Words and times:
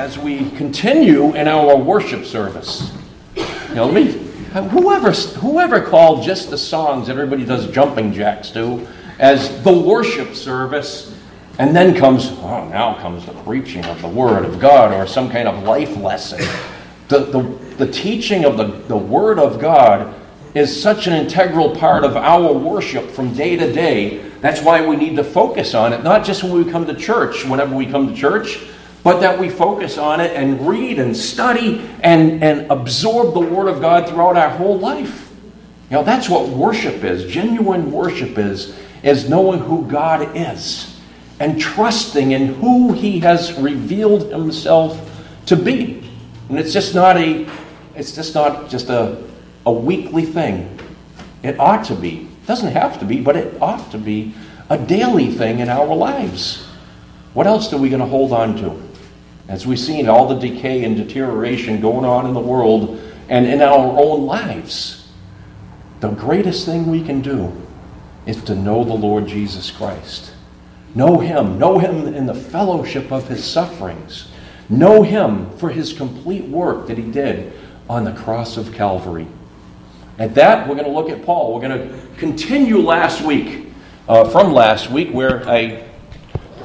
as 0.00 0.18
we 0.18 0.48
continue 0.52 1.34
in 1.34 1.46
our 1.46 1.76
worship 1.76 2.24
service. 2.24 2.90
You 3.36 3.74
know, 3.74 3.92
me, 3.92 4.12
whoever, 4.70 5.12
whoever 5.12 5.82
called 5.82 6.24
just 6.24 6.48
the 6.48 6.56
songs 6.56 7.10
everybody 7.10 7.44
does 7.44 7.70
jumping 7.70 8.14
jacks 8.14 8.48
to 8.52 8.88
as 9.18 9.62
the 9.62 9.78
worship 9.78 10.34
service, 10.34 11.14
and 11.58 11.76
then 11.76 11.94
comes, 11.94 12.30
oh, 12.30 12.66
now 12.70 12.94
comes 12.94 13.26
the 13.26 13.34
preaching 13.42 13.84
of 13.84 14.00
the 14.00 14.08
Word 14.08 14.46
of 14.46 14.58
God 14.58 14.94
or 14.94 15.06
some 15.06 15.30
kind 15.30 15.46
of 15.46 15.64
life 15.64 15.94
lesson. 15.98 16.40
The, 17.08 17.18
the, 17.18 17.42
the 17.84 17.92
teaching 17.92 18.46
of 18.46 18.56
the, 18.56 18.68
the 18.88 18.96
Word 18.96 19.38
of 19.38 19.60
God 19.60 20.14
is 20.54 20.82
such 20.82 21.08
an 21.08 21.12
integral 21.12 21.76
part 21.76 22.04
of 22.04 22.16
our 22.16 22.54
worship 22.54 23.10
from 23.10 23.34
day 23.34 23.54
to 23.54 23.70
day. 23.70 24.30
That's 24.40 24.62
why 24.62 24.86
we 24.86 24.96
need 24.96 25.16
to 25.16 25.24
focus 25.24 25.74
on 25.74 25.92
it, 25.92 26.02
not 26.02 26.24
just 26.24 26.42
when 26.42 26.54
we 26.54 26.72
come 26.72 26.86
to 26.86 26.94
church, 26.94 27.44
whenever 27.44 27.76
we 27.76 27.84
come 27.84 28.08
to 28.08 28.14
church, 28.14 28.60
but 29.02 29.20
that 29.20 29.38
we 29.38 29.48
focus 29.48 29.98
on 29.98 30.20
it 30.20 30.36
and 30.36 30.66
read 30.66 30.98
and 30.98 31.16
study 31.16 31.80
and, 32.02 32.42
and 32.42 32.70
absorb 32.70 33.34
the 33.34 33.40
Word 33.40 33.68
of 33.68 33.80
God 33.80 34.08
throughout 34.08 34.36
our 34.36 34.50
whole 34.50 34.78
life. 34.78 35.30
You 35.90 35.96
know, 35.96 36.04
that's 36.04 36.28
what 36.28 36.48
worship 36.48 37.02
is. 37.02 37.30
Genuine 37.32 37.90
worship 37.90 38.38
is, 38.38 38.76
is 39.02 39.28
knowing 39.28 39.60
who 39.60 39.86
God 39.86 40.36
is 40.36 41.00
and 41.40 41.58
trusting 41.60 42.32
in 42.32 42.54
who 42.54 42.92
He 42.92 43.20
has 43.20 43.58
revealed 43.58 44.30
Himself 44.30 45.26
to 45.46 45.56
be. 45.56 46.08
And 46.48 46.58
it's 46.58 46.72
just 46.72 46.94
not 46.94 47.16
a 47.16 47.48
it's 47.96 48.14
just 48.14 48.34
not 48.34 48.68
just 48.68 48.88
a 48.88 49.22
a 49.66 49.72
weekly 49.72 50.24
thing. 50.24 50.78
It 51.42 51.58
ought 51.58 51.84
to 51.86 51.94
be. 51.94 52.28
It 52.42 52.46
doesn't 52.46 52.72
have 52.72 52.98
to 53.00 53.04
be, 53.04 53.20
but 53.20 53.36
it 53.36 53.60
ought 53.60 53.90
to 53.92 53.98
be 53.98 54.34
a 54.68 54.78
daily 54.78 55.32
thing 55.32 55.58
in 55.58 55.68
our 55.68 55.94
lives. 55.94 56.66
What 57.34 57.46
else 57.46 57.72
are 57.72 57.78
we 57.78 57.88
going 57.88 58.00
to 58.00 58.06
hold 58.06 58.32
on 58.32 58.56
to? 58.56 58.89
As 59.50 59.66
we've 59.66 59.80
seen 59.80 60.08
all 60.08 60.28
the 60.28 60.36
decay 60.36 60.84
and 60.84 60.96
deterioration 60.96 61.80
going 61.80 62.04
on 62.04 62.24
in 62.24 62.34
the 62.34 62.40
world 62.40 63.02
and 63.28 63.46
in 63.46 63.60
our 63.60 64.00
own 64.00 64.24
lives, 64.24 65.08
the 65.98 66.10
greatest 66.10 66.64
thing 66.64 66.86
we 66.86 67.02
can 67.02 67.20
do 67.20 67.52
is 68.26 68.40
to 68.44 68.54
know 68.54 68.84
the 68.84 68.94
Lord 68.94 69.26
Jesus 69.26 69.72
Christ. 69.72 70.34
Know 70.94 71.18
Him. 71.18 71.58
Know 71.58 71.80
Him 71.80 72.14
in 72.14 72.26
the 72.26 72.34
fellowship 72.34 73.10
of 73.10 73.26
His 73.26 73.44
sufferings. 73.44 74.28
Know 74.68 75.02
Him 75.02 75.50
for 75.58 75.70
His 75.70 75.92
complete 75.92 76.44
work 76.44 76.86
that 76.86 76.96
He 76.96 77.10
did 77.10 77.52
on 77.88 78.04
the 78.04 78.12
cross 78.12 78.56
of 78.56 78.72
Calvary. 78.72 79.26
At 80.16 80.36
that, 80.36 80.68
we're 80.68 80.76
going 80.76 80.86
to 80.86 80.92
look 80.92 81.10
at 81.10 81.24
Paul. 81.24 81.54
We're 81.54 81.68
going 81.68 81.88
to 81.88 82.06
continue 82.18 82.78
last 82.78 83.20
week, 83.20 83.66
uh, 84.08 84.30
from 84.30 84.52
last 84.52 84.92
week, 84.92 85.10
where 85.10 85.48
I 85.48 85.89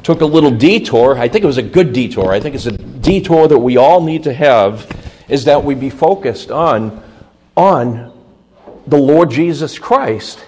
took 0.06 0.20
a 0.20 0.24
little 0.24 0.52
detour. 0.52 1.18
I 1.18 1.26
think 1.26 1.42
it 1.42 1.48
was 1.48 1.58
a 1.58 1.64
good 1.64 1.92
detour. 1.92 2.30
I 2.30 2.38
think 2.38 2.54
it's 2.54 2.66
a 2.66 2.70
detour 2.70 3.48
that 3.48 3.58
we 3.58 3.76
all 3.76 4.00
need 4.00 4.22
to 4.22 4.32
have, 4.32 4.88
is 5.28 5.46
that 5.46 5.64
we 5.64 5.74
be 5.74 5.90
focused 5.90 6.52
on, 6.52 7.02
on 7.56 8.16
the 8.86 8.96
Lord 8.96 9.32
Jesus 9.32 9.80
Christ 9.80 10.46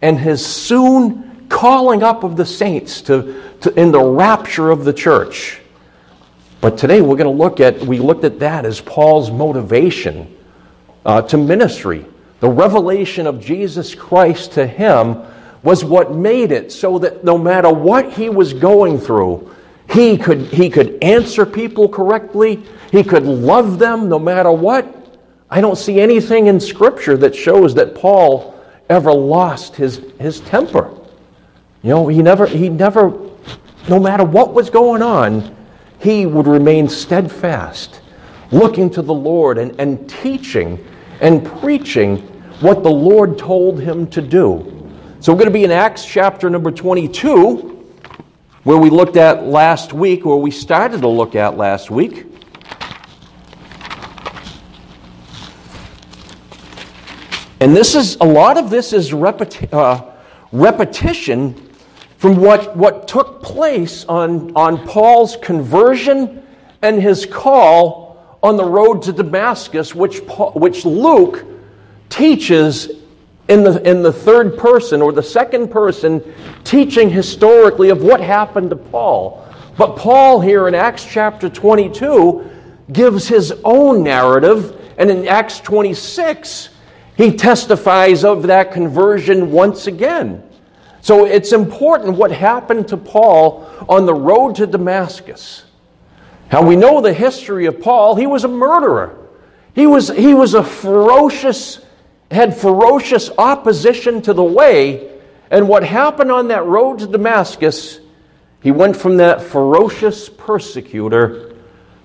and 0.00 0.18
his 0.18 0.42
soon 0.44 1.46
calling 1.50 2.02
up 2.02 2.24
of 2.24 2.38
the 2.38 2.46
saints 2.46 3.02
to, 3.02 3.42
to, 3.60 3.78
in 3.78 3.92
the 3.92 4.02
rapture 4.02 4.70
of 4.70 4.86
the 4.86 4.92
church. 4.94 5.60
But 6.62 6.78
today 6.78 7.02
we're 7.02 7.18
going 7.18 7.30
to 7.30 7.42
look 7.42 7.60
at, 7.60 7.82
we 7.82 7.98
looked 7.98 8.24
at 8.24 8.38
that 8.38 8.64
as 8.64 8.80
Paul's 8.80 9.30
motivation 9.30 10.34
uh, 11.04 11.20
to 11.20 11.36
ministry. 11.36 12.06
The 12.40 12.48
revelation 12.48 13.26
of 13.26 13.38
Jesus 13.38 13.94
Christ 13.94 14.52
to 14.52 14.66
him 14.66 15.26
was 15.64 15.82
what 15.82 16.14
made 16.14 16.52
it 16.52 16.70
so 16.70 16.98
that 16.98 17.24
no 17.24 17.38
matter 17.38 17.72
what 17.72 18.12
he 18.12 18.28
was 18.28 18.52
going 18.52 18.98
through, 18.98 19.50
he 19.90 20.16
could, 20.16 20.42
he 20.42 20.68
could 20.68 21.02
answer 21.02 21.46
people 21.46 21.88
correctly, 21.88 22.62
he 22.92 23.02
could 23.02 23.24
love 23.24 23.78
them 23.78 24.08
no 24.08 24.18
matter 24.18 24.52
what. 24.52 25.18
I 25.50 25.62
don't 25.62 25.76
see 25.76 26.00
anything 26.00 26.46
in 26.46 26.60
Scripture 26.60 27.16
that 27.16 27.34
shows 27.34 27.74
that 27.74 27.94
Paul 27.94 28.54
ever 28.90 29.12
lost 29.12 29.74
his, 29.74 30.04
his 30.20 30.40
temper. 30.40 30.94
You 31.82 31.90
know, 31.90 32.08
he 32.08 32.22
never, 32.22 32.46
he 32.46 32.68
never, 32.68 33.10
no 33.88 33.98
matter 33.98 34.24
what 34.24 34.52
was 34.52 34.68
going 34.68 35.00
on, 35.00 35.56
he 35.98 36.26
would 36.26 36.46
remain 36.46 36.88
steadfast, 36.88 38.02
looking 38.52 38.90
to 38.90 39.00
the 39.00 39.14
Lord 39.14 39.56
and, 39.56 39.78
and 39.80 40.08
teaching 40.10 40.84
and 41.20 41.46
preaching 41.60 42.18
what 42.60 42.82
the 42.82 42.90
Lord 42.90 43.38
told 43.38 43.80
him 43.80 44.06
to 44.08 44.20
do. 44.20 44.73
So 45.24 45.32
we're 45.32 45.38
going 45.38 45.52
to 45.52 45.54
be 45.54 45.64
in 45.64 45.70
Acts 45.70 46.04
chapter 46.04 46.50
number 46.50 46.70
22, 46.70 47.82
where 48.64 48.76
we 48.76 48.90
looked 48.90 49.16
at 49.16 49.44
last 49.44 49.94
week, 49.94 50.26
or 50.26 50.38
we 50.38 50.50
started 50.50 51.00
to 51.00 51.08
look 51.08 51.34
at 51.34 51.56
last 51.56 51.90
week. 51.90 52.26
And 57.58 57.74
this 57.74 57.94
is 57.94 58.16
a 58.16 58.26
lot 58.26 58.58
of 58.58 58.68
this 58.68 58.92
is 58.92 59.12
repeti- 59.12 59.72
uh, 59.72 60.12
repetition 60.52 61.54
from 62.18 62.36
what, 62.36 62.76
what 62.76 63.08
took 63.08 63.42
place 63.42 64.04
on, 64.04 64.54
on 64.54 64.86
Paul's 64.86 65.36
conversion 65.36 66.46
and 66.82 67.00
his 67.00 67.24
call 67.24 68.38
on 68.42 68.58
the 68.58 68.64
road 68.66 69.00
to 69.04 69.12
Damascus, 69.14 69.94
which, 69.94 70.26
Paul, 70.26 70.52
which 70.52 70.84
Luke 70.84 71.46
teaches 72.10 72.90
in 73.48 73.62
the, 73.62 73.88
in 73.88 74.02
the 74.02 74.12
third 74.12 74.56
person 74.56 75.02
or 75.02 75.12
the 75.12 75.22
second 75.22 75.70
person, 75.70 76.22
teaching 76.64 77.10
historically 77.10 77.90
of 77.90 78.02
what 78.02 78.20
happened 78.20 78.70
to 78.70 78.76
Paul. 78.76 79.46
But 79.76 79.96
Paul, 79.96 80.40
here 80.40 80.68
in 80.68 80.74
Acts 80.74 81.04
chapter 81.04 81.48
22, 81.48 82.50
gives 82.92 83.28
his 83.28 83.52
own 83.64 84.02
narrative, 84.02 84.80
and 84.98 85.10
in 85.10 85.26
Acts 85.26 85.60
26, 85.60 86.70
he 87.16 87.36
testifies 87.36 88.24
of 88.24 88.44
that 88.44 88.72
conversion 88.72 89.50
once 89.50 89.86
again. 89.86 90.42
So 91.00 91.26
it's 91.26 91.52
important 91.52 92.16
what 92.16 92.32
happened 92.32 92.88
to 92.88 92.96
Paul 92.96 93.70
on 93.88 94.06
the 94.06 94.14
road 94.14 94.56
to 94.56 94.66
Damascus. 94.66 95.64
Now 96.50 96.62
we 96.62 96.76
know 96.76 97.00
the 97.00 97.12
history 97.12 97.66
of 97.66 97.80
Paul, 97.80 98.14
he 98.14 98.26
was 98.26 98.44
a 98.44 98.48
murderer. 98.48 99.18
He 99.74 99.86
was, 99.86 100.08
he 100.08 100.34
was 100.34 100.54
a 100.54 100.62
ferocious 100.62 101.83
had 102.34 102.56
ferocious 102.56 103.30
opposition 103.38 104.22
to 104.22 104.34
the 104.34 104.44
way. 104.44 105.10
And 105.50 105.68
what 105.68 105.84
happened 105.84 106.32
on 106.32 106.48
that 106.48 106.64
road 106.64 106.98
to 107.00 107.06
Damascus, 107.06 108.00
he 108.62 108.70
went 108.70 108.96
from 108.96 109.18
that 109.18 109.42
ferocious 109.42 110.28
persecutor 110.28 111.54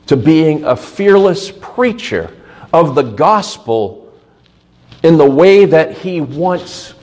to 0.07 0.17
being 0.17 0.63
a 0.63 0.75
fearless 0.75 1.51
preacher 1.51 2.31
of 2.73 2.95
the 2.95 3.01
gospel 3.01 4.13
in 5.03 5.17
the 5.17 5.29
way 5.29 5.65
that 5.65 5.97
he 5.97 6.21
once 6.21 6.93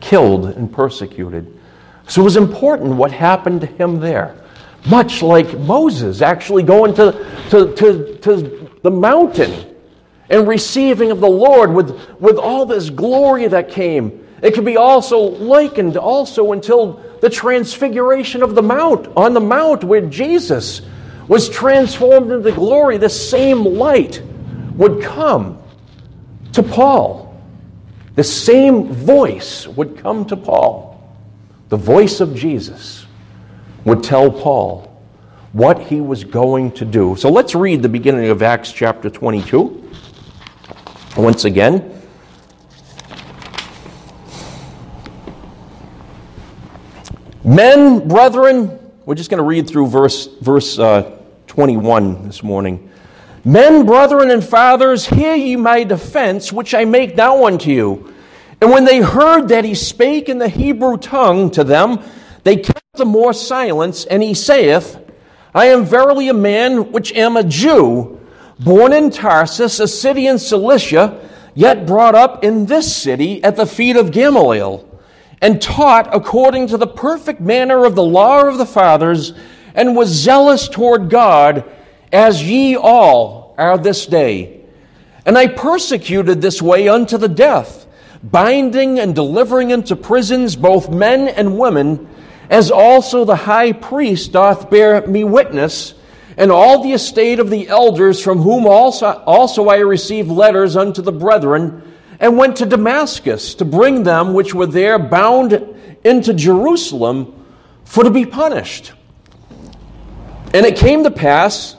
killed 0.00 0.46
and 0.46 0.72
persecuted. 0.72 1.58
So 2.06 2.22
it 2.22 2.24
was 2.24 2.36
important 2.36 2.94
what 2.94 3.12
happened 3.12 3.60
to 3.62 3.66
him 3.66 4.00
there. 4.00 4.42
Much 4.88 5.22
like 5.22 5.58
Moses 5.58 6.22
actually 6.22 6.62
going 6.62 6.94
to, 6.94 7.26
to, 7.50 7.74
to, 7.74 8.16
to 8.18 8.70
the 8.82 8.90
mountain 8.90 9.67
and 10.30 10.46
receiving 10.46 11.10
of 11.10 11.20
the 11.20 11.28
Lord 11.28 11.72
with, 11.72 11.98
with 12.20 12.36
all 12.36 12.66
this 12.66 12.90
glory 12.90 13.46
that 13.48 13.70
came. 13.70 14.26
It 14.42 14.54
could 14.54 14.64
be 14.64 14.76
also 14.76 15.18
likened 15.18 15.96
also 15.96 16.52
until 16.52 17.02
the 17.20 17.30
transfiguration 17.30 18.42
of 18.42 18.54
the 18.54 18.62
mount, 18.62 19.08
on 19.16 19.34
the 19.34 19.40
mount 19.40 19.84
where 19.84 20.02
Jesus 20.02 20.82
was 21.26 21.48
transformed 21.48 22.30
into 22.30 22.52
glory. 22.52 22.98
The 22.98 23.08
same 23.08 23.64
light 23.64 24.22
would 24.74 25.02
come 25.02 25.60
to 26.52 26.62
Paul. 26.62 27.24
The 28.14 28.24
same 28.24 28.92
voice 28.92 29.66
would 29.66 29.98
come 29.98 30.24
to 30.26 30.36
Paul. 30.36 30.86
The 31.68 31.76
voice 31.76 32.20
of 32.20 32.34
Jesus 32.34 33.06
would 33.84 34.02
tell 34.02 34.30
Paul 34.30 34.84
what 35.52 35.80
he 35.80 36.00
was 36.00 36.24
going 36.24 36.72
to 36.72 36.84
do. 36.84 37.16
So 37.16 37.30
let's 37.30 37.54
read 37.54 37.82
the 37.82 37.88
beginning 37.88 38.28
of 38.28 38.42
Acts 38.42 38.72
chapter 38.72 39.10
22 39.10 39.87
once 41.18 41.44
again. 41.44 41.94
Men, 47.44 48.06
brethren, 48.06 48.78
we're 49.04 49.16
just 49.16 49.30
going 49.30 49.38
to 49.38 49.44
read 49.44 49.68
through 49.68 49.88
verse, 49.88 50.26
verse 50.40 50.78
uh, 50.78 51.18
21 51.48 52.26
this 52.26 52.42
morning. 52.42 52.90
Men, 53.44 53.84
brethren, 53.84 54.30
and 54.30 54.44
fathers, 54.44 55.06
hear 55.06 55.34
ye 55.34 55.56
my 55.56 55.82
defense, 55.82 56.52
which 56.52 56.74
I 56.74 56.84
make 56.84 57.16
now 57.16 57.46
unto 57.46 57.70
you. 57.70 58.14
And 58.60 58.70
when 58.70 58.84
they 58.84 59.00
heard 59.00 59.48
that 59.48 59.64
he 59.64 59.74
spake 59.74 60.28
in 60.28 60.38
the 60.38 60.48
Hebrew 60.48 60.98
tongue 60.98 61.50
to 61.52 61.64
them, 61.64 62.00
they 62.44 62.56
kept 62.56 62.82
the 62.94 63.04
more 63.04 63.32
silence, 63.32 64.04
and 64.04 64.22
he 64.22 64.34
saith, 64.34 64.98
I 65.54 65.66
am 65.66 65.84
verily 65.84 66.28
a 66.28 66.34
man 66.34 66.92
which 66.92 67.12
am 67.12 67.36
a 67.36 67.42
Jew 67.42 68.17
born 68.58 68.92
in 68.92 69.10
Tarsus, 69.10 69.80
a 69.80 69.88
city 69.88 70.26
in 70.26 70.38
Cilicia, 70.38 71.28
yet 71.54 71.86
brought 71.86 72.14
up 72.14 72.44
in 72.44 72.66
this 72.66 72.94
city 72.94 73.42
at 73.42 73.56
the 73.56 73.66
feet 73.66 73.96
of 73.96 74.12
Gamaliel, 74.12 74.84
and 75.40 75.62
taught 75.62 76.14
according 76.14 76.66
to 76.68 76.76
the 76.76 76.86
perfect 76.86 77.40
manner 77.40 77.84
of 77.84 77.94
the 77.94 78.02
law 78.02 78.46
of 78.46 78.58
the 78.58 78.66
fathers, 78.66 79.32
and 79.74 79.96
was 79.96 80.08
zealous 80.08 80.68
toward 80.68 81.10
God 81.10 81.64
as 82.12 82.42
ye 82.42 82.76
all 82.76 83.54
are 83.58 83.78
this 83.78 84.06
day. 84.06 84.60
And 85.24 85.36
I 85.36 85.46
persecuted 85.46 86.40
this 86.40 86.62
way 86.62 86.88
unto 86.88 87.18
the 87.18 87.28
death, 87.28 87.86
binding 88.22 88.98
and 88.98 89.14
delivering 89.14 89.70
into 89.70 89.94
prisons 89.94 90.56
both 90.56 90.90
men 90.90 91.28
and 91.28 91.58
women, 91.58 92.08
as 92.50 92.70
also 92.70 93.24
the 93.24 93.36
high 93.36 93.72
priest 93.72 94.32
doth 94.32 94.70
bear 94.70 95.06
me 95.06 95.22
witness, 95.22 95.94
and 96.38 96.52
all 96.52 96.84
the 96.84 96.92
estate 96.92 97.40
of 97.40 97.50
the 97.50 97.68
elders, 97.68 98.22
from 98.22 98.38
whom 98.38 98.64
also, 98.64 99.06
also 99.26 99.68
I 99.68 99.78
received 99.78 100.30
letters 100.30 100.76
unto 100.76 101.02
the 101.02 101.12
brethren, 101.12 101.82
and 102.20 102.38
went 102.38 102.56
to 102.58 102.66
Damascus 102.66 103.56
to 103.56 103.64
bring 103.64 104.04
them 104.04 104.34
which 104.34 104.54
were 104.54 104.66
there 104.66 105.00
bound 105.00 105.52
into 106.04 106.32
Jerusalem 106.32 107.44
for 107.84 108.04
to 108.04 108.10
be 108.10 108.24
punished. 108.24 108.92
And 110.54 110.64
it 110.64 110.76
came 110.76 111.02
to 111.02 111.10
pass 111.10 111.76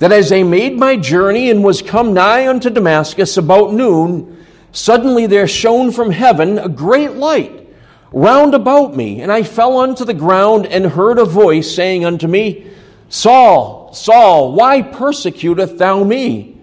that 0.00 0.12
as 0.12 0.30
I 0.32 0.42
made 0.42 0.78
my 0.78 0.96
journey 0.96 1.50
and 1.50 1.64
was 1.64 1.80
come 1.80 2.12
nigh 2.12 2.46
unto 2.46 2.68
Damascus 2.68 3.38
about 3.38 3.72
noon, 3.72 4.44
suddenly 4.70 5.26
there 5.26 5.48
shone 5.48 5.92
from 5.92 6.10
heaven 6.10 6.58
a 6.58 6.68
great 6.68 7.12
light 7.12 7.68
round 8.12 8.54
about 8.54 8.94
me, 8.94 9.22
and 9.22 9.32
I 9.32 9.42
fell 9.42 9.78
unto 9.78 10.04
the 10.04 10.14
ground 10.14 10.66
and 10.66 10.84
heard 10.84 11.18
a 11.18 11.24
voice 11.24 11.74
saying 11.74 12.04
unto 12.04 12.28
me, 12.28 12.66
Saul, 13.08 13.92
Saul, 13.94 14.52
why 14.52 14.82
persecutest 14.82 15.78
thou 15.78 16.04
me? 16.04 16.58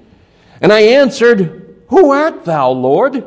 And 0.62 0.72
I 0.72 0.82
answered, 0.82 1.66
who 1.88 2.12
art 2.12 2.46
thou, 2.46 2.72
Lord? 2.72 3.24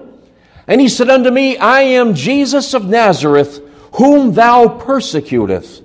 And 0.67 0.81
he 0.81 0.89
said 0.89 1.09
unto 1.09 1.31
me, 1.31 1.57
I 1.57 1.81
am 1.83 2.15
Jesus 2.15 2.75
of 2.75 2.87
Nazareth, 2.87 3.63
whom 3.95 4.35
thou 4.35 4.69
persecutest. 4.69 5.83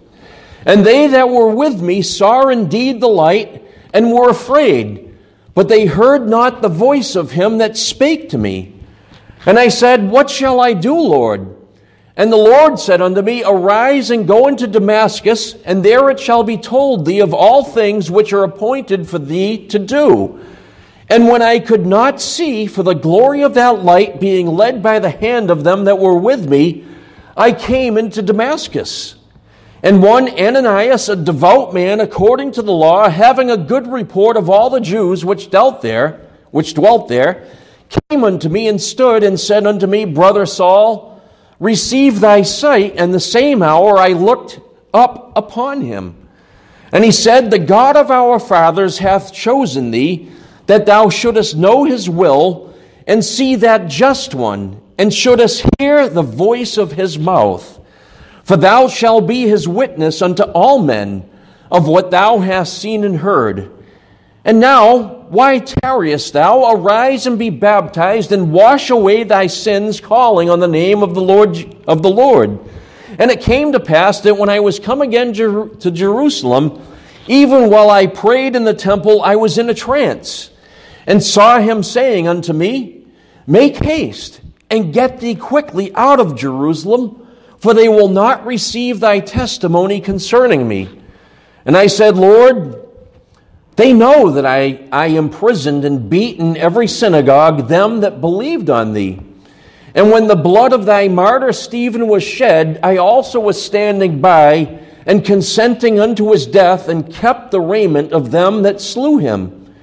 And 0.65 0.85
they 0.85 1.07
that 1.07 1.29
were 1.29 1.49
with 1.49 1.81
me 1.81 2.01
saw 2.01 2.47
indeed 2.47 2.99
the 2.99 3.07
light, 3.07 3.61
and 3.93 4.11
were 4.11 4.29
afraid, 4.29 5.15
but 5.53 5.67
they 5.67 5.85
heard 5.85 6.27
not 6.27 6.61
the 6.61 6.69
voice 6.69 7.15
of 7.15 7.31
him 7.31 7.59
that 7.59 7.77
spake 7.77 8.29
to 8.29 8.37
me. 8.37 8.73
And 9.45 9.59
I 9.59 9.67
said, 9.67 10.09
What 10.09 10.29
shall 10.29 10.59
I 10.59 10.73
do, 10.73 10.95
Lord? 10.95 11.55
And 12.15 12.31
the 12.31 12.37
Lord 12.37 12.79
said 12.79 13.01
unto 13.01 13.23
me, 13.23 13.43
Arise 13.43 14.11
and 14.11 14.27
go 14.27 14.47
into 14.47 14.67
Damascus, 14.67 15.55
and 15.65 15.83
there 15.83 16.09
it 16.11 16.19
shall 16.19 16.43
be 16.43 16.57
told 16.57 17.05
thee 17.05 17.21
of 17.21 17.33
all 17.33 17.63
things 17.63 18.11
which 18.11 18.33
are 18.33 18.43
appointed 18.43 19.09
for 19.09 19.17
thee 19.17 19.67
to 19.67 19.79
do. 19.79 20.39
And 21.09 21.27
when 21.27 21.41
I 21.41 21.59
could 21.59 21.85
not 21.85 22.21
see 22.21 22.67
for 22.67 22.83
the 22.83 22.93
glory 22.93 23.41
of 23.41 23.55
that 23.55 23.83
light 23.83 24.19
being 24.19 24.47
led 24.47 24.83
by 24.83 24.99
the 24.99 25.09
hand 25.09 25.49
of 25.49 25.63
them 25.63 25.85
that 25.85 25.99
were 25.99 26.17
with 26.17 26.47
me, 26.47 26.85
I 27.35 27.51
came 27.51 27.97
into 27.97 28.21
Damascus. 28.21 29.15
And 29.81 30.01
one 30.01 30.29
Ananias, 30.39 31.09
a 31.09 31.15
devout 31.15 31.73
man 31.73 31.99
according 31.99 32.51
to 32.53 32.61
the 32.61 32.71
law, 32.71 33.09
having 33.09 33.49
a 33.49 33.57
good 33.57 33.87
report 33.87 34.37
of 34.37 34.49
all 34.49 34.69
the 34.69 34.79
Jews 34.79 35.25
which 35.25 35.49
dealt 35.49 35.81
there, 35.81 36.21
which 36.51 36.75
dwelt 36.75 37.09
there, 37.09 37.47
came 38.09 38.23
unto 38.23 38.49
me 38.49 38.67
and 38.67 38.79
stood 38.79 39.23
and 39.23 39.39
said 39.39 39.67
unto 39.67 39.87
me, 39.87 40.05
Brother 40.05 40.45
Saul, 40.45 41.12
receive 41.63 42.19
thy 42.19 42.41
sight. 42.41 42.95
And 42.97 43.13
the 43.13 43.19
same 43.19 43.63
hour 43.63 43.97
I 43.97 44.09
looked 44.09 44.59
up 44.93 45.31
upon 45.35 45.81
him. 45.81 46.27
And 46.91 47.03
he 47.03 47.11
said, 47.11 47.49
The 47.49 47.59
God 47.59 47.95
of 47.95 48.11
our 48.11 48.37
fathers 48.39 48.97
hath 48.97 49.33
chosen 49.33 49.91
thee 49.91 50.29
that 50.67 50.85
thou 50.85 51.09
shouldest 51.09 51.55
know 51.55 51.85
his 51.85 52.09
will 52.09 52.73
and 53.07 53.23
see 53.23 53.55
that 53.55 53.89
just 53.89 54.35
one, 54.35 54.79
and 54.97 55.13
shouldest 55.13 55.65
hear 55.79 56.07
the 56.07 56.21
voice 56.21 56.77
of 56.77 56.93
his 56.93 57.17
mouth. 57.17 57.79
For 58.43 58.57
thou 58.57 58.87
shalt 58.87 59.27
be 59.27 59.47
his 59.47 59.67
witness 59.67 60.21
unto 60.21 60.43
all 60.43 60.79
men 60.79 61.29
of 61.71 61.87
what 61.87 62.11
thou 62.11 62.39
hast 62.39 62.77
seen 62.77 63.03
and 63.03 63.17
heard. 63.17 63.71
And 64.45 64.59
now, 64.59 65.23
why 65.29 65.59
tarriest 65.59 66.33
thou? 66.33 66.71
Arise 66.73 67.27
and 67.27 67.39
be 67.39 67.49
baptized, 67.49 68.31
and 68.31 68.51
wash 68.51 68.89
away 68.89 69.23
thy 69.23 69.47
sins, 69.47 70.01
calling 70.01 70.49
on 70.49 70.59
the 70.59 70.67
name 70.67 71.01
of 71.01 71.13
the 71.13 71.21
Lord 71.21 71.57
of 71.87 72.01
the 72.01 72.09
Lord. 72.09 72.59
And 73.17 73.31
it 73.31 73.41
came 73.41 73.71
to 73.71 73.79
pass 73.79 74.21
that 74.21 74.37
when 74.37 74.49
I 74.49 74.59
was 74.59 74.79
come 74.79 75.01
again 75.01 75.33
to 75.33 75.91
Jerusalem, 75.91 76.81
even 77.27 77.69
while 77.69 77.89
I 77.89 78.07
prayed 78.07 78.55
in 78.55 78.65
the 78.65 78.73
temple, 78.73 79.21
I 79.21 79.37
was 79.37 79.57
in 79.57 79.69
a 79.69 79.73
trance 79.73 80.49
and 81.07 81.23
saw 81.23 81.59
him 81.59 81.83
saying 81.83 82.27
unto 82.27 82.51
me, 82.51 83.05
Make 83.47 83.77
haste 83.77 84.41
and 84.69 84.93
get 84.93 85.19
thee 85.19 85.35
quickly 85.35 85.93
out 85.95 86.19
of 86.19 86.35
Jerusalem, 86.35 87.27
for 87.59 87.73
they 87.73 87.87
will 87.87 88.09
not 88.09 88.45
receive 88.45 88.99
thy 88.99 89.19
testimony 89.19 90.01
concerning 90.01 90.67
me. 90.67 90.89
And 91.65 91.77
I 91.77 91.87
said, 91.87 92.17
Lord, 92.17 92.82
they 93.75 93.93
know 93.93 94.31
that 94.31 94.45
I, 94.45 94.87
I 94.91 95.07
imprisoned 95.07 95.85
and 95.85 96.09
beaten 96.09 96.57
every 96.57 96.87
synagogue 96.87 97.67
them 97.67 98.01
that 98.01 98.21
believed 98.21 98.69
on 98.69 98.93
thee. 98.93 99.19
And 99.95 100.11
when 100.11 100.27
the 100.27 100.35
blood 100.35 100.73
of 100.73 100.85
thy 100.85 101.07
martyr 101.07 101.53
Stephen 101.53 102.07
was 102.07 102.23
shed, 102.23 102.79
I 102.83 102.97
also 102.97 103.39
was 103.39 103.63
standing 103.63 104.21
by 104.21 104.79
and 105.05 105.25
consenting 105.25 105.99
unto 105.99 106.31
his 106.31 106.45
death, 106.45 106.87
and 106.87 107.11
kept 107.11 107.51
the 107.51 107.59
raiment 107.59 108.13
of 108.13 108.31
them 108.31 108.63
that 108.63 108.79
slew 108.79 109.17
him. 109.17 109.75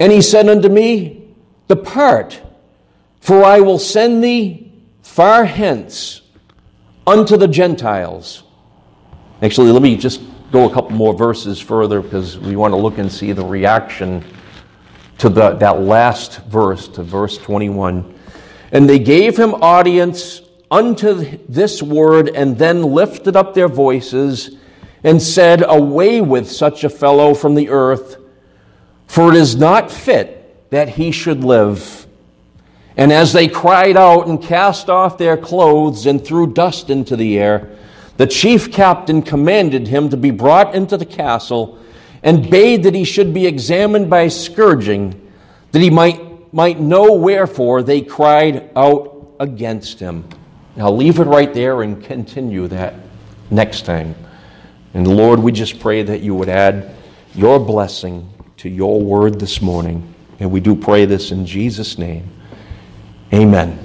And 0.00 0.10
he 0.12 0.22
said 0.22 0.48
unto 0.48 0.68
me, 0.68 1.28
Depart, 1.68 2.40
for 3.20 3.44
I 3.44 3.60
will 3.60 3.78
send 3.78 4.24
thee 4.24 4.72
far 5.02 5.44
hence 5.44 6.22
unto 7.06 7.36
the 7.36 7.48
Gentiles. 7.48 8.44
Actually, 9.42 9.72
let 9.72 9.82
me 9.82 9.96
just 9.96 10.22
go 10.50 10.68
a 10.68 10.72
couple 10.72 10.92
more 10.92 11.14
verses 11.14 11.60
further 11.60 12.00
because 12.00 12.38
we 12.38 12.56
want 12.56 12.72
to 12.72 12.76
look 12.76 12.98
and 12.98 13.10
see 13.10 13.32
the 13.32 13.44
reaction 13.44 14.24
to 15.18 15.28
the, 15.28 15.50
that 15.54 15.80
last 15.80 16.44
verse, 16.44 16.88
to 16.88 17.02
verse 17.02 17.38
21. 17.38 18.14
And 18.72 18.88
they 18.88 18.98
gave 18.98 19.36
him 19.36 19.54
audience 19.54 20.42
unto 20.70 21.38
this 21.48 21.82
word, 21.82 22.28
and 22.28 22.58
then 22.58 22.82
lifted 22.82 23.36
up 23.36 23.54
their 23.54 23.68
voices 23.68 24.56
and 25.02 25.20
said, 25.20 25.64
Away 25.66 26.20
with 26.20 26.50
such 26.50 26.84
a 26.84 26.90
fellow 26.90 27.32
from 27.32 27.54
the 27.54 27.70
earth 27.70 28.18
for 29.08 29.30
it 29.30 29.36
is 29.36 29.56
not 29.56 29.90
fit 29.90 30.70
that 30.70 30.90
he 30.90 31.10
should 31.10 31.42
live. 31.42 32.06
And 32.96 33.10
as 33.10 33.32
they 33.32 33.48
cried 33.48 33.96
out 33.96 34.28
and 34.28 34.40
cast 34.40 34.90
off 34.90 35.18
their 35.18 35.36
clothes 35.36 36.06
and 36.06 36.24
threw 36.24 36.52
dust 36.52 36.90
into 36.90 37.16
the 37.16 37.38
air, 37.38 37.76
the 38.18 38.26
chief 38.26 38.72
captain 38.72 39.22
commanded 39.22 39.86
him 39.86 40.10
to 40.10 40.16
be 40.16 40.32
brought 40.32 40.74
into 40.74 40.96
the 40.96 41.06
castle 41.06 41.78
and 42.22 42.50
bade 42.50 42.82
that 42.82 42.94
he 42.94 43.04
should 43.04 43.32
be 43.32 43.46
examined 43.46 44.10
by 44.10 44.26
scourging, 44.26 45.30
that 45.70 45.78
he 45.78 45.88
might, 45.88 46.52
might 46.52 46.80
know 46.80 47.14
wherefore 47.14 47.84
they 47.84 48.00
cried 48.00 48.70
out 48.74 49.36
against 49.38 50.00
him. 50.00 50.28
Now, 50.74 50.90
leave 50.90 51.20
it 51.20 51.24
right 51.24 51.54
there 51.54 51.82
and 51.82 52.02
continue 52.04 52.66
that 52.66 52.94
next 53.52 53.82
time. 53.82 54.16
And 54.94 55.06
Lord, 55.06 55.38
we 55.38 55.52
just 55.52 55.78
pray 55.78 56.02
that 56.02 56.20
you 56.20 56.34
would 56.34 56.48
add 56.48 56.96
your 57.36 57.60
blessing 57.60 58.32
to 58.56 58.68
your 58.68 59.00
word 59.00 59.38
this 59.38 59.62
morning. 59.62 60.12
And 60.40 60.50
we 60.50 60.58
do 60.58 60.74
pray 60.74 61.04
this 61.04 61.30
in 61.30 61.46
Jesus' 61.46 61.98
name. 61.98 62.28
Amen. 63.32 63.78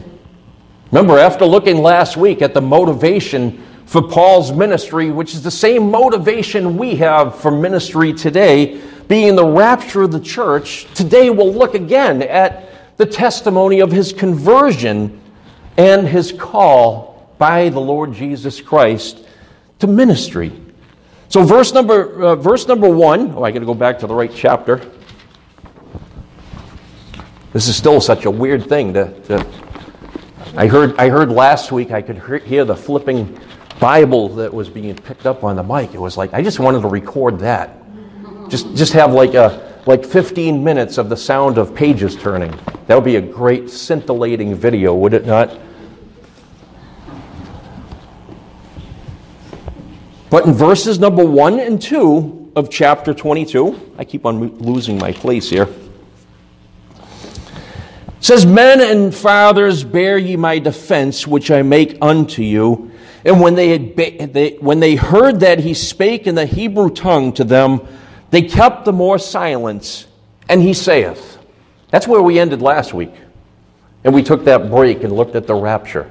Remember, 0.92 1.20
after 1.20 1.46
looking 1.46 1.78
last 1.78 2.18
week 2.18 2.42
at 2.42 2.56
the 2.56 2.62
motivation 2.62 3.64
for 3.86 4.02
Paul's 4.02 4.52
ministry, 4.52 5.12
which 5.12 5.34
is 5.34 5.44
the 5.44 5.52
same 5.52 5.92
motivation 5.92 6.78
we 6.78 6.96
have 6.96 7.40
for 7.40 7.52
ministry 7.52 8.14
today, 8.14 8.82
being 9.08 9.36
the 9.36 9.46
rapture 9.46 10.04
of 10.04 10.12
the 10.12 10.20
church, 10.20 10.86
today 10.94 11.30
we'll 11.30 11.54
look 11.54 11.76
again 11.76 12.22
at 12.22 12.98
the 12.98 13.06
testimony 13.06 13.80
of 13.80 13.92
his 13.92 14.14
conversion 14.14 15.22
and 15.78 16.08
his 16.08 16.32
call 16.32 17.34
by 17.38 17.70
the 17.70 17.80
Lord 17.80 18.14
Jesus 18.14 18.62
Christ 18.62 19.26
to 19.80 19.88
ministry. 19.88 20.52
So 21.30 21.44
verse 21.44 21.74
number 21.74 22.24
uh, 22.24 22.36
verse 22.36 22.68
number 22.68 22.88
one. 22.88 23.34
Oh, 23.36 23.44
I 23.44 23.52
got 23.52 23.60
to 23.60 23.66
go 23.66 23.74
back 23.74 24.00
to 24.00 24.08
the 24.08 24.14
right 24.14 24.32
chapter. 24.34 24.82
This 27.54 27.68
is 27.68 27.76
still 27.76 28.00
such 28.02 28.26
a 28.26 28.32
weird 28.32 28.68
thing 28.70 28.94
to, 28.94 29.20
to 29.22 29.46
I 30.56 30.68
heard 30.68 30.96
I 30.98 31.10
heard 31.10 31.30
last 31.30 31.72
week 31.72 31.92
I 31.92 32.02
could 32.02 32.44
hear 32.44 32.66
the 32.66 32.76
flipping 32.76 33.40
Bible 33.84 34.30
that 34.30 34.54
was 34.54 34.70
being 34.70 34.96
picked 34.96 35.26
up 35.26 35.44
on 35.44 35.58
the 35.58 35.62
mic. 35.62 35.94
It 35.94 36.00
was 36.00 36.16
like 36.16 36.34
I 36.34 36.42
just 36.42 36.58
wanted 36.58 36.84
to 36.84 36.88
record 36.88 37.40
that. 37.40 37.76
Just 38.48 38.74
just 38.78 38.94
have 38.94 39.12
like 39.12 39.34
a 39.34 39.78
like 39.86 40.06
15 40.06 40.64
minutes 40.64 40.98
of 40.98 41.10
the 41.10 41.18
sound 41.18 41.58
of 41.58 41.76
pages 41.76 42.16
turning. 42.16 42.58
That 42.88 42.96
would 42.96 43.04
be 43.04 43.18
a 43.18 43.22
great 43.22 43.70
scintillating 43.70 44.56
video, 44.56 44.96
would 44.96 45.14
it 45.14 45.26
not? 45.26 45.60
But 50.30 50.46
in 50.46 50.54
verses 50.54 50.98
number 50.98 51.26
1 51.26 51.60
and 51.60 51.82
2 51.82 52.54
of 52.56 52.70
chapter 52.70 53.14
22, 53.14 53.96
I 53.98 54.06
keep 54.06 54.26
on 54.26 54.60
losing 54.60 54.98
my 54.98 55.12
place 55.12 55.50
here. 55.50 55.68
says, 58.22 58.46
Men 58.46 58.80
and 58.80 59.14
fathers, 59.14 59.84
bear 59.84 60.18
ye 60.18 60.38
my 60.38 60.58
defense, 60.58 61.28
which 61.28 61.52
I 61.52 61.64
make 61.64 61.98
unto 62.02 62.44
you. 62.44 62.93
And 63.26 63.40
when 63.40 63.56
they, 63.56 63.70
had 63.70 63.96
ba- 63.96 64.28
they, 64.28 64.58
when 64.60 64.80
they 64.80 64.96
heard 64.96 65.42
that 65.42 65.60
he 65.60 65.74
spake 65.74 66.28
in 66.28 66.36
the 66.36 66.46
Hebrew 66.46 66.90
tongue 66.90 67.34
to 67.34 67.44
them, 67.44 67.82
they 68.32 68.42
kept 68.42 68.86
the 68.86 68.94
more 68.94 69.20
silence, 69.20 70.08
and 70.50 70.62
he 70.62 70.74
saith. 70.74 71.38
That's 71.90 72.08
where 72.08 72.22
we 72.22 72.40
ended 72.40 72.62
last 72.62 72.94
week. 72.94 73.14
And 74.04 74.14
we 74.14 74.24
took 74.24 74.46
that 74.46 74.70
break 74.70 75.04
and 75.04 75.14
looked 75.14 75.36
at 75.36 75.48
the 75.48 75.56
rapture. 75.56 76.10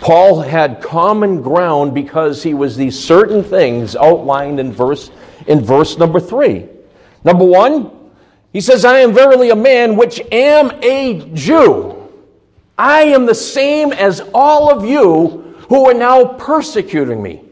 Paul 0.00 0.40
had 0.40 0.82
common 0.82 1.42
ground 1.42 1.94
because 1.94 2.42
he 2.42 2.54
was 2.54 2.76
these 2.76 2.98
certain 2.98 3.44
things 3.44 3.94
outlined 3.94 4.58
in 4.58 4.72
verse, 4.72 5.10
in 5.46 5.60
verse 5.60 5.96
number 5.96 6.18
three. 6.18 6.66
Number 7.24 7.44
one, 7.44 7.90
he 8.52 8.60
says, 8.60 8.84
I 8.84 8.98
am 8.98 9.14
verily 9.14 9.50
a 9.50 9.56
man 9.56 9.96
which 9.96 10.20
am 10.32 10.72
a 10.82 11.30
Jew. 11.32 12.12
I 12.76 13.02
am 13.02 13.26
the 13.26 13.34
same 13.34 13.92
as 13.92 14.20
all 14.34 14.76
of 14.76 14.84
you 14.84 15.51
who 15.72 15.88
are 15.88 15.94
now 15.94 16.22
persecuting 16.22 17.22
me. 17.22 17.42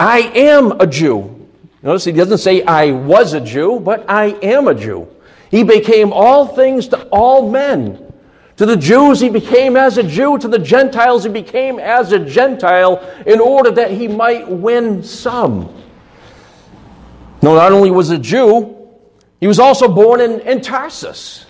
I 0.00 0.18
am 0.34 0.80
a 0.80 0.86
Jew. 0.88 1.46
Notice 1.80 2.02
he 2.02 2.10
doesn't 2.10 2.38
say 2.38 2.64
I 2.64 2.90
was 2.90 3.34
a 3.34 3.40
Jew, 3.40 3.78
but 3.78 4.04
I 4.10 4.36
am 4.42 4.66
a 4.66 4.74
Jew. 4.74 5.06
He 5.48 5.62
became 5.62 6.12
all 6.12 6.48
things 6.48 6.88
to 6.88 7.00
all 7.10 7.48
men. 7.48 8.12
To 8.56 8.66
the 8.66 8.76
Jews, 8.76 9.20
he 9.20 9.28
became 9.28 9.76
as 9.76 9.96
a 9.96 10.02
Jew. 10.02 10.38
To 10.38 10.48
the 10.48 10.58
Gentiles, 10.58 11.22
he 11.22 11.30
became 11.30 11.78
as 11.78 12.10
a 12.10 12.18
Gentile 12.18 12.98
in 13.24 13.38
order 13.38 13.70
that 13.70 13.92
he 13.92 14.08
might 14.08 14.48
win 14.48 15.04
some. 15.04 15.72
No, 17.42 17.54
not 17.54 17.70
only 17.70 17.92
was 17.92 18.10
a 18.10 18.18
Jew, 18.18 18.76
he 19.38 19.46
was 19.46 19.60
also 19.60 19.86
born 19.86 20.20
in, 20.20 20.40
in 20.40 20.62
Tarsus, 20.62 21.46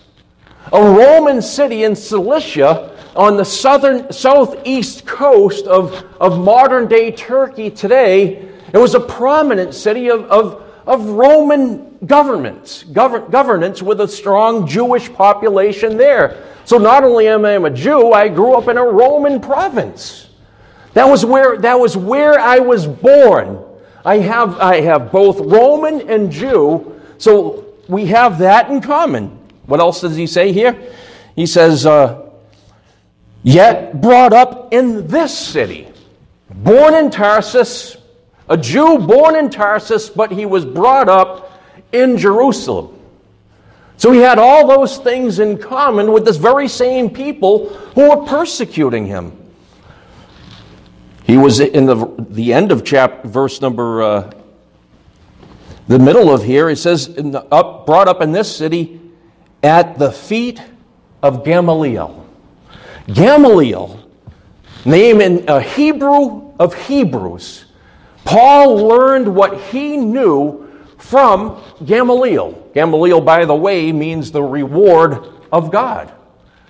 a 0.74 0.78
Roman 0.78 1.40
city 1.40 1.84
in 1.84 1.96
Cilicia 1.96 2.99
on 3.20 3.36
the 3.36 3.44
southern, 3.44 4.10
southeast 4.10 5.04
coast 5.04 5.66
of, 5.66 5.92
of 6.18 6.42
modern 6.42 6.88
day 6.88 7.10
Turkey 7.10 7.70
today. 7.70 8.48
It 8.72 8.78
was 8.78 8.94
a 8.94 9.00
prominent 9.00 9.74
city 9.74 10.08
of, 10.08 10.24
of, 10.30 10.62
of 10.86 11.04
Roman 11.04 11.98
governments, 12.06 12.82
govern, 12.82 13.30
governance 13.30 13.82
with 13.82 14.00
a 14.00 14.08
strong 14.08 14.66
Jewish 14.66 15.12
population 15.12 15.98
there. 15.98 16.46
So 16.64 16.78
not 16.78 17.04
only 17.04 17.28
am 17.28 17.44
I 17.44 17.50
a 17.50 17.68
Jew, 17.68 18.10
I 18.10 18.26
grew 18.28 18.54
up 18.54 18.68
in 18.68 18.78
a 18.78 18.84
Roman 18.84 19.38
province. 19.38 20.30
That 20.94 21.04
was 21.04 21.22
where, 21.22 21.58
that 21.58 21.78
was 21.78 21.98
where 21.98 22.40
I 22.40 22.60
was 22.60 22.86
born. 22.86 23.62
I 24.02 24.16
have, 24.16 24.56
I 24.58 24.80
have 24.80 25.12
both 25.12 25.40
Roman 25.40 26.08
and 26.08 26.32
Jew, 26.32 26.98
so 27.18 27.66
we 27.86 28.06
have 28.06 28.38
that 28.38 28.70
in 28.70 28.80
common. 28.80 29.26
What 29.66 29.78
else 29.78 30.00
does 30.00 30.16
he 30.16 30.26
say 30.26 30.52
here? 30.52 30.90
He 31.36 31.44
says, 31.44 31.84
uh, 31.84 32.29
Yet 33.42 34.00
brought 34.00 34.32
up 34.32 34.72
in 34.72 35.06
this 35.06 35.36
city, 35.36 35.88
born 36.50 36.94
in 36.94 37.10
Tarsus, 37.10 37.96
a 38.48 38.56
Jew 38.56 38.98
born 38.98 39.36
in 39.36 39.48
Tarsus, 39.48 40.10
but 40.10 40.30
he 40.30 40.44
was 40.44 40.64
brought 40.64 41.08
up 41.08 41.60
in 41.92 42.18
Jerusalem. 42.18 42.98
So 43.96 44.12
he 44.12 44.20
had 44.20 44.38
all 44.38 44.66
those 44.66 44.98
things 44.98 45.38
in 45.38 45.58
common 45.58 46.12
with 46.12 46.24
this 46.24 46.36
very 46.36 46.68
same 46.68 47.10
people 47.10 47.68
who 47.94 48.08
were 48.08 48.26
persecuting 48.26 49.06
him. 49.06 49.36
He 51.24 51.36
was 51.36 51.60
in 51.60 51.86
the, 51.86 52.12
the 52.18 52.52
end 52.52 52.72
of 52.72 52.84
chapter, 52.84 53.28
verse 53.28 53.60
number, 53.60 54.02
uh, 54.02 54.32
the 55.86 55.98
middle 55.98 56.32
of 56.32 56.42
here, 56.42 56.70
it 56.70 56.76
says, 56.76 57.16
up, 57.52 57.86
brought 57.86 58.08
up 58.08 58.20
in 58.20 58.32
this 58.32 58.54
city 58.54 59.00
at 59.62 59.98
the 59.98 60.10
feet 60.10 60.62
of 61.22 61.44
Gamaliel. 61.44 62.26
Gamaliel, 63.14 63.98
name 64.84 65.20
in 65.20 65.48
a 65.48 65.60
Hebrew 65.60 66.52
of 66.58 66.74
Hebrews. 66.86 67.64
Paul 68.24 68.86
learned 68.86 69.34
what 69.34 69.60
he 69.60 69.96
knew 69.96 70.70
from 70.98 71.62
Gamaliel. 71.84 72.70
Gamaliel, 72.74 73.20
by 73.20 73.44
the 73.44 73.54
way, 73.54 73.90
means 73.92 74.30
the 74.30 74.42
reward 74.42 75.26
of 75.50 75.70
God. 75.70 76.12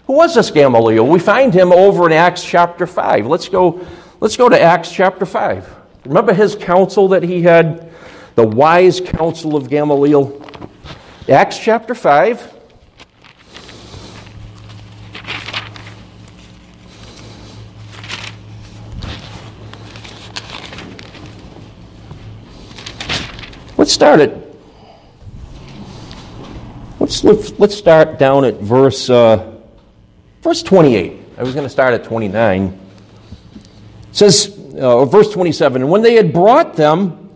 Who 0.07 0.15
was 0.15 0.35
this 0.35 0.51
Gamaliel? 0.51 1.07
We 1.07 1.19
find 1.19 1.53
him 1.53 1.73
over 1.73 2.07
in 2.07 2.13
Acts 2.13 2.45
chapter 2.45 2.87
5. 2.87 3.27
Let's 3.27 3.49
go, 3.49 3.87
let's 4.21 4.37
go 4.37 4.49
to 4.49 4.61
Acts 4.61 4.91
chapter 4.91 5.27
5. 5.27 5.77
Remember 6.07 6.33
his 6.33 6.55
counsel 6.55 7.09
that 7.09 7.23
he 7.23 7.43
had, 7.43 7.93
the 8.35 8.47
wise 8.47 9.01
counsel 9.01 9.57
of 9.57 9.69
Gamaliel? 9.69 10.41
Acts 11.29 11.59
chapter 11.59 11.95
5. 11.95 12.60
Let's 23.91 23.97
start 23.97 24.21
at 24.21 24.33
let's 27.01 27.25
let's 27.59 27.75
start 27.75 28.21
down 28.21 28.45
at 28.45 28.55
verse 28.61 29.11
uh, 29.11 29.53
verse 30.43 30.63
28. 30.63 31.19
I 31.37 31.43
was 31.43 31.55
going 31.55 31.67
to 31.67 31.69
start 31.69 31.95
at 31.95 32.05
29. 32.05 32.67
It 32.67 33.69
says 34.13 34.57
uh, 34.79 35.05
verse 35.07 35.33
27. 35.33 35.83
And 35.83 35.91
when 35.91 36.03
they 36.03 36.15
had 36.15 36.33
brought 36.33 36.77
them, 36.77 37.31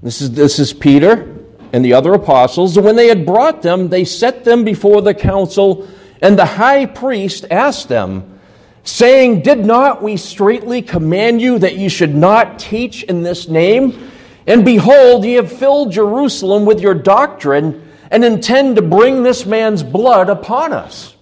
this 0.00 0.20
is 0.20 0.30
this 0.30 0.60
is 0.60 0.72
Peter 0.72 1.36
and 1.72 1.84
the 1.84 1.94
other 1.94 2.12
apostles. 2.14 2.76
And 2.76 2.86
when 2.86 2.94
they 2.94 3.08
had 3.08 3.26
brought 3.26 3.62
them, 3.62 3.88
they 3.88 4.04
set 4.04 4.44
them 4.44 4.62
before 4.62 5.02
the 5.02 5.14
council, 5.14 5.88
and 6.22 6.38
the 6.38 6.46
high 6.46 6.86
priest 6.86 7.44
asked 7.50 7.88
them, 7.88 8.38
saying, 8.84 9.42
Did 9.42 9.66
not 9.66 10.00
we 10.00 10.16
straitly 10.16 10.80
command 10.80 11.42
you 11.42 11.58
that 11.58 11.74
you 11.74 11.88
should 11.88 12.14
not 12.14 12.60
teach 12.60 13.02
in 13.02 13.24
this 13.24 13.48
name? 13.48 14.12
And 14.48 14.64
behold, 14.64 15.26
ye 15.26 15.34
have 15.34 15.52
filled 15.52 15.92
Jerusalem 15.92 16.64
with 16.64 16.80
your 16.80 16.94
doctrine 16.94 17.86
and 18.10 18.24
intend 18.24 18.76
to 18.76 18.82
bring 18.82 19.22
this 19.22 19.44
man's 19.44 19.82
blood 19.82 20.30
upon 20.30 20.72
us. 20.72 21.14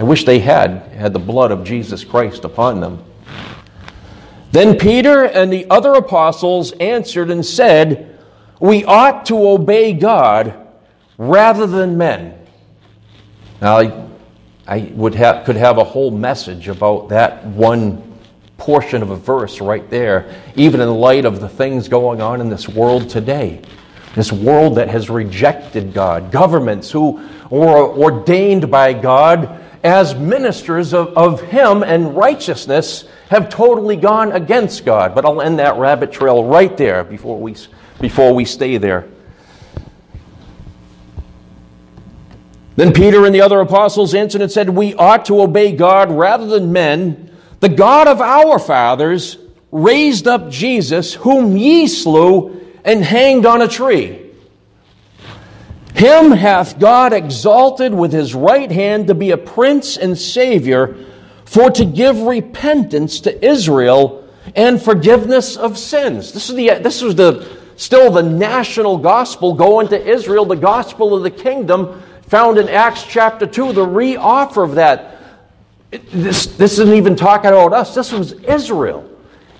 I 0.00 0.02
wish 0.02 0.24
they 0.24 0.40
had 0.40 0.82
had 0.96 1.12
the 1.12 1.20
blood 1.20 1.52
of 1.52 1.62
Jesus 1.62 2.02
Christ 2.02 2.44
upon 2.44 2.80
them. 2.80 3.04
Then 4.50 4.76
Peter 4.76 5.24
and 5.24 5.52
the 5.52 5.64
other 5.70 5.94
apostles 5.94 6.72
answered 6.72 7.30
and 7.30 7.46
said, 7.46 8.18
We 8.58 8.84
ought 8.84 9.24
to 9.26 9.48
obey 9.48 9.92
God 9.92 10.58
rather 11.18 11.68
than 11.68 11.96
men. 11.96 12.36
Now, 13.60 13.78
I, 13.78 14.08
I 14.66 14.92
would 14.94 15.14
have, 15.14 15.44
could 15.44 15.56
have 15.56 15.78
a 15.78 15.84
whole 15.84 16.10
message 16.10 16.66
about 16.66 17.10
that 17.10 17.46
one 17.46 18.11
portion 18.62 19.02
of 19.02 19.10
a 19.10 19.16
verse 19.16 19.60
right 19.60 19.90
there, 19.90 20.40
even 20.54 20.80
in 20.80 20.88
light 20.88 21.24
of 21.24 21.40
the 21.40 21.48
things 21.48 21.88
going 21.88 22.20
on 22.20 22.40
in 22.40 22.48
this 22.48 22.68
world 22.68 23.10
today. 23.10 23.60
This 24.14 24.30
world 24.30 24.76
that 24.76 24.88
has 24.88 25.10
rejected 25.10 25.92
God, 25.92 26.30
governments 26.30 26.88
who 26.88 27.28
were 27.50 27.88
ordained 27.88 28.70
by 28.70 28.92
God 28.92 29.60
as 29.82 30.14
ministers 30.14 30.94
of, 30.94 31.08
of 31.16 31.40
Him 31.40 31.82
and 31.82 32.16
righteousness 32.16 33.08
have 33.30 33.48
totally 33.48 33.96
gone 33.96 34.30
against 34.30 34.84
God. 34.84 35.12
But 35.12 35.24
I'll 35.24 35.42
end 35.42 35.58
that 35.58 35.76
rabbit 35.76 36.12
trail 36.12 36.44
right 36.44 36.76
there 36.76 37.02
before 37.02 37.40
we, 37.40 37.56
before 38.00 38.32
we 38.32 38.44
stay 38.44 38.76
there. 38.76 39.08
Then 42.76 42.92
Peter 42.92 43.26
and 43.26 43.34
the 43.34 43.40
other 43.40 43.60
apostles 43.60 44.14
answered 44.14 44.40
and 44.40 44.52
said, 44.52 44.70
We 44.70 44.94
ought 44.94 45.24
to 45.24 45.42
obey 45.42 45.74
God 45.74 46.12
rather 46.12 46.46
than 46.46 46.72
men. 46.72 47.30
The 47.62 47.68
God 47.68 48.08
of 48.08 48.20
our 48.20 48.58
fathers 48.58 49.38
raised 49.70 50.26
up 50.26 50.50
Jesus, 50.50 51.14
whom 51.14 51.56
ye 51.56 51.86
slew 51.86 52.60
and 52.84 53.04
hanged 53.04 53.46
on 53.46 53.62
a 53.62 53.68
tree. 53.68 54.32
Him 55.94 56.32
hath 56.32 56.80
God 56.80 57.12
exalted 57.12 57.94
with 57.94 58.12
his 58.12 58.34
right 58.34 58.68
hand 58.68 59.06
to 59.06 59.14
be 59.14 59.30
a 59.30 59.36
prince 59.36 59.96
and 59.96 60.18
savior, 60.18 60.96
for 61.44 61.70
to 61.70 61.84
give 61.84 62.22
repentance 62.22 63.20
to 63.20 63.46
Israel 63.46 64.28
and 64.56 64.82
forgiveness 64.82 65.56
of 65.56 65.78
sins. 65.78 66.32
This 66.32 66.50
is 66.50 66.56
the 66.56 66.68
this 66.80 67.00
was 67.00 67.14
the 67.14 67.48
still 67.76 68.10
the 68.10 68.24
national 68.24 68.98
gospel 68.98 69.54
going 69.54 69.86
to 69.88 70.04
Israel, 70.04 70.46
the 70.46 70.56
gospel 70.56 71.14
of 71.14 71.22
the 71.22 71.30
kingdom 71.30 72.02
found 72.26 72.58
in 72.58 72.68
Acts 72.68 73.04
chapter 73.04 73.46
2, 73.46 73.72
the 73.72 73.86
re-offer 73.86 74.64
of 74.64 74.74
that 74.74 75.12
this, 75.92 76.46
this 76.46 76.78
isn't 76.78 76.94
even 76.94 77.16
talking 77.16 77.50
about 77.50 77.72
us. 77.72 77.94
This 77.94 78.12
was 78.12 78.32
Israel. 78.32 79.08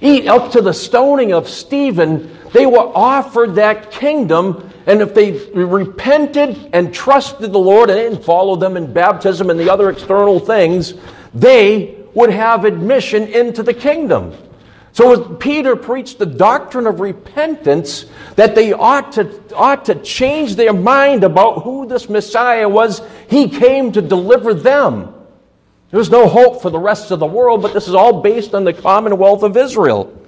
Up 0.03 0.51
to 0.53 0.61
the 0.61 0.73
stoning 0.73 1.33
of 1.33 1.49
Stephen, 1.49 2.37
they 2.53 2.67
were 2.67 2.91
offered 2.95 3.55
that 3.57 3.91
kingdom. 3.91 4.71
And 4.87 5.01
if 5.01 5.15
they 5.15 5.33
repented 5.53 6.71
and 6.73 6.93
trusted 6.93 7.53
the 7.53 7.59
Lord 7.59 7.89
and 7.91 7.99
didn't 7.99 8.25
follow 8.25 8.57
them 8.57 8.77
in 8.77 8.93
baptism 8.93 9.51
and 9.51 9.61
the 9.61 9.71
other 9.71 9.91
external 9.91 10.41
things, 10.41 10.95
they 11.35 11.99
would 12.15 12.31
have 12.31 12.65
admission 12.65 13.25
into 13.25 13.63
the 13.63 13.75
kingdom. 13.75 14.35
So 14.95 15.37
Peter 15.37 15.77
preached 15.77 16.19
the 16.19 16.27
doctrine 16.27 16.87
of 16.87 17.01
repentance 17.01 18.07
that 18.37 18.55
they 18.55 18.73
ought 18.73 19.13
to, 19.13 19.55
ought 19.55 19.87
to 19.87 19.95
change 19.95 20.57
their 20.57 20.75
mind 20.75 21.25
about 21.25 21.63
who 21.63 21.87
this 21.87 22.09
Messiah 22.11 22.69
was. 22.69 23.01
He 23.29 23.49
came 23.49 23.93
to 23.93 24.03
deliver 24.03 24.53
them. 24.53 25.12
There's 25.93 26.11
no 26.11 26.27
hope 26.27 26.63
for 26.63 26.71
the 26.71 26.79
rest 26.79 27.11
of 27.11 27.21
the 27.21 27.27
world, 27.27 27.61
but 27.61 27.75
this 27.75 27.87
is 27.87 27.95
all 27.95 28.23
based 28.23 28.55
on 28.55 28.65
the 28.65 28.73
commonwealth 28.73 29.43
of 29.43 29.59
Israel. 29.59 30.19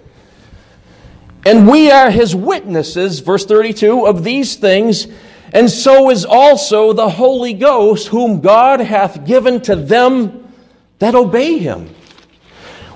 And 1.47 1.67
we 1.67 1.91
are 1.91 2.11
his 2.11 2.37
witnesses, 2.37 3.21
verse 3.21 3.47
32, 3.47 4.07
of 4.07 4.25
these 4.25 4.57
things, 4.57 5.07
and 5.55 5.71
so 5.71 6.11
is 6.11 6.27
also 6.27 6.93
the 6.93 7.09
Holy 7.09 7.55
Ghost, 7.55 8.09
whom 8.09 8.43
God 8.43 8.81
hath 8.81 9.27
given 9.27 9.63
to 9.63 9.75
them 9.75 10.53
that 10.99 11.15
obey 11.15 11.57
him. 11.57 11.95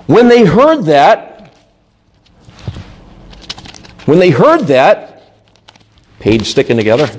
When 0.05 0.27
they 0.27 0.45
heard 0.45 0.83
that, 0.85 1.51
when 4.05 4.19
they 4.19 4.29
heard 4.29 4.67
that, 4.67 5.33
page 6.19 6.45
sticking 6.47 6.77
together, 6.77 7.09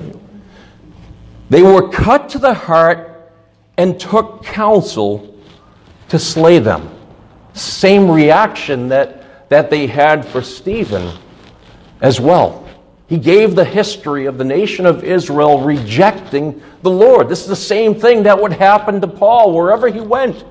they 1.48 1.62
were 1.62 1.88
cut 1.88 2.28
to 2.30 2.38
the 2.38 2.54
heart 2.54 3.32
and 3.76 3.98
took 3.98 4.44
counsel 4.44 5.30
to 6.10 6.18
slay 6.18 6.58
them. 6.58 6.90
Same 7.54 8.10
reaction 8.10 8.88
that, 8.88 9.48
that 9.48 9.70
they 9.70 9.86
had 9.86 10.24
for 10.26 10.42
Stephen 10.42 11.16
as 12.00 12.20
well. 12.20 12.68
He 13.08 13.18
gave 13.18 13.56
the 13.56 13.64
history 13.64 14.26
of 14.26 14.38
the 14.38 14.44
nation 14.44 14.86
of 14.86 15.02
Israel 15.02 15.62
rejecting 15.62 16.62
the 16.82 16.90
Lord. 16.90 17.28
This 17.28 17.40
is 17.40 17.48
the 17.48 17.56
same 17.56 17.94
thing 17.94 18.22
that 18.22 18.40
would 18.40 18.52
happen 18.52 19.00
to 19.00 19.08
Paul 19.08 19.52
wherever 19.52 19.88
he 19.88 20.00
went. 20.00 20.44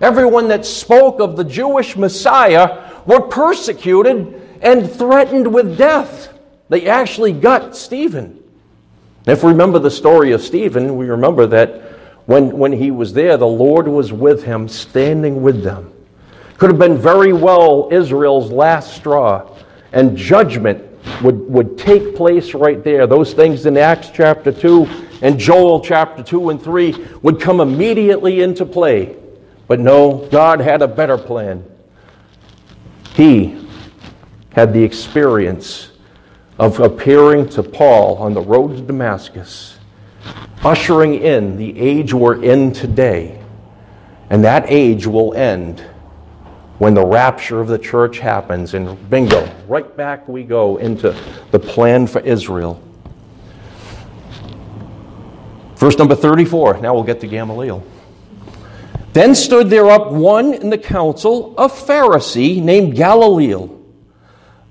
Everyone 0.00 0.48
that 0.48 0.64
spoke 0.64 1.20
of 1.20 1.36
the 1.36 1.44
Jewish 1.44 1.96
Messiah 1.96 2.92
were 3.04 3.20
persecuted 3.20 4.40
and 4.62 4.90
threatened 4.90 5.52
with 5.52 5.76
death. 5.76 6.32
They 6.68 6.86
actually 6.88 7.32
got 7.32 7.76
Stephen. 7.76 8.42
If 9.26 9.42
we 9.42 9.50
remember 9.50 9.78
the 9.78 9.90
story 9.90 10.32
of 10.32 10.42
Stephen, 10.42 10.96
we 10.96 11.08
remember 11.08 11.46
that 11.46 11.83
when, 12.26 12.56
when 12.56 12.72
he 12.72 12.90
was 12.90 13.12
there, 13.12 13.36
the 13.36 13.46
Lord 13.46 13.86
was 13.86 14.12
with 14.12 14.44
him, 14.44 14.68
standing 14.68 15.42
with 15.42 15.62
them. 15.62 15.92
Could 16.58 16.70
have 16.70 16.78
been 16.78 16.98
very 16.98 17.32
well 17.32 17.88
Israel's 17.90 18.50
last 18.50 18.94
straw, 18.94 19.48
and 19.92 20.16
judgment 20.16 20.82
would, 21.22 21.38
would 21.50 21.76
take 21.78 22.16
place 22.16 22.54
right 22.54 22.82
there. 22.82 23.06
Those 23.06 23.34
things 23.34 23.66
in 23.66 23.76
Acts 23.76 24.10
chapter 24.10 24.52
2 24.52 25.18
and 25.22 25.38
Joel 25.38 25.80
chapter 25.80 26.22
2 26.22 26.50
and 26.50 26.62
3 26.62 27.06
would 27.22 27.40
come 27.40 27.60
immediately 27.60 28.40
into 28.40 28.64
play. 28.64 29.16
But 29.66 29.80
no, 29.80 30.28
God 30.30 30.60
had 30.60 30.82
a 30.82 30.88
better 30.88 31.18
plan. 31.18 31.64
He 33.14 33.66
had 34.50 34.72
the 34.72 34.82
experience 34.82 35.90
of 36.58 36.80
appearing 36.80 37.48
to 37.50 37.62
Paul 37.62 38.16
on 38.16 38.34
the 38.34 38.40
road 38.40 38.76
to 38.76 38.82
Damascus, 38.82 39.73
ushering 40.64 41.14
in 41.14 41.56
the 41.56 41.78
age 41.78 42.14
we're 42.14 42.42
in 42.42 42.72
today. 42.72 43.40
And 44.30 44.44
that 44.44 44.64
age 44.68 45.06
will 45.06 45.34
end 45.34 45.80
when 46.78 46.94
the 46.94 47.04
rapture 47.04 47.60
of 47.60 47.68
the 47.68 47.78
church 47.78 48.18
happens, 48.18 48.74
and 48.74 49.08
bingo, 49.08 49.48
right 49.68 49.96
back 49.96 50.26
we 50.26 50.42
go 50.42 50.78
into 50.78 51.16
the 51.50 51.58
plan 51.58 52.06
for 52.06 52.20
Israel. 52.20 52.82
Verse 55.76 55.96
number 55.98 56.14
34. 56.14 56.80
Now 56.80 56.94
we'll 56.94 57.04
get 57.04 57.20
to 57.20 57.26
Gamaliel. 57.26 57.84
Then 59.12 59.34
stood 59.34 59.70
there 59.70 59.90
up 59.90 60.10
one 60.10 60.54
in 60.54 60.70
the 60.70 60.78
council, 60.78 61.54
a 61.56 61.68
Pharisee 61.68 62.60
named 62.60 62.96
Gamaliel, 62.96 63.80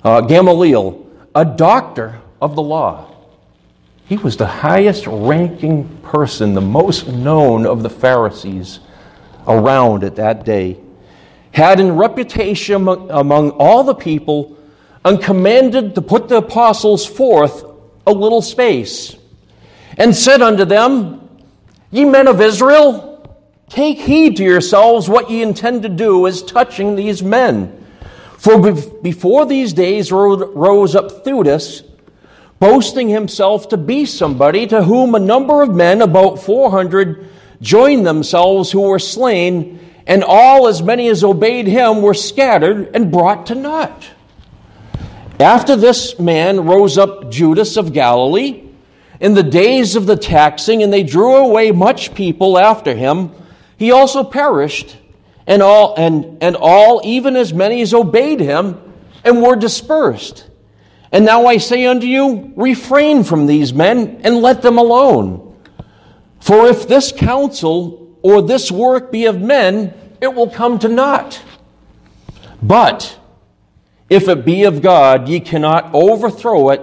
uh, 0.03 0.21
Gamaliel, 0.21 1.09
a 1.33 1.45
doctor 1.45 2.19
of 2.41 2.55
the 2.55 2.61
law. 2.61 3.12
He 4.05 4.17
was 4.17 4.37
the 4.37 4.47
highest 4.47 5.07
ranking 5.07 5.87
person, 6.03 6.53
the 6.53 6.61
most 6.61 7.07
known 7.07 7.65
of 7.65 7.83
the 7.83 7.89
Pharisees 7.89 8.79
around 9.47 10.03
at 10.03 10.15
that 10.17 10.45
day 10.45 10.77
had 11.53 11.79
in 11.79 11.95
reputation 11.95 12.75
among, 12.75 13.11
among 13.11 13.51
all 13.51 13.83
the 13.83 13.93
people, 13.93 14.57
and 15.05 15.21
commanded 15.21 15.95
to 15.95 16.01
put 16.01 16.27
the 16.27 16.37
apostles 16.37 17.05
forth 17.05 17.63
a 18.07 18.11
little 18.11 18.41
space, 18.41 19.15
and 19.97 20.15
said 20.15 20.41
unto 20.41 20.65
them, 20.65 21.29
Ye 21.91 22.05
men 22.05 22.27
of 22.27 22.41
Israel, 22.41 23.37
take 23.69 23.99
heed 23.99 24.37
to 24.37 24.43
yourselves 24.43 25.07
what 25.07 25.29
ye 25.29 25.43
intend 25.43 25.83
to 25.83 25.89
do 25.89 26.25
as 26.25 26.41
touching 26.41 26.95
these 26.95 27.21
men. 27.21 27.85
For 28.39 28.71
before 29.03 29.45
these 29.45 29.73
days 29.73 30.11
rose 30.11 30.95
up 30.95 31.23
Theudas, 31.23 31.83
boasting 32.63 33.09
himself 33.09 33.67
to 33.67 33.75
be 33.75 34.05
somebody, 34.05 34.65
to 34.65 34.81
whom 34.83 35.15
a 35.15 35.19
number 35.19 35.61
of 35.61 35.75
men, 35.75 36.01
about 36.01 36.39
400, 36.39 37.27
joined 37.59 38.07
themselves 38.07 38.71
who 38.71 38.79
were 38.79 38.99
slain 38.99 39.77
and 40.07 40.23
all, 40.23 40.69
as 40.69 40.81
many 40.81 41.09
as 41.09 41.25
obeyed 41.25 41.67
him, 41.67 42.01
were 42.01 42.13
scattered 42.13 42.95
and 42.95 43.11
brought 43.11 43.47
to 43.47 43.55
naught. 43.55 44.11
After 45.41 45.75
this 45.75 46.17
man 46.17 46.65
rose 46.65 46.97
up 46.97 47.29
Judas 47.29 47.75
of 47.75 47.91
Galilee 47.91 48.63
in 49.19 49.33
the 49.33 49.43
days 49.43 49.97
of 49.97 50.05
the 50.05 50.15
taxing, 50.15 50.81
and 50.81 50.93
they 50.93 51.03
drew 51.03 51.35
away 51.35 51.71
much 51.71 52.15
people 52.15 52.57
after 52.57 52.95
him. 52.95 53.31
He 53.75 53.91
also 53.91 54.23
perished, 54.23 54.95
and 55.45 55.61
all, 55.61 55.95
and, 55.97 56.41
and 56.41 56.55
all, 56.55 57.01
even 57.03 57.35
as 57.35 57.53
many 57.53 57.81
as 57.81 57.93
obeyed 57.93 58.39
him, 58.39 58.79
and 59.25 59.41
were 59.41 59.57
dispersed. 59.57 60.47
And 61.13 61.25
now 61.25 61.45
I 61.45 61.57
say 61.57 61.85
unto 61.85 62.07
you, 62.07 62.51
refrain 62.55 63.23
from 63.23 63.45
these 63.45 63.71
men 63.71 64.21
and 64.23 64.41
let 64.41 64.63
them 64.63 64.79
alone. 64.79 65.55
For 66.39 66.65
if 66.65 66.87
this 66.87 67.11
counsel 67.11 68.17
or 68.23 68.41
this 68.41 68.71
work 68.71 69.11
be 69.11 69.25
of 69.27 69.39
men, 69.39 69.93
it 70.19 70.33
will 70.33 70.49
come 70.49 70.79
to 70.79 70.87
naught. 70.87 71.39
But 72.63 73.19
if 74.09 74.27
it 74.27 74.43
be 74.43 74.63
of 74.63 74.81
God, 74.81 75.29
ye 75.29 75.39
cannot 75.39 75.91
overthrow 75.93 76.69
it, 76.69 76.81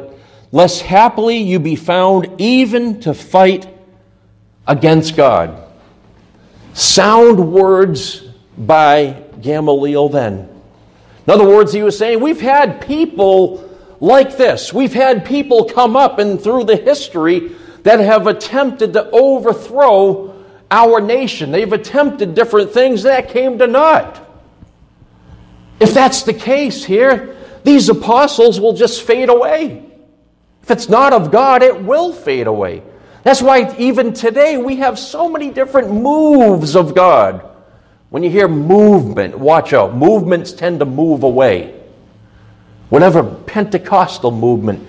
lest 0.53 0.83
happily 0.83 1.39
you 1.39 1.59
be 1.59 1.75
found 1.75 2.41
even 2.41 3.01
to 3.01 3.15
fight 3.15 3.67
against 4.65 5.17
God. 5.17 5.61
Sound 6.73 7.53
words 7.53 8.23
by 8.57 9.25
Gamaliel 9.41 10.09
then. 10.09 10.49
In 11.27 11.33
other 11.33 11.49
words, 11.49 11.73
he 11.73 11.83
was 11.83 11.99
saying, 11.99 12.21
We've 12.21 12.41
had 12.41 12.81
people 12.81 13.70
like 14.01 14.37
this. 14.37 14.73
We've 14.73 14.93
had 14.93 15.25
people 15.25 15.67
come 15.67 15.97
up 15.97 16.19
and 16.19 16.41
through 16.41 16.65
the 16.65 16.77
history 16.77 17.53
that 17.83 18.01
have 18.01 18.27
attempted 18.27 18.95
to 18.95 19.09
overthrow 19.11 20.45
our 20.71 21.01
nation. 21.01 21.51
They've 21.51 21.73
attempted 21.73 22.35
different 22.35 22.73
things 22.73 23.03
that 23.03 23.29
came 23.29 23.59
to 23.59 23.67
naught. 23.67 24.27
If 25.79 25.95
that's 25.95 26.23
the 26.23 26.35
case 26.35 26.85
here, 26.85 27.37
these 27.65 27.89
apostles 27.89 28.61
will 28.61 28.75
just 28.75 29.03
fade 29.03 29.29
away. 29.29 29.85
If 30.63 30.71
it's 30.71 30.89
not 30.89 31.13
of 31.13 31.31
God, 31.31 31.63
it 31.63 31.83
will 31.83 32.13
fade 32.13 32.47
away. 32.47 32.83
That's 33.23 33.43
why 33.43 33.75
even 33.77 34.13
today 34.13 34.57
we 34.57 34.77
have 34.77 34.99
so 34.99 35.29
many 35.29 35.51
different 35.51 35.93
moves 35.93 36.77
of 36.77 36.95
God. 36.95 37.47
When 38.11 38.23
you 38.23 38.31
hear 38.31 38.49
movement, 38.49 39.39
watch 39.39 39.73
out. 39.73 39.95
Movements 39.95 40.53
tend 40.53 40.81
to 40.81 40.87
move 40.87 41.23
away. 41.23 41.80
Whatever 42.91 43.23
Pentecostal 43.23 44.31
movement, 44.31 44.87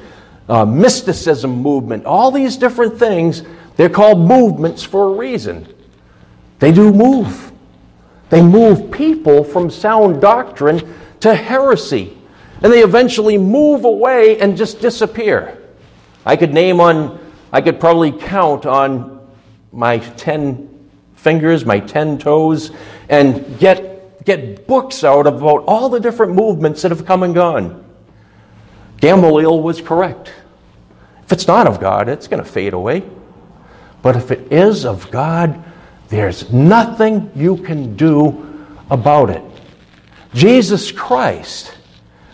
uh, 0.49 0.65
mysticism 0.65 1.51
movement, 1.51 2.05
all 2.05 2.31
these 2.31 2.57
different 2.57 2.99
things, 2.99 3.43
they're 3.77 3.89
called 3.89 4.19
movements 4.19 4.83
for 4.83 5.13
a 5.13 5.17
reason. 5.17 5.67
They 6.59 6.71
do 6.71 6.91
move. 6.91 7.51
They 8.29 8.41
move 8.41 8.91
people 8.91 9.43
from 9.43 9.69
sound 9.69 10.21
doctrine 10.21 10.93
to 11.21 11.33
heresy. 11.33 12.17
And 12.61 12.71
they 12.71 12.83
eventually 12.83 13.37
move 13.37 13.85
away 13.85 14.39
and 14.39 14.57
just 14.57 14.81
disappear. 14.81 15.57
I 16.25 16.35
could 16.35 16.53
name 16.53 16.79
on, 16.79 17.19
I 17.51 17.61
could 17.61 17.79
probably 17.79 18.11
count 18.11 18.65
on 18.65 19.27
my 19.71 19.99
10 19.99 20.89
fingers, 21.15 21.65
my 21.65 21.79
10 21.79 22.19
toes, 22.19 22.71
and 23.09 23.57
get, 23.59 24.23
get 24.25 24.67
books 24.67 25.03
out 25.03 25.27
about 25.27 25.63
all 25.67 25.89
the 25.89 25.99
different 25.99 26.33
movements 26.33 26.81
that 26.83 26.91
have 26.91 27.05
come 27.05 27.23
and 27.23 27.33
gone. 27.33 27.83
Gamaliel 29.01 29.61
was 29.61 29.81
correct. 29.81 30.31
If 31.23 31.33
it's 31.33 31.47
not 31.47 31.67
of 31.67 31.79
God, 31.79 32.07
it's 32.07 32.27
going 32.27 32.43
to 32.43 32.49
fade 32.49 32.73
away. 32.73 33.03
But 34.01 34.15
if 34.15 34.31
it 34.31 34.51
is 34.51 34.85
of 34.85 35.11
God, 35.11 35.63
there's 36.09 36.51
nothing 36.51 37.31
you 37.35 37.57
can 37.57 37.95
do 37.95 38.75
about 38.89 39.29
it. 39.29 39.43
Jesus 40.33 40.91
Christ, 40.91 41.75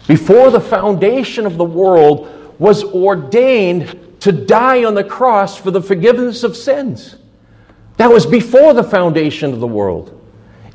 before 0.08 0.52
the 0.52 0.62
foundation 0.62 1.46
of 1.46 1.58
the 1.58 1.66
world, 1.66 2.56
was 2.60 2.84
ordained 2.84 4.20
to 4.22 4.32
die 4.32 4.84
on 4.84 4.94
the 4.94 5.04
cross 5.04 5.58
for 5.58 5.72
the 5.72 5.82
forgiveness 5.82 6.44
of 6.44 6.56
sins. 6.56 7.16
That 7.98 8.12
was 8.12 8.26
before 8.26 8.74
the 8.74 8.84
foundation 8.84 9.54
of 9.54 9.60
the 9.60 9.68
world. 9.68 10.14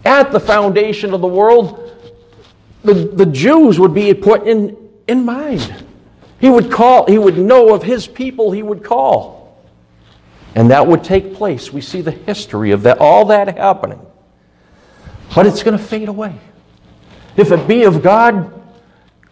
At 0.05 0.33
the 0.33 0.41
foundation 0.41 1.15
of 1.15 1.21
the 1.21 1.29
world, 1.29 1.79
the, 2.83 2.95
the 2.95 3.27
Jews 3.27 3.79
would 3.79 3.95
be 3.95 4.13
put 4.15 4.47
in, 4.47 4.82
in 5.13 5.25
mind. 5.25 5.85
He 6.41 6.51
would 6.51 6.73
call, 6.73 7.07
he 7.07 7.19
would 7.19 7.39
know 7.39 7.73
of 7.73 7.85
his 7.85 8.09
people 8.09 8.51
he 8.51 8.65
would 8.65 8.83
call. 8.83 9.63
And 10.57 10.71
that 10.71 10.87
would 10.87 11.05
take 11.05 11.35
place. 11.35 11.73
We 11.73 11.81
see 11.81 12.01
the 12.01 12.11
history 12.11 12.73
of 12.73 12.83
that, 12.83 12.99
all 12.99 13.27
that 13.27 13.57
happening. 13.57 14.05
But 15.35 15.47
it's 15.47 15.63
going 15.63 15.79
to 15.79 15.83
fade 15.83 16.09
away. 16.09 16.35
If 17.37 17.53
it 17.53 17.69
be 17.69 17.85
of 17.85 18.03
God, 18.03 18.63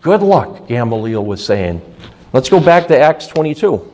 Good 0.02 0.22
luck, 0.22 0.66
Gamaliel 0.66 1.24
was 1.24 1.44
saying. 1.44 1.82
Let's 2.32 2.48
go 2.48 2.58
back 2.58 2.88
to 2.88 2.98
Acts 2.98 3.26
22. 3.26 3.86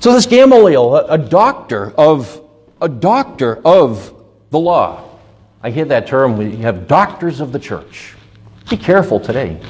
So 0.00 0.12
this 0.12 0.26
Gamaliel, 0.26 0.96
a, 0.96 1.04
a 1.14 1.18
doctor 1.18 1.92
of 1.92 2.40
a 2.80 2.88
doctor 2.88 3.62
of 3.64 4.12
the 4.50 4.58
law. 4.58 5.18
I 5.62 5.70
hear 5.70 5.84
that 5.86 6.08
term, 6.08 6.36
we 6.36 6.56
have 6.56 6.88
doctors 6.88 7.40
of 7.40 7.52
the 7.52 7.58
church. 7.58 8.14
Be 8.70 8.76
careful 8.76 9.20
today. 9.20 9.60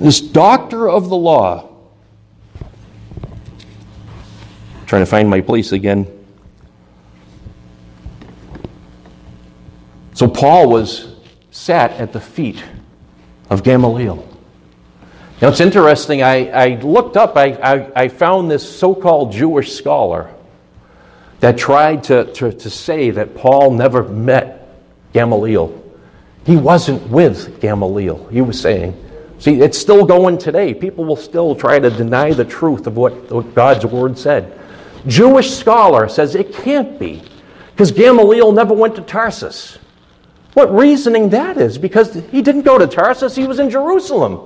This 0.00 0.20
doctor 0.20 0.88
of 0.88 1.08
the 1.08 1.16
law, 1.16 1.70
trying 4.86 5.02
to 5.02 5.06
find 5.06 5.28
my 5.28 5.40
place 5.40 5.72
again. 5.72 6.06
So 10.14 10.28
Paul 10.28 10.70
was 10.70 11.14
sat 11.50 11.92
at 11.92 12.12
the 12.12 12.20
feet 12.20 12.62
of 13.50 13.62
Gamaliel. 13.62 14.28
Now 15.42 15.48
it's 15.48 15.60
interesting, 15.60 16.22
I, 16.22 16.48
I 16.48 16.66
looked 16.80 17.16
up, 17.16 17.36
I, 17.36 17.52
I, 17.52 18.04
I 18.04 18.08
found 18.08 18.50
this 18.50 18.78
so 18.78 18.94
called 18.94 19.32
Jewish 19.32 19.72
scholar 19.72 20.32
that 21.40 21.58
tried 21.58 22.04
to, 22.04 22.32
to, 22.32 22.52
to 22.52 22.70
say 22.70 23.10
that 23.10 23.34
Paul 23.34 23.72
never 23.72 24.02
met 24.04 24.68
Gamaliel. 25.12 25.83
He 26.44 26.56
wasn't 26.56 27.08
with 27.08 27.60
Gamaliel, 27.60 28.26
he 28.28 28.40
was 28.40 28.60
saying. 28.60 29.00
See, 29.38 29.60
it's 29.60 29.78
still 29.78 30.06
going 30.06 30.38
today. 30.38 30.72
People 30.72 31.04
will 31.04 31.16
still 31.16 31.54
try 31.54 31.78
to 31.78 31.90
deny 31.90 32.32
the 32.32 32.44
truth 32.44 32.86
of 32.86 32.96
what, 32.96 33.54
God's 33.54 33.84
word 33.84 34.16
said. 34.16 34.58
Jewish 35.06 35.50
scholar 35.50 36.08
says 36.08 36.34
it 36.34 36.54
can't 36.54 36.98
be 36.98 37.22
because 37.72 37.90
Gamaliel 37.90 38.52
never 38.52 38.72
went 38.72 38.94
to 38.96 39.02
Tarsus. 39.02 39.78
What 40.54 40.74
reasoning 40.74 41.30
that 41.30 41.58
is? 41.58 41.76
Because 41.76 42.14
he 42.30 42.40
didn't 42.40 42.62
go 42.62 42.78
to 42.78 42.86
Tarsus, 42.86 43.34
he 43.34 43.46
was 43.46 43.58
in 43.58 43.70
Jerusalem. 43.70 44.40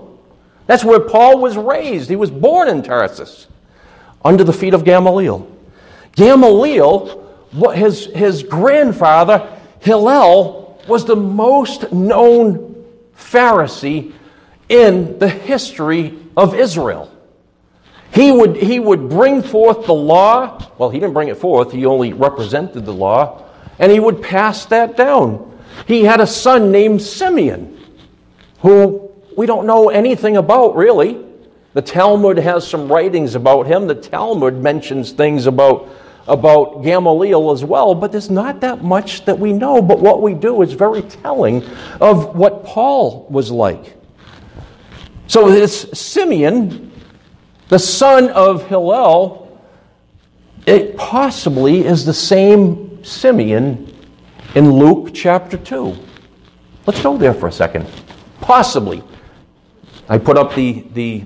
That's 0.67 0.85
where 0.85 1.01
Paul 1.01 1.39
was 1.39 1.57
raised. 1.57 2.09
He 2.11 2.17
was 2.17 2.31
born 2.31 2.69
in 2.69 2.83
Tarsus 2.83 3.47
under 4.25 4.43
the 4.43 4.53
feet 4.53 4.75
of 4.75 4.85
Gamaliel. 4.85 5.49
Gamaliel, 6.17 7.25
his, 7.75 8.07
his 8.07 8.43
grandfather, 8.43 9.57
Hillel, 9.81 10.68
was 10.89 11.05
the 11.05 11.17
most 11.17 11.93
known 11.93 12.85
Pharisee 13.17 14.13
in 14.69 15.19
the 15.19 15.29
history 15.29 16.19
of 16.37 16.55
Israel. 16.55 17.15
He 18.13 18.33
would, 18.33 18.57
he 18.57 18.81
would 18.81 19.09
bring 19.09 19.43
forth 19.43 19.87
the 19.87 19.95
law. 19.95 20.71
Well, 20.79 20.91
he 20.91 20.99
didn't 20.99 21.15
bring 21.15 21.29
it 21.29 21.37
forth, 21.37 21.73
he 21.73 21.85
only 21.87 22.13
represented 22.13 22.85
the 22.85 22.93
law, 22.93 23.45
and 23.79 23.93
he 23.93 24.01
would 24.01 24.23
pass 24.23 24.65
that 24.67 24.97
down. 24.97 25.59
He 25.87 26.05
had 26.05 26.21
a 26.21 26.27
son 26.27 26.73
named 26.73 27.03
Simeon, 27.03 27.79
who 28.61 29.11
we 29.37 29.47
don't 29.47 29.67
know 29.67 29.89
anything 29.89 30.37
about 30.37 30.75
really. 30.75 31.25
The 31.75 31.83
Talmud 31.83 32.39
has 32.39 32.67
some 32.67 32.91
writings 32.91 33.35
about 33.35 33.67
him. 33.67 33.87
The 33.87 33.95
Talmud 33.95 34.55
mentions 34.55 35.13
things 35.13 35.47
about, 35.47 35.89
about 36.29 36.83
Gamaliel 36.83 37.51
as 37.51 37.65
well, 37.65 37.95
but 37.95 38.13
there's 38.13 38.31
not 38.31 38.61
that 38.61 38.85
much 38.85 39.25
that 39.25 39.39
we 39.39 39.53
know. 39.53 39.81
But 39.81 39.99
what 40.01 40.23
we 40.23 40.35
do 40.35 40.63
is 40.63 40.73
very 40.75 41.03
telling 41.03 41.65
of 42.01 42.37
what 42.37 42.65
Paul 42.65 43.27
was 43.31 43.51
like. 43.51 43.97
So 45.27 45.51
this 45.51 45.87
Simeon, 45.93 46.93
the 47.69 47.79
son 47.79 48.29
of 48.31 48.67
Hillel, 48.69 49.61
it 50.67 50.97
possibly 50.97 51.85
is 51.85 52.05
the 52.05 52.15
same 52.15 53.03
Simeon 53.03 53.95
in 54.55 54.71
Luke 54.71 55.11
chapter 55.15 55.57
2. 55.57 55.97
Let's 56.87 57.03
go 57.03 57.17
there 57.17 57.35
for 57.35 57.49
a 57.49 57.53
second. 57.53 57.87
Possibly. 58.41 59.03
I 60.09 60.19
put 60.19 60.39
up 60.39 60.55
the, 60.55 60.85
the 60.93 61.25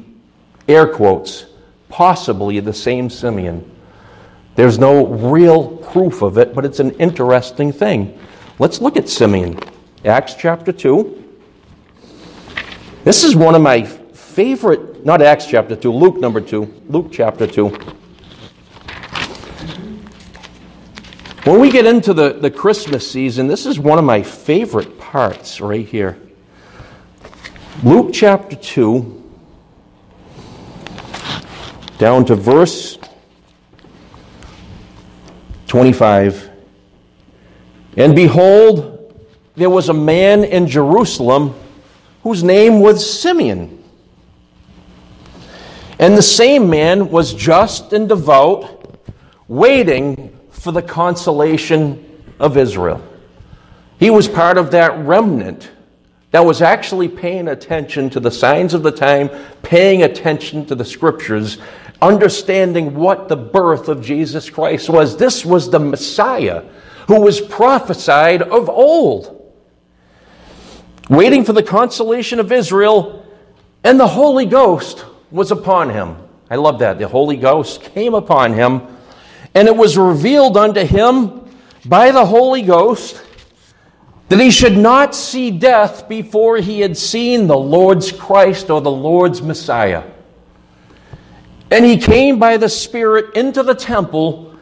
air 0.69 0.87
quotes. 0.87 1.47
Possibly 1.89 2.59
the 2.61 2.73
same 2.73 3.11
Simeon. 3.11 3.72
There's 4.55 4.79
no 4.79 5.07
real 5.07 5.79
proof 5.79 6.23
of 6.23 6.37
it, 6.39 6.55
but 6.55 6.65
it's 6.65 6.81
an 6.81 6.91
interesting 6.93 7.73
thing. 7.73 8.19
Let's 8.59 8.81
look 8.81 8.97
at 8.97 9.09
Simeon. 9.09 9.59
Acts 10.05 10.35
chapter 10.35 10.73
2. 10.73 11.19
This 13.05 13.25
is 13.25 13.35
one 13.35 13.55
of 13.55 13.63
my 13.63 13.83
favorite, 13.83 15.05
not 15.05 15.23
Acts 15.23 15.47
chapter 15.47 15.75
2, 15.75 15.93
Luke 15.93 16.19
number 16.19 16.41
2, 16.41 16.83
Luke 16.89 17.09
chapter 17.11 17.47
2. 17.47 17.69
When 21.45 21.59
we 21.59 21.71
get 21.71 21.87
into 21.87 22.15
the, 22.15 22.35
the 22.35 22.51
Christmas 22.51 23.11
season, 23.11 23.49
this 23.49 23.67
is 23.67 23.79
one 23.79 23.99
of 23.99 24.05
my 24.05 24.23
favorite 24.23 24.99
parts 24.99 25.61
right 25.61 25.85
here. 25.87 26.17
Luke 27.83 28.11
chapter 28.13 28.55
2, 28.55 29.31
down 31.99 32.25
to 32.27 32.37
verse 32.37 32.97
25. 35.73 36.51
And 37.97 38.15
behold, 38.15 39.25
there 39.55 39.71
was 39.71 39.89
a 39.89 39.95
man 39.95 40.45
in 40.45 40.67
Jerusalem 40.67 41.55
whose 42.23 42.45
name 42.45 42.81
was 42.81 43.21
Simeon. 43.21 43.83
And 45.99 46.15
the 46.15 46.21
same 46.21 46.69
man 46.69 47.09
was 47.09 47.33
just 47.33 47.95
and 47.95 48.07
devout, 48.07 49.01
waiting 49.49 50.39
for 50.51 50.73
the 50.73 50.83
consolation 50.83 52.23
of 52.39 52.59
Israel. 52.59 53.03
He 53.99 54.11
was 54.11 54.29
part 54.29 54.59
of 54.59 54.73
that 54.73 54.95
remnant 55.07 55.71
that 56.33 56.45
was 56.45 56.61
actually 56.61 57.09
paying 57.09 57.49
attention 57.49 58.11
to 58.11 58.21
the 58.21 58.31
signs 58.31 58.75
of 58.75 58.83
the 58.83 58.93
time, 58.93 59.31
paying 59.63 60.03
attention 60.03 60.67
to 60.67 60.75
the 60.75 60.85
scriptures, 60.85 61.57
understanding 62.03 62.95
what 62.95 63.29
the 63.29 63.37
birth 63.37 63.89
of 63.89 64.05
Jesus 64.05 64.51
Christ 64.51 64.91
was. 64.91 65.17
This 65.17 65.45
was 65.45 65.71
the 65.71 65.79
Messiah 65.79 66.65
who 67.07 67.21
was 67.21 67.41
prophesied 67.41 68.43
of 68.43 68.69
old 68.69 69.39
waiting 71.09 71.45
for 71.45 71.53
the 71.53 71.63
consolation 71.63 72.41
of 72.41 72.51
Israel, 72.53 73.27
and 73.85 73.99
the 73.99 74.09
Holy 74.09 74.47
Ghost 74.47 75.05
was 75.31 75.51
upon 75.51 75.91
him. 75.91 76.17
I 76.51 76.57
love 76.57 76.79
that. 76.79 76.99
The 76.99 77.09
Holy 77.09 77.37
Ghost 77.37 77.83
came 77.83 78.15
upon 78.15 78.55
him, 78.55 78.83
and 79.55 79.69
it 79.69 79.77
was 79.77 79.99
revealed 79.99 80.57
unto 80.57 80.85
him 80.85 81.45
by 81.85 82.11
the 82.11 82.25
Holy 82.25 82.63
Ghost 82.63 83.23
that 84.29 84.41
he 84.41 84.51
should 84.51 84.77
not 84.77 85.15
see 85.15 85.51
death 85.51 86.09
before 86.09 86.57
he 86.57 86.81
had 86.81 86.97
seen 86.97 87.47
the 87.47 87.57
Lord's 87.57 88.11
Christ 88.11 88.71
or 88.71 88.81
the 88.81 88.91
Lord's 88.91 89.43
Messiah. 89.43 90.05
And 91.73 91.87
he 91.87 91.97
came 91.97 92.39
by 92.39 92.59
the 92.59 92.69
Spirit 92.69 93.35
into 93.35 93.63
the 93.63 93.75
temple. 93.75 94.55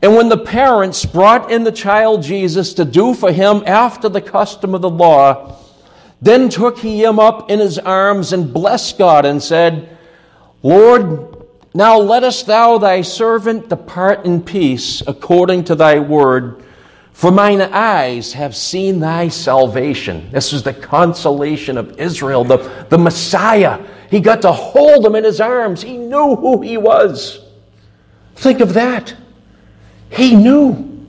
And 0.00 0.14
when 0.14 0.28
the 0.28 0.38
parents 0.38 1.04
brought 1.04 1.50
in 1.50 1.64
the 1.64 1.72
child 1.72 2.22
Jesus 2.22 2.74
to 2.74 2.84
do 2.84 3.14
for 3.14 3.32
him 3.32 3.64
after 3.66 4.08
the 4.08 4.20
custom 4.20 4.72
of 4.72 4.80
the 4.80 4.88
law, 4.88 5.58
then 6.20 6.48
took 6.48 6.78
he 6.78 7.02
him 7.02 7.18
up 7.18 7.50
in 7.50 7.58
his 7.58 7.80
arms 7.80 8.32
and 8.32 8.54
blessed 8.54 8.96
God 8.96 9.26
and 9.26 9.42
said, 9.42 9.98
Lord, 10.62 11.44
now 11.74 11.98
lettest 11.98 12.46
thou 12.46 12.78
thy 12.78 13.02
servant 13.02 13.68
depart 13.68 14.24
in 14.24 14.40
peace 14.40 15.02
according 15.04 15.64
to 15.64 15.74
thy 15.74 15.98
word. 15.98 16.62
For 17.12 17.32
mine 17.32 17.60
eyes 17.60 18.34
have 18.34 18.54
seen 18.54 19.00
thy 19.00 19.28
salvation. 19.28 20.30
This 20.30 20.52
is 20.52 20.62
the 20.62 20.72
consolation 20.72 21.76
of 21.76 21.98
Israel, 21.98 22.44
the, 22.44 22.86
the 22.88 22.98
Messiah. 22.98 23.84
He 24.12 24.20
got 24.20 24.42
to 24.42 24.52
hold 24.52 25.06
him 25.06 25.14
in 25.14 25.24
his 25.24 25.40
arms. 25.40 25.80
He 25.80 25.96
knew 25.96 26.36
who 26.36 26.60
he 26.60 26.76
was. 26.76 27.40
Think 28.34 28.60
of 28.60 28.74
that. 28.74 29.16
He 30.10 30.36
knew. 30.36 31.08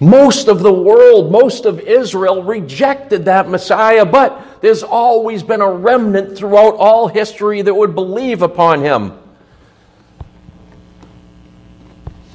Most 0.00 0.48
of 0.48 0.60
the 0.60 0.72
world, 0.72 1.30
most 1.30 1.66
of 1.66 1.78
Israel 1.78 2.42
rejected 2.42 3.26
that 3.26 3.50
Messiah, 3.50 4.06
but 4.06 4.62
there's 4.62 4.82
always 4.82 5.42
been 5.42 5.60
a 5.60 5.70
remnant 5.70 6.38
throughout 6.38 6.76
all 6.76 7.08
history 7.08 7.60
that 7.60 7.74
would 7.74 7.94
believe 7.94 8.40
upon 8.40 8.80
him. 8.80 9.18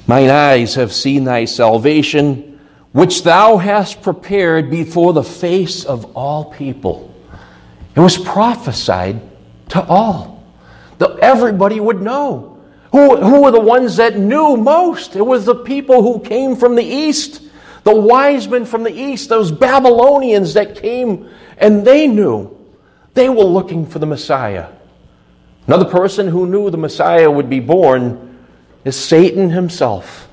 Mine 0.06 0.30
eyes 0.30 0.76
have 0.76 0.92
seen 0.92 1.24
thy 1.24 1.44
salvation, 1.44 2.60
which 2.92 3.24
thou 3.24 3.56
hast 3.56 4.00
prepared 4.00 4.70
before 4.70 5.12
the 5.12 5.24
face 5.24 5.84
of 5.84 6.16
all 6.16 6.52
people. 6.52 7.12
It 7.96 8.00
was 8.00 8.16
prophesied 8.16 9.20
to 9.70 9.84
all. 9.84 10.44
That 10.98 11.18
everybody 11.20 11.80
would 11.80 12.00
know. 12.00 12.62
Who, 12.92 13.16
who 13.16 13.42
were 13.42 13.50
the 13.50 13.60
ones 13.60 13.96
that 13.96 14.16
knew 14.16 14.56
most? 14.56 15.16
It 15.16 15.26
was 15.26 15.44
the 15.44 15.54
people 15.54 16.02
who 16.02 16.20
came 16.20 16.54
from 16.54 16.76
the 16.76 16.84
east 16.84 17.40
the 17.84 17.94
wise 17.94 18.48
men 18.48 18.64
from 18.64 18.82
the 18.82 18.92
east, 18.92 19.28
those 19.28 19.52
Babylonians 19.52 20.54
that 20.54 20.74
came 20.74 21.28
and 21.58 21.86
they 21.86 22.08
knew 22.08 22.50
they 23.12 23.28
were 23.28 23.44
looking 23.44 23.86
for 23.86 23.98
the 23.98 24.06
Messiah. 24.06 24.68
Another 25.66 25.84
person 25.84 26.26
who 26.26 26.46
knew 26.46 26.70
the 26.70 26.78
Messiah 26.78 27.30
would 27.30 27.48
be 27.48 27.60
born 27.60 28.38
is 28.84 28.96
Satan 28.96 29.50
himself. 29.50 30.28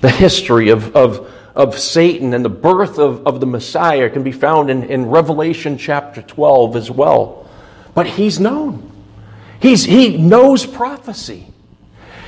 The 0.00 0.10
history 0.10 0.70
of, 0.70 0.94
of, 0.96 1.32
of 1.54 1.78
Satan 1.78 2.32
and 2.32 2.44
the 2.44 2.50
birth 2.50 2.98
of, 2.98 3.26
of 3.26 3.40
the 3.40 3.46
Messiah 3.46 4.08
can 4.08 4.22
be 4.22 4.32
found 4.32 4.70
in, 4.70 4.84
in 4.84 5.06
Revelation 5.06 5.78
chapter 5.78 6.22
12 6.22 6.76
as 6.76 6.90
well. 6.90 7.45
But 7.96 8.06
he's 8.06 8.38
known. 8.38 8.92
He's, 9.58 9.84
he 9.84 10.18
knows 10.18 10.66
prophecy. 10.66 11.46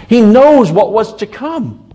He 0.08 0.22
knows 0.22 0.72
what 0.72 0.94
was 0.94 1.14
to 1.16 1.26
come. 1.26 1.90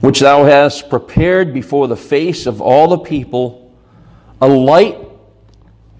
Which 0.00 0.20
thou 0.20 0.44
hast 0.44 0.88
prepared 0.88 1.52
before 1.52 1.86
the 1.86 1.98
face 1.98 2.46
of 2.46 2.62
all 2.62 2.88
the 2.88 2.98
people, 2.98 3.76
a 4.40 4.48
light 4.48 4.96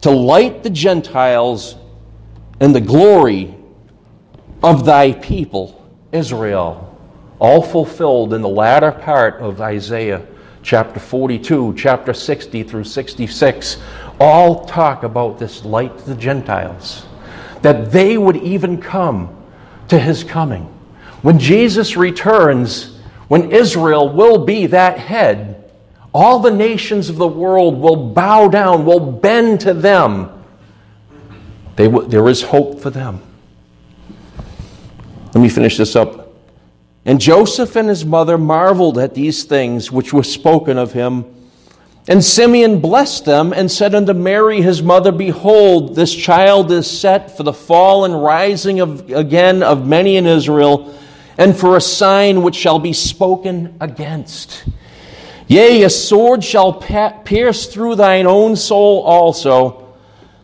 to 0.01 0.11
light 0.11 0.63
the 0.63 0.71
Gentiles 0.71 1.77
and 2.59 2.75
the 2.75 2.81
glory 2.81 3.55
of 4.63 4.87
thy 4.87 5.13
people, 5.13 5.95
Israel. 6.11 6.87
All 7.39 7.61
fulfilled 7.61 8.33
in 8.33 8.41
the 8.41 8.49
latter 8.49 8.93
part 8.93 9.43
of 9.43 9.61
Isaiah 9.61 10.27
chapter 10.63 11.01
42, 11.01 11.75
chapter 11.77 12.15
60 12.15 12.63
through 12.63 12.85
66. 12.85 13.77
All 14.21 14.67
talk 14.67 15.03
about 15.03 15.39
this 15.39 15.65
light 15.65 15.97
to 15.99 16.05
the 16.05 16.15
Gentiles, 16.15 17.07
that 17.63 17.91
they 17.91 18.19
would 18.19 18.37
even 18.37 18.81
come 18.81 19.35
to 19.89 19.99
his 19.99 20.23
coming. 20.23 20.65
When 21.23 21.39
Jesus 21.39 21.97
returns, 21.97 22.99
when 23.29 23.51
Israel 23.51 24.13
will 24.13 24.45
be 24.45 24.67
that 24.67 24.99
head, 24.99 25.71
all 26.13 26.41
the 26.41 26.51
nations 26.51 27.09
of 27.09 27.17
the 27.17 27.27
world 27.27 27.79
will 27.81 28.11
bow 28.11 28.49
down, 28.49 28.85
will 28.85 29.01
bend 29.01 29.61
to 29.61 29.75
them. 29.75 30.31
They 31.77 31.87
w- 31.87 32.09
there 32.09 32.29
is 32.29 32.43
hope 32.43 32.81
for 32.81 32.91
them. 32.91 33.23
Let 35.35 35.41
me 35.41 35.49
finish 35.49 35.77
this 35.77 35.95
up. 35.95 36.33
And 37.05 37.21
Joseph 37.21 37.77
and 37.77 37.89
his 37.89 38.05
mother 38.05 38.37
marveled 38.37 38.99
at 38.99 39.15
these 39.15 39.45
things 39.45 39.91
which 39.91 40.13
were 40.13 40.25
spoken 40.25 40.77
of 40.77 40.93
him. 40.93 41.25
And 42.11 42.25
Simeon 42.25 42.81
blessed 42.81 43.25
them 43.25 43.53
and 43.53 43.71
said 43.71 43.95
unto 43.95 44.13
Mary 44.13 44.61
his 44.61 44.83
mother, 44.83 45.13
Behold, 45.13 45.95
this 45.95 46.13
child 46.13 46.73
is 46.73 46.91
set 46.91 47.37
for 47.37 47.45
the 47.45 47.53
fall 47.53 48.05
and 48.05 48.21
rising 48.21 48.81
of, 48.81 49.13
again 49.13 49.63
of 49.63 49.87
many 49.87 50.17
in 50.17 50.27
Israel, 50.27 50.93
and 51.39 51.57
for 51.57 51.77
a 51.77 51.81
sign 51.81 52.43
which 52.43 52.57
shall 52.57 52.81
be 52.81 52.93
spoken 52.93 53.77
against. 53.81 54.65
Yea, 55.47 55.85
a 55.85 55.91
sword 55.91 56.43
shall 56.43 56.73
pierce 56.73 57.67
through 57.67 57.95
thine 57.95 58.27
own 58.27 58.57
soul 58.57 59.03
also, 59.03 59.95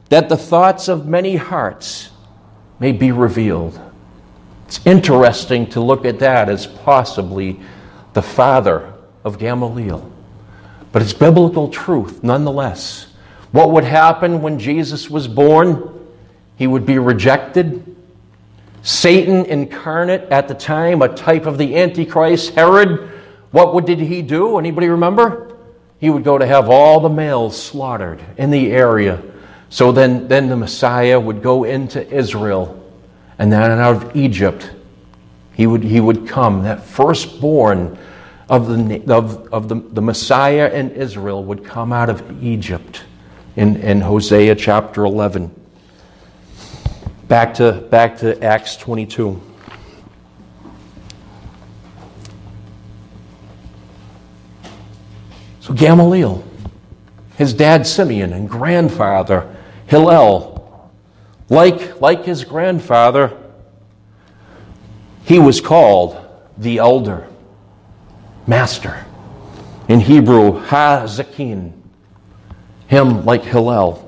that 0.09 0.29
the 0.29 0.37
thoughts 0.37 0.87
of 0.87 1.09
many 1.09 1.35
hearts 1.35 2.11
may 2.79 2.92
be 2.92 3.11
revealed. 3.11 3.81
It's 4.68 4.87
interesting 4.87 5.66
to 5.70 5.81
look 5.81 6.05
at 6.05 6.20
that 6.20 6.48
as 6.48 6.64
possibly 6.64 7.59
the 8.12 8.22
father 8.22 8.94
of 9.24 9.40
Gamaliel. 9.40 10.12
But 10.96 11.02
it's 11.02 11.12
biblical 11.12 11.68
truth 11.68 12.24
nonetheless. 12.24 13.09
What 13.52 13.72
would 13.72 13.85
happen 13.85 14.40
when 14.40 14.59
Jesus 14.59 15.11
was 15.11 15.28
born? 15.28 16.09
He 16.56 16.66
would 16.66 16.87
be 16.87 16.98
rejected. 16.98 17.94
Satan 18.80 19.44
incarnate 19.44 20.22
at 20.30 20.48
the 20.48 20.54
time, 20.54 21.02
a 21.02 21.14
type 21.14 21.44
of 21.44 21.59
the 21.59 21.76
Antichrist, 21.76 22.54
Herod, 22.54 23.11
what 23.50 23.85
did 23.85 23.98
he 23.98 24.22
do? 24.22 24.56
Anybody 24.56 24.88
remember? 24.88 25.59
He 26.00 26.09
would 26.09 26.24
go 26.24 26.38
to 26.38 26.46
have 26.46 26.70
all 26.70 27.00
the 27.00 27.11
males 27.11 27.62
slaughtered 27.62 28.24
in 28.38 28.50
the 28.50 28.72
area. 28.72 29.20
So 29.68 29.92
then, 29.92 30.28
then 30.28 30.48
the 30.48 30.56
Messiah 30.56 31.20
would 31.20 31.42
go 31.42 31.64
into 31.64 32.11
Israel 32.11 32.90
and 33.38 33.52
then 33.52 33.70
out 33.70 33.96
of 33.96 34.16
Egypt, 34.16 34.70
he 35.52 35.66
would, 35.66 35.82
he 35.85 36.00
would 36.00 36.26
come. 36.26 36.62
That 36.62 36.87
firstborn 36.87 37.98
of, 38.48 38.68
the, 38.68 39.12
of, 39.12 39.52
of 39.52 39.68
the, 39.68 39.74
the 39.74 40.02
Messiah 40.02 40.70
and 40.72 40.92
Israel 40.92 41.44
would 41.44 41.64
come 41.64 41.92
out 41.92 42.09
of 42.09 42.42
Egypt 42.42 43.04
in, 43.56 43.76
in 43.76 44.00
Hosea 44.00 44.54
chapter 44.54 45.04
11. 45.04 45.50
Back 47.28 47.54
to, 47.54 47.72
back 47.72 48.18
to 48.18 48.40
Acts 48.42 48.76
22. 48.76 49.40
So 55.61 55.74
Gamaliel, 55.74 56.44
his 57.37 57.52
dad 57.52 57.87
Simeon, 57.87 58.32
and 58.32 58.48
grandfather 58.48 59.56
Hillel 59.88 60.56
like, 61.48 62.00
like 62.00 62.24
his 62.24 62.44
grandfather, 62.44 63.37
he 65.24 65.38
was 65.38 65.61
called 65.61 66.18
the 66.59 66.78
elder, 66.78 67.28
master. 68.46 69.04
In 69.88 70.00
Hebrew, 70.00 70.59
Ha-Zakin, 70.59 71.72
him 72.87 73.24
like 73.24 73.42
Hillel. 73.42 74.02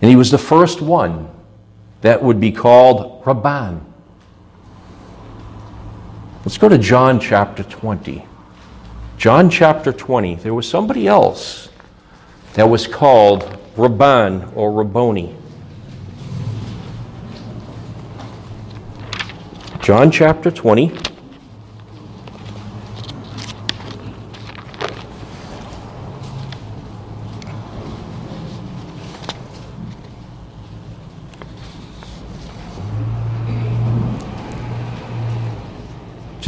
And 0.00 0.10
he 0.10 0.16
was 0.16 0.30
the 0.30 0.38
first 0.38 0.80
one 0.80 1.30
that 2.00 2.22
would 2.22 2.40
be 2.40 2.50
called 2.50 3.22
Rabban. 3.24 3.80
Let's 6.44 6.58
go 6.58 6.68
to 6.68 6.78
John 6.78 7.20
chapter 7.20 7.62
20. 7.62 8.26
John 9.16 9.48
chapter 9.48 9.92
20. 9.92 10.36
There 10.36 10.54
was 10.54 10.68
somebody 10.68 11.06
else 11.06 11.68
that 12.54 12.68
was 12.68 12.88
called 12.88 13.42
Rabban 13.76 14.56
or 14.56 14.72
Rabboni. 14.72 15.36
John 19.80 20.10
chapter 20.10 20.50
20. 20.50 21.11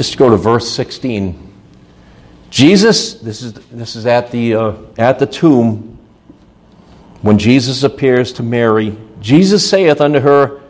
Just 0.05 0.19
go 0.19 0.29
to 0.29 0.37
verse 0.37 0.71
16. 0.71 1.53
Jesus, 2.51 3.15
this 3.15 3.43
is, 3.43 3.55
this 3.55 3.97
is 3.97 4.05
at, 4.05 4.31
the, 4.31 4.55
uh, 4.55 4.77
at 4.99 5.19
the 5.19 5.27
tomb, 5.27 5.99
when 7.23 7.39
Jesus 7.39 7.83
appears 7.85 8.35
to 8.35 8.43
Mary, 8.43 8.99
Jesus 9.21 9.69
saith 9.69 10.03
unto 10.03 10.21
her, 10.21 10.61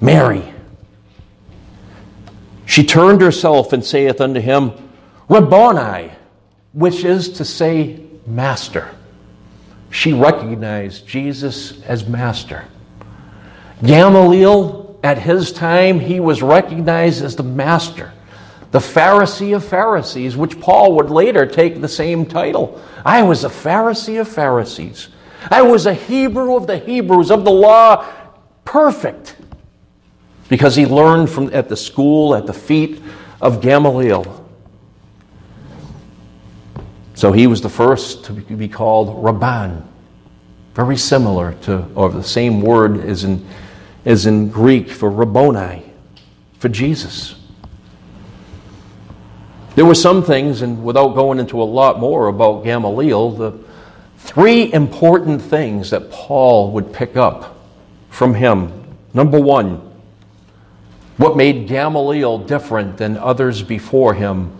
Mary. 0.00 0.42
She 2.64 2.82
turned 2.82 3.20
herself 3.20 3.74
and 3.74 3.84
saith 3.84 4.22
unto 4.22 4.40
him, 4.40 4.72
Rabboni, 5.28 6.10
which 6.72 7.04
is 7.04 7.28
to 7.34 7.44
say, 7.44 8.00
Master. 8.26 8.88
She 9.90 10.14
recognized 10.14 11.06
Jesus 11.06 11.82
as 11.82 12.08
Master. 12.08 12.64
Gamaliel, 13.84 14.98
at 15.02 15.18
his 15.18 15.52
time, 15.52 16.00
he 16.00 16.20
was 16.20 16.40
recognized 16.40 17.22
as 17.22 17.36
the 17.36 17.42
Master, 17.42 18.14
the 18.70 18.78
Pharisee 18.78 19.54
of 19.54 19.64
Pharisees, 19.64 20.36
which 20.36 20.60
Paul 20.60 20.94
would 20.96 21.10
later 21.10 21.44
take 21.44 21.80
the 21.80 21.88
same 21.88 22.24
title. 22.24 22.80
I 23.04 23.22
was 23.22 23.44
a 23.44 23.48
Pharisee 23.48 24.20
of 24.20 24.28
Pharisees. 24.28 25.08
I 25.50 25.62
was 25.62 25.86
a 25.86 25.94
Hebrew 25.94 26.56
of 26.56 26.66
the 26.66 26.78
Hebrews, 26.78 27.30
of 27.30 27.44
the 27.44 27.50
law, 27.50 28.06
perfect 28.64 29.36
because 30.50 30.74
he 30.74 30.84
learned 30.84 31.30
from 31.30 31.48
at 31.54 31.68
the 31.68 31.76
school 31.76 32.34
at 32.34 32.44
the 32.44 32.52
feet 32.52 33.00
of 33.40 33.62
Gamaliel. 33.62 34.36
So 37.14 37.32
he 37.32 37.46
was 37.46 37.60
the 37.60 37.68
first 37.68 38.24
to 38.24 38.32
be 38.32 38.68
called 38.68 39.24
Rabban. 39.24 39.84
Very 40.74 40.96
similar 40.96 41.54
to, 41.62 41.86
or 41.94 42.10
the 42.10 42.22
same 42.22 42.60
word 42.62 43.04
is 43.04 43.24
in, 43.24 43.46
is 44.04 44.26
in 44.26 44.48
Greek 44.48 44.90
for 44.90 45.10
Rabboni, 45.10 45.84
for 46.58 46.68
Jesus. 46.68 47.36
There 49.80 49.86
were 49.86 49.94
some 49.94 50.22
things, 50.22 50.60
and 50.60 50.84
without 50.84 51.14
going 51.14 51.38
into 51.38 51.62
a 51.62 51.64
lot 51.64 52.00
more 52.00 52.26
about 52.26 52.64
Gamaliel, 52.64 53.30
the 53.30 53.58
three 54.18 54.70
important 54.74 55.40
things 55.40 55.88
that 55.88 56.10
Paul 56.10 56.72
would 56.72 56.92
pick 56.92 57.16
up 57.16 57.56
from 58.10 58.34
him. 58.34 58.84
Number 59.14 59.40
one, 59.40 59.76
what 61.16 61.34
made 61.34 61.66
Gamaliel 61.66 62.40
different 62.40 62.98
than 62.98 63.16
others 63.16 63.62
before 63.62 64.12
him 64.12 64.54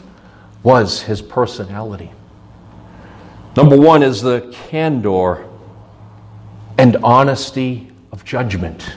was 0.62 1.02
his 1.02 1.20
personality. 1.20 2.10
Number 3.58 3.76
one 3.76 4.02
is 4.02 4.22
the 4.22 4.50
candor 4.70 5.46
and 6.78 6.96
honesty 7.04 7.92
of 8.10 8.24
judgment. 8.24 8.96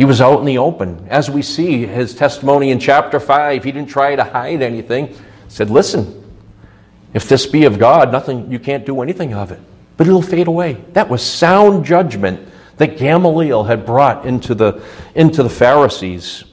He 0.00 0.06
was 0.06 0.22
out 0.22 0.38
in 0.40 0.46
the 0.46 0.56
open. 0.56 1.06
As 1.10 1.28
we 1.28 1.42
see 1.42 1.84
his 1.84 2.14
testimony 2.14 2.70
in 2.70 2.80
chapter 2.80 3.20
5, 3.20 3.62
he 3.62 3.70
didn't 3.70 3.90
try 3.90 4.16
to 4.16 4.24
hide 4.24 4.62
anything. 4.62 5.08
He 5.08 5.16
said, 5.48 5.68
Listen, 5.68 6.24
if 7.12 7.28
this 7.28 7.44
be 7.44 7.66
of 7.66 7.78
God, 7.78 8.10
nothing 8.10 8.50
you 8.50 8.58
can't 8.58 8.86
do 8.86 9.02
anything 9.02 9.34
of 9.34 9.52
it. 9.52 9.60
But 9.98 10.06
it'll 10.06 10.22
fade 10.22 10.46
away. 10.46 10.82
That 10.94 11.10
was 11.10 11.22
sound 11.22 11.84
judgment 11.84 12.48
that 12.78 12.96
Gamaliel 12.96 13.64
had 13.64 13.84
brought 13.84 14.24
into 14.24 14.54
the, 14.54 14.82
into 15.14 15.42
the 15.42 15.50
Pharisees. 15.50 16.44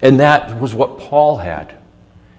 And 0.00 0.18
that 0.20 0.58
was 0.58 0.72
what 0.72 0.98
Paul 0.98 1.36
had. 1.36 1.76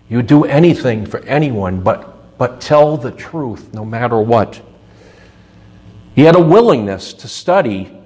You 0.09 0.23
do 0.23 0.43
anything 0.43 1.05
for 1.05 1.19
anyone, 1.19 1.81
but, 1.81 2.35
but 2.39 2.61
tell 2.61 2.97
the 2.97 3.11
truth 3.11 3.75
no 3.75 3.85
matter 3.85 4.19
what. 4.19 4.59
He 6.15 6.23
had 6.23 6.35
a 6.35 6.41
willingness 6.41 7.13
to 7.13 7.27
study 7.27 7.96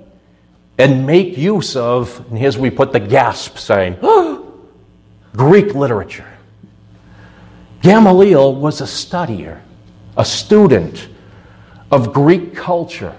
and 0.77 1.05
make 1.05 1.37
use 1.37 1.75
of, 1.75 2.25
and 2.29 2.37
here's 2.37 2.57
we 2.57 2.69
put 2.69 2.91
the 2.91 2.99
gasp 2.99 3.57
sign 3.57 3.97
Greek 5.35 5.73
literature. 5.75 6.27
Gamaliel 7.81 8.55
was 8.55 8.81
a 8.81 8.85
studier, 8.85 9.61
a 10.17 10.25
student 10.25 11.07
of 11.91 12.13
Greek 12.13 12.55
culture. 12.55 13.15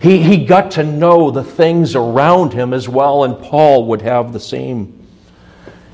He, 0.00 0.22
he 0.22 0.44
got 0.44 0.72
to 0.72 0.84
know 0.84 1.30
the 1.30 1.44
things 1.44 1.94
around 1.94 2.52
him 2.52 2.72
as 2.72 2.88
well, 2.88 3.24
and 3.24 3.38
Paul 3.38 3.86
would 3.86 4.02
have 4.02 4.32
the 4.32 4.40
same. 4.40 5.06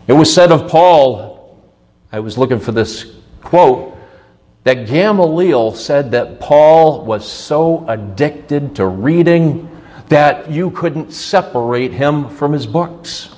It 0.07 0.13
was 0.13 0.33
said 0.33 0.53
of 0.53 0.69
Paul, 0.69 1.61
I 2.11 2.21
was 2.21 2.37
looking 2.37 2.61
for 2.61 2.73
this 2.73 3.15
quote, 3.43 3.97
that 4.65 4.87
Gamaliel 4.87 5.75
said 5.75 6.13
that 6.13 6.41
Paul 6.41 7.05
was 7.05 7.31
so 7.31 7.85
addicted 7.89 8.77
to 8.77 8.87
reading 8.87 9.69
that 10.13 10.51
you 10.51 10.71
couldn't 10.73 11.11
separate 11.11 11.91
him 11.91 12.29
from 12.29 12.53
his 12.53 12.67
books. 12.67 13.35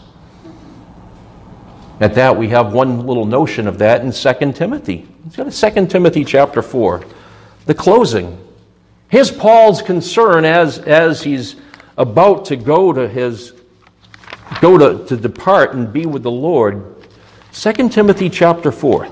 At 2.00 2.16
that, 2.16 2.36
we 2.36 2.48
have 2.48 2.72
one 2.72 3.06
little 3.06 3.26
notion 3.26 3.68
of 3.68 3.78
that 3.78 4.00
in 4.00 4.10
2 4.10 4.52
Timothy. 4.52 5.06
To 5.34 5.48
2 5.52 5.86
Timothy 5.86 6.24
chapter 6.24 6.62
4, 6.62 7.04
the 7.66 7.74
closing. 7.74 8.44
Here's 9.08 9.30
Paul's 9.30 9.82
concern 9.82 10.44
as, 10.44 10.80
as 10.80 11.22
he's 11.22 11.54
about 11.96 12.46
to 12.46 12.56
go 12.56 12.92
to 12.92 13.08
his 13.08 13.52
go 14.60 14.76
to, 14.76 15.06
to 15.06 15.16
depart 15.16 15.74
and 15.74 15.92
be 15.92 16.06
with 16.06 16.24
the 16.24 16.30
Lord. 16.32 17.06
2 17.52 17.88
Timothy 17.88 18.28
chapter 18.28 18.72
4. 18.72 19.08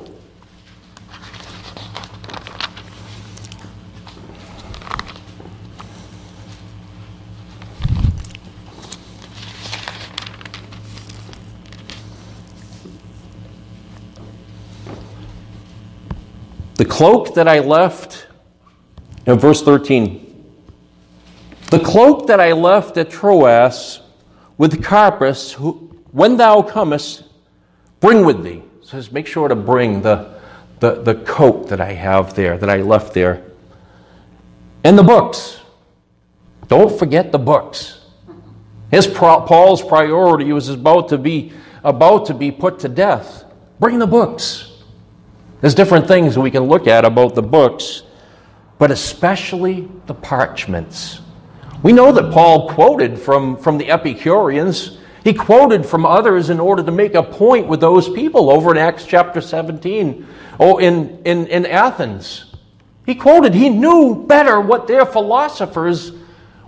Cloak 17.03 17.35
that 17.35 17.49
I 17.49 17.59
left 17.59 18.29
in 19.27 19.37
verse 19.37 19.61
13. 19.61 20.55
The 21.73 21.81
cloak 21.81 22.29
that 22.29 22.39
I 22.39 22.53
left 22.53 22.97
at 22.97 23.11
Troas 23.11 24.03
with 24.57 24.85
Carpus, 24.85 25.51
who, 25.51 25.73
when 26.13 26.37
thou 26.37 26.63
comest, 26.63 27.25
bring 27.99 28.25
with 28.25 28.45
thee. 28.45 28.63
Says, 28.85 29.11
make 29.11 29.27
sure 29.27 29.49
to 29.49 29.57
bring 29.57 30.01
the, 30.03 30.39
the, 30.79 31.03
the 31.03 31.17
coat 31.17 31.69
that 31.71 31.81
I 31.81 31.93
have 31.93 32.35
there, 32.35 32.57
that 32.57 32.71
I 32.71 32.83
left 32.83 33.15
there. 33.15 33.43
And 34.85 34.97
the 34.97 35.03
books. 35.03 35.59
Don't 36.69 36.97
forget 36.97 37.33
the 37.33 37.39
books. 37.41 37.99
His 38.93 39.09
Paul's 39.09 39.83
priority 39.83 40.53
was 40.53 40.69
about 40.69 41.09
to 41.09 41.19
be 41.19 41.53
about 41.83 42.27
to 42.27 42.35
be 42.35 42.53
put 42.53 42.79
to 42.79 42.89
death. 42.89 43.43
Bring 43.81 43.99
the 43.99 44.07
books. 44.07 44.72
There's 45.63 45.75
different 45.75 46.07
things 46.07 46.39
we 46.39 46.51
can 46.51 46.65
look 46.65 46.87
at 46.87 47.07
about 47.07 47.35
the 47.35 47.43
books 47.43 48.03
but 48.83 48.91
especially 48.91 49.89
the 50.07 50.15
parchments. 50.15 51.21
We 51.85 51.93
know 51.93 52.11
that 52.11 52.33
Paul 52.33 52.69
quoted 52.69 53.17
from, 53.17 53.57
from 53.57 53.79
the 53.79 53.93
Epicureans. 53.93 54.99
He 55.23 55.35
quoted 55.35 55.87
from 55.87 56.05
others 56.05 56.51
in 56.51 56.59
order 56.59 56.83
to 56.83 56.91
make 56.91 57.15
a 57.15 57.23
point 57.23 57.69
with 57.69 57.79
those 57.79 58.09
people 58.09 58.51
over 58.51 58.73
in 58.73 58.79
Acts 58.79 59.05
chapter 59.07 59.41
17, 59.41 60.27
oh, 60.59 60.79
in, 60.79 61.23
in, 61.25 61.47
in 61.47 61.65
Athens. 61.65 62.47
He 63.07 63.15
quoted, 63.15 63.55
he 63.55 63.69
knew 63.69 64.27
better 64.27 64.61
what 64.61 64.89
their 64.89 65.07
philosophers 65.07 66.11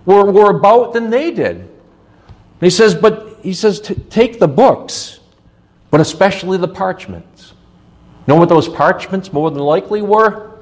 were, 0.06 0.30
were 0.30 0.56
about 0.56 0.92
than 0.92 1.10
they 1.10 1.32
did. 1.32 1.68
He 2.60 2.70
says, 2.70 2.94
but 2.94 3.40
he 3.42 3.54
says, 3.54 3.80
take 4.08 4.38
the 4.38 4.46
books, 4.46 5.18
but 5.90 6.00
especially 6.00 6.58
the 6.58 6.68
parchments. 6.68 7.54
Know 8.26 8.36
what 8.36 8.48
those 8.48 8.68
parchments 8.68 9.32
more 9.32 9.50
than 9.50 9.60
likely 9.60 10.02
were? 10.02 10.54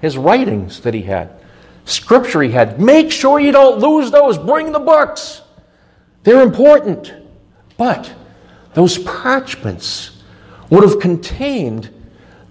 his 0.00 0.16
writings 0.16 0.80
that 0.80 0.94
he 0.94 1.02
had, 1.02 1.30
scripture 1.84 2.42
he 2.42 2.50
had. 2.50 2.80
Make 2.80 3.12
sure 3.12 3.38
you 3.38 3.52
don't 3.52 3.78
lose 3.78 4.10
those. 4.10 4.38
Bring 4.38 4.72
the 4.72 4.80
books, 4.80 5.42
they're 6.22 6.42
important. 6.42 7.14
But 7.76 8.12
those 8.74 8.98
parchments 8.98 10.22
would 10.68 10.84
have 10.84 11.00
contained 11.00 11.90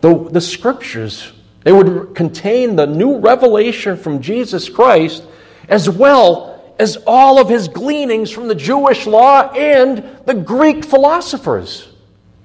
the, 0.01 0.29
the 0.29 0.41
scriptures, 0.41 1.33
they 1.63 1.71
would 1.71 2.15
contain 2.15 2.75
the 2.75 2.87
new 2.87 3.17
revelation 3.19 3.97
from 3.97 4.21
Jesus 4.21 4.69
Christ 4.69 5.23
as 5.67 5.89
well 5.89 6.73
as 6.79 6.97
all 7.05 7.39
of 7.39 7.49
his 7.49 7.67
gleanings 7.67 8.31
from 8.31 8.47
the 8.47 8.55
Jewish 8.55 9.05
law 9.05 9.51
and 9.51 10.17
the 10.25 10.33
Greek 10.33 10.85
philosophers. 10.85 11.89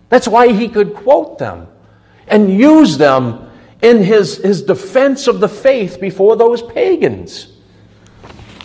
That's 0.09 0.27
why 0.27 0.53
he 0.53 0.69
could 0.69 0.95
quote 0.95 1.39
them 1.39 1.69
and 2.27 2.53
use 2.53 2.99
them 2.99 3.51
in 3.83 4.03
his, 4.03 4.39
his 4.39 4.63
defense 4.63 5.27
of 5.27 5.41
the 5.41 5.49
faith 5.49 6.01
before 6.01 6.37
those 6.37 6.63
pagans. 6.63 7.53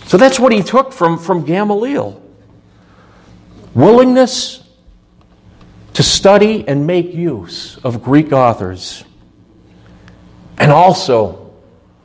So 0.06 0.18
that's 0.18 0.40
what 0.40 0.52
he 0.52 0.64
took 0.64 0.94
from, 0.94 1.20
from 1.20 1.46
Gamaliel 1.46 2.24
willingness 3.74 4.64
to 5.94 6.04
study 6.04 6.68
and 6.68 6.88
make 6.88 7.14
use 7.14 7.78
of 7.84 8.04
Greek 8.04 8.32
authors. 8.32 9.04
And 10.58 10.72
also, 10.72 11.54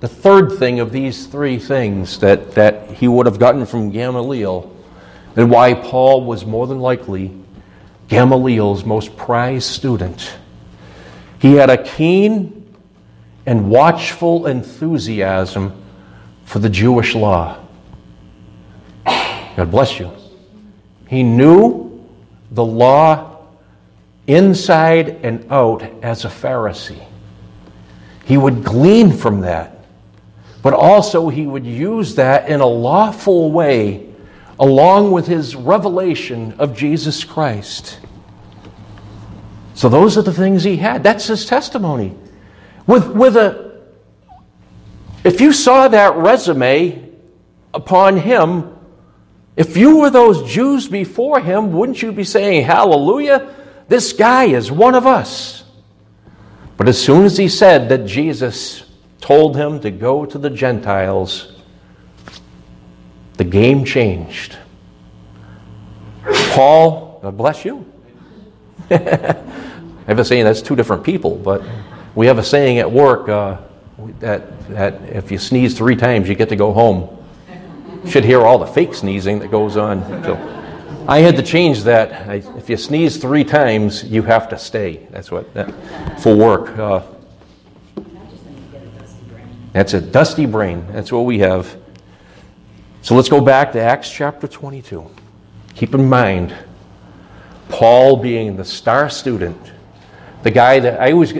the 0.01 0.09
third 0.09 0.53
thing 0.59 0.81
of 0.81 0.93
these 0.93 1.27
three 1.27 1.59
things 1.59 2.19
that, 2.21 2.53
that 2.53 2.91
he 2.91 3.09
would 3.09 3.27
have 3.27 3.39
gotten 3.39 3.67
from 3.67 3.91
Gamaliel, 3.91 4.71
and 5.37 5.51
why 5.51 5.75
Paul 5.75 6.25
was 6.25 6.45
more 6.45 6.67
than 6.67 6.81
likely 6.81 7.35
Gamaliel's 8.09 8.85
most 8.85 9.17
prized 9.17 9.67
student. 9.67 10.37
He 11.45 11.57
had 11.57 11.69
a 11.69 11.77
keen 11.77 12.75
and 13.45 13.69
watchful 13.69 14.47
enthusiasm 14.47 15.79
for 16.47 16.59
the 16.59 16.71
Jewish 16.71 17.15
law. 17.15 17.59
God 19.05 19.71
bless 19.71 20.01
you. 20.01 20.11
He 21.07 21.23
knew 21.23 22.03
the 22.51 22.65
law 22.65 23.37
inside 24.27 25.23
and 25.23 25.47
out 25.53 25.83
as 26.03 26.25
a 26.25 26.29
Pharisee. 26.29 27.05
He 28.25 28.39
would 28.39 28.65
glean 28.65 29.13
from 29.13 29.43
that, 29.43 29.85
but 30.63 30.73
also 30.73 31.29
he 31.29 31.47
would 31.47 31.67
use 31.67 32.15
that 32.15 32.49
in 32.49 32.61
a 32.61 32.67
lawful 32.67 33.53
way 33.53 34.09
along 34.59 35.13
with 35.13 35.27
his 35.27 35.55
revelation 35.55 36.55
of 36.59 36.75
Jesus 36.75 37.23
Christ. 37.23 38.01
So, 39.75 39.89
those 39.89 40.17
are 40.17 40.23
the 40.23 40.33
things 40.33 40.65
he 40.65 40.77
had. 40.77 41.03
That's 41.03 41.27
his 41.27 41.47
testimony. 41.47 42.17
With, 42.87 43.09
with 43.09 43.37
a, 43.37 43.83
if 45.25 45.41
you 45.41 45.53
saw 45.53 45.89
that 45.89 46.17
resume 46.17 47.11
upon 47.73 48.17
him, 48.19 48.77
if 49.57 49.77
you 49.77 49.99
were 49.99 50.11
those 50.11 50.51
Jews 50.51 50.89
before 50.89 51.41
him, 51.41 51.73
wouldn't 51.73 52.03
you 52.03 52.13
be 52.13 52.25
saying, 52.25 52.65
Hallelujah? 52.65 53.55
This 53.89 54.13
guy 54.13 54.45
is 54.45 54.71
one 54.71 54.95
of 54.95 55.07
us. 55.07 55.65
But 56.77 56.89
as 56.89 57.01
soon 57.03 57.25
as 57.25 57.37
he 57.37 57.49
said 57.49 57.89
that 57.91 58.07
Jesus 58.07 58.85
told 59.21 59.57
him 59.57 59.81
to 59.81 59.91
go 59.91 60.27
to 60.27 60.39
the 60.39 60.51
Gentiles, 60.51 61.53
the 63.37 63.45
game 63.45 63.85
changed. 63.85 64.59
Paul, 66.51 67.21
God 67.23 67.37
bless 67.37 67.65
you. 67.65 67.91
I 68.91 68.95
have 70.07 70.19
a 70.19 70.25
saying 70.25 70.45
that's 70.45 70.63
two 70.63 70.77
different 70.77 71.05
people, 71.05 71.37
but 71.37 71.63
we 72.15 72.27
have 72.27 72.39
a 72.39 72.45
saying 72.45 72.79
at 72.79 72.91
work 72.91 73.29
uh, 73.29 73.59
that, 74.21 74.69
that 74.71 75.03
if 75.03 75.31
you 75.31 75.39
sneeze 75.39 75.77
three 75.77 75.97
times, 75.97 76.29
you 76.29 76.35
get 76.35 76.49
to 76.51 76.57
go 76.57 76.73
home. 76.73 77.11
Should 78.07 78.25
hear 78.25 78.43
all 78.43 78.59
the 78.59 78.67
fake 78.67 78.95
sneezing 78.95 79.39
that 79.39 79.51
goes 79.51 79.77
on. 79.77 80.03
So 80.25 80.35
I 81.09 81.21
had 81.21 81.37
to 81.37 81.43
change 81.43 81.85
that. 81.85 82.29
I, 82.29 82.35
if 82.57 82.69
you 82.69 82.77
sneeze 82.77 83.17
three 83.17 83.45
times, 83.45 84.05
you 84.05 84.23
have 84.23 84.49
to 84.51 84.59
stay. 84.59 85.07
That's 85.11 85.31
what 85.31 85.53
that, 85.55 85.73
for 86.21 86.37
work. 86.37 86.79
Uh, 86.79 87.03
that's 89.73 89.93
a 89.93 90.01
dusty 90.01 90.47
brain. 90.47 90.87
That's 90.93 91.11
what 91.11 91.23
we 91.23 91.41
have. 91.41 91.77
So 93.03 93.15
let's 93.15 93.29
go 93.29 93.41
back 93.41 93.73
to 93.73 93.81
Acts 93.81 94.11
chapter 94.11 94.47
22. 94.47 95.11
Keep 95.75 95.95
in 95.95 96.09
mind, 96.09 96.55
Paul 97.69 98.17
being 98.17 98.57
the 98.57 98.65
star 98.65 99.09
student, 99.11 99.73
the 100.43 100.51
guy 100.51 100.81
that 100.81 101.01
I 101.01 101.13
always 101.13 101.33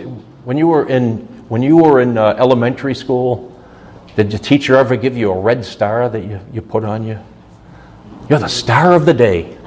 when 0.45 0.57
you 0.57 0.67
were 0.67 0.87
in, 0.87 1.17
when 1.49 1.61
you 1.63 1.77
were 1.77 1.99
in 2.01 2.17
uh, 2.17 2.35
elementary 2.37 2.95
school, 2.95 3.51
did 4.15 4.31
the 4.31 4.37
teacher 4.37 4.75
ever 4.75 4.95
give 4.95 5.17
you 5.17 5.31
a 5.31 5.39
red 5.39 5.65
star 5.65 6.07
that 6.07 6.23
you, 6.23 6.39
you 6.53 6.61
put 6.61 6.85
on 6.85 7.03
you? 7.03 7.19
You're 8.29 8.39
the 8.39 8.47
star 8.47 8.93
of 8.93 9.05
the 9.05 9.13
day. 9.13 9.57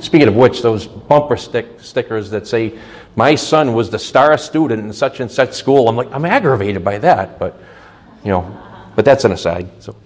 Speaking 0.00 0.28
of 0.28 0.36
which, 0.36 0.62
those 0.62 0.86
bumper 0.86 1.36
stick 1.36 1.80
stickers 1.80 2.30
that 2.30 2.46
say, 2.46 2.78
my 3.16 3.34
son 3.34 3.72
was 3.72 3.88
the 3.90 3.98
star 3.98 4.36
student 4.36 4.84
in 4.84 4.92
such 4.92 5.20
and 5.20 5.30
such 5.30 5.54
school, 5.54 5.88
I'm 5.88 5.96
like, 5.96 6.12
I'm 6.12 6.24
aggravated 6.24 6.84
by 6.84 6.98
that, 6.98 7.38
but, 7.38 7.60
you 8.24 8.30
know, 8.30 8.56
but 8.94 9.04
that's 9.04 9.24
an 9.24 9.32
aside. 9.32 9.68
So, 9.80 9.96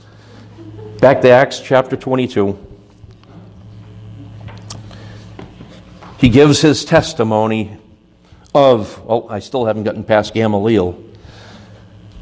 back 1.01 1.21
to 1.23 1.31
Acts 1.31 1.61
chapter 1.61 1.97
22. 1.97 2.72
He 6.23 6.29
gives 6.29 6.61
his 6.61 6.85
testimony 6.85 7.77
of, 8.55 9.03
oh, 9.09 9.29
I 9.29 9.41
still 9.41 9.67
haven't 9.67 9.83
gotten 9.83 10.05
past 10.05 10.33
Gamaliel. 10.33 10.97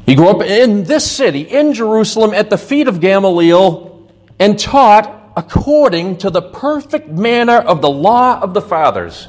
He 0.07 0.15
grew 0.15 0.27
up 0.27 0.41
in 0.41 0.85
this 0.85 1.09
city, 1.09 1.41
in 1.41 1.75
Jerusalem, 1.75 2.33
at 2.33 2.49
the 2.49 2.57
feet 2.57 2.87
of 2.87 2.99
Gamaliel, 2.99 4.11
and 4.39 4.57
taught 4.57 5.33
according 5.37 6.17
to 6.17 6.31
the 6.31 6.41
perfect 6.41 7.09
manner 7.09 7.57
of 7.57 7.83
the 7.83 7.91
law 7.91 8.41
of 8.41 8.55
the 8.55 8.61
fathers. 8.61 9.27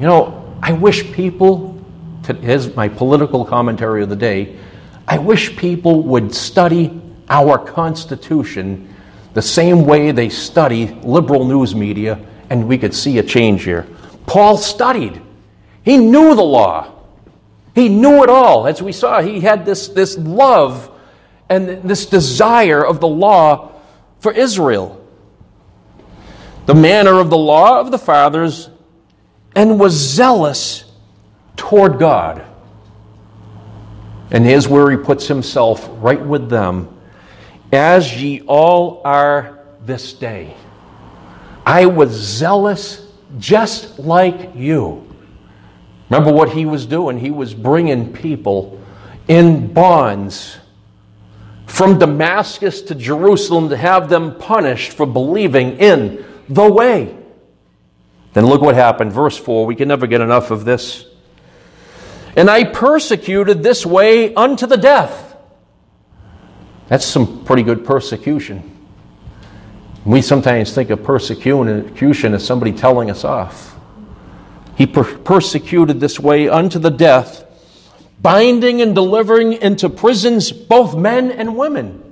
You 0.00 0.06
know, 0.06 0.58
I 0.60 0.72
wish 0.72 1.12
people, 1.12 1.80
here's 2.26 2.74
my 2.74 2.88
political 2.88 3.44
commentary 3.44 4.02
of 4.02 4.08
the 4.08 4.16
day, 4.16 4.58
I 5.06 5.18
wish 5.18 5.56
people 5.56 6.02
would 6.02 6.34
study 6.34 7.00
our 7.28 7.56
Constitution 7.56 8.92
the 9.32 9.42
same 9.42 9.84
way 9.84 10.10
they 10.10 10.28
study 10.28 10.88
liberal 11.04 11.44
news 11.44 11.72
media, 11.76 12.18
and 12.50 12.68
we 12.68 12.78
could 12.78 12.94
see 12.94 13.18
a 13.18 13.22
change 13.22 13.64
here. 13.64 13.86
Paul 14.26 14.56
studied, 14.56 15.20
he 15.84 15.96
knew 15.96 16.34
the 16.34 16.42
law. 16.42 16.92
He 17.74 17.88
knew 17.88 18.22
it 18.22 18.30
all. 18.30 18.66
As 18.66 18.80
we 18.80 18.92
saw, 18.92 19.20
he 19.20 19.40
had 19.40 19.64
this, 19.64 19.88
this 19.88 20.16
love 20.16 20.90
and 21.48 21.82
this 21.82 22.06
desire 22.06 22.84
of 22.84 23.00
the 23.00 23.08
law 23.08 23.72
for 24.18 24.32
Israel 24.32 25.06
the 26.66 26.74
manner 26.74 27.20
of 27.20 27.30
the 27.30 27.38
law 27.38 27.80
of 27.80 27.92
the 27.92 27.98
fathers, 27.98 28.68
and 29.54 29.80
was 29.80 29.94
zealous 29.94 30.84
toward 31.56 31.98
God. 31.98 32.44
And 34.32 34.44
here's 34.44 34.66
where 34.66 34.90
he 34.90 34.96
puts 34.96 35.28
himself 35.28 35.88
right 35.92 36.20
with 36.20 36.50
them 36.50 36.92
as 37.72 38.20
ye 38.20 38.42
all 38.42 39.00
are 39.04 39.60
this 39.82 40.12
day. 40.12 40.54
I 41.66 41.86
was 41.86 42.10
zealous 42.12 43.04
just 43.38 43.98
like 43.98 44.54
you. 44.54 45.02
Remember 46.08 46.32
what 46.32 46.50
he 46.50 46.64
was 46.64 46.86
doing? 46.86 47.18
He 47.18 47.32
was 47.32 47.52
bringing 47.52 48.12
people 48.12 48.80
in 49.26 49.72
bonds 49.72 50.58
from 51.66 51.98
Damascus 51.98 52.82
to 52.82 52.94
Jerusalem 52.94 53.70
to 53.70 53.76
have 53.76 54.08
them 54.08 54.38
punished 54.38 54.92
for 54.92 55.04
believing 55.04 55.78
in 55.78 56.24
the 56.48 56.70
way. 56.70 57.16
Then 58.34 58.46
look 58.46 58.62
what 58.62 58.76
happened. 58.76 59.12
Verse 59.12 59.36
4. 59.36 59.66
We 59.66 59.74
can 59.74 59.88
never 59.88 60.06
get 60.06 60.20
enough 60.20 60.52
of 60.52 60.64
this. 60.64 61.04
And 62.36 62.48
I 62.48 62.64
persecuted 62.64 63.64
this 63.64 63.84
way 63.84 64.32
unto 64.34 64.66
the 64.66 64.76
death. 64.76 65.36
That's 66.86 67.04
some 67.04 67.44
pretty 67.44 67.64
good 67.64 67.84
persecution. 67.84 68.75
We 70.06 70.22
sometimes 70.22 70.72
think 70.72 70.88
of 70.88 71.02
persecution 71.02 72.32
as 72.34 72.46
somebody 72.46 72.72
telling 72.72 73.10
us 73.10 73.24
off. 73.24 73.76
He 74.76 74.86
per- 74.86 75.18
persecuted 75.18 76.00
this 76.00 76.18
way 76.18 76.48
unto 76.48 76.78
the 76.78 76.90
death, 76.90 77.44
binding 78.22 78.80
and 78.80 78.94
delivering 78.94 79.54
into 79.54 79.90
prisons 79.90 80.52
both 80.52 80.96
men 80.96 81.30
and 81.30 81.56
women 81.56 82.04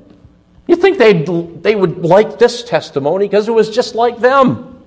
you 0.66 0.76
think 0.76 0.98
they'd, 0.98 1.26
they 1.62 1.74
would 1.74 2.04
like 2.04 2.38
this 2.38 2.62
testimony 2.62 3.26
because 3.26 3.48
it 3.48 3.52
was 3.52 3.70
just 3.70 3.94
like 3.94 4.18
them. 4.18 4.82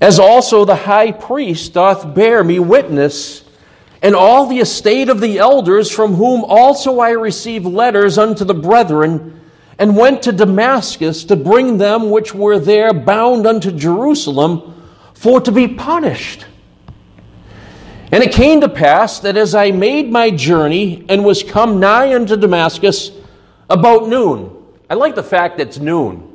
As 0.00 0.18
also 0.18 0.64
the 0.64 0.76
high 0.76 1.10
priest 1.10 1.72
doth 1.72 2.14
bear 2.14 2.44
me 2.44 2.58
witness, 2.58 3.42
and 4.02 4.14
all 4.14 4.46
the 4.46 4.58
estate 4.58 5.08
of 5.08 5.20
the 5.20 5.38
elders, 5.38 5.90
from 5.90 6.14
whom 6.14 6.44
also 6.44 7.00
I 7.00 7.10
receive 7.10 7.64
letters 7.64 8.18
unto 8.18 8.44
the 8.44 8.54
brethren, 8.54 9.40
and 9.78 9.96
went 9.96 10.22
to 10.22 10.32
Damascus 10.32 11.24
to 11.24 11.36
bring 11.36 11.78
them 11.78 12.10
which 12.10 12.34
were 12.34 12.58
there 12.58 12.92
bound 12.92 13.46
unto 13.46 13.70
Jerusalem 13.70 14.74
for 15.14 15.40
to 15.40 15.52
be 15.52 15.68
punished. 15.68 16.46
And 18.12 18.22
it 18.22 18.32
came 18.32 18.60
to 18.60 18.68
pass 18.68 19.20
that 19.20 19.36
as 19.36 19.54
I 19.54 19.72
made 19.72 20.10
my 20.10 20.30
journey 20.30 21.04
and 21.08 21.24
was 21.24 21.42
come 21.42 21.80
nigh 21.80 22.14
unto 22.14 22.36
Damascus 22.36 23.10
about 23.68 24.08
noon, 24.08 24.52
I 24.88 24.94
like 24.94 25.14
the 25.14 25.22
fact 25.22 25.58
that 25.58 25.68
it's 25.68 25.78
noon, 25.78 26.32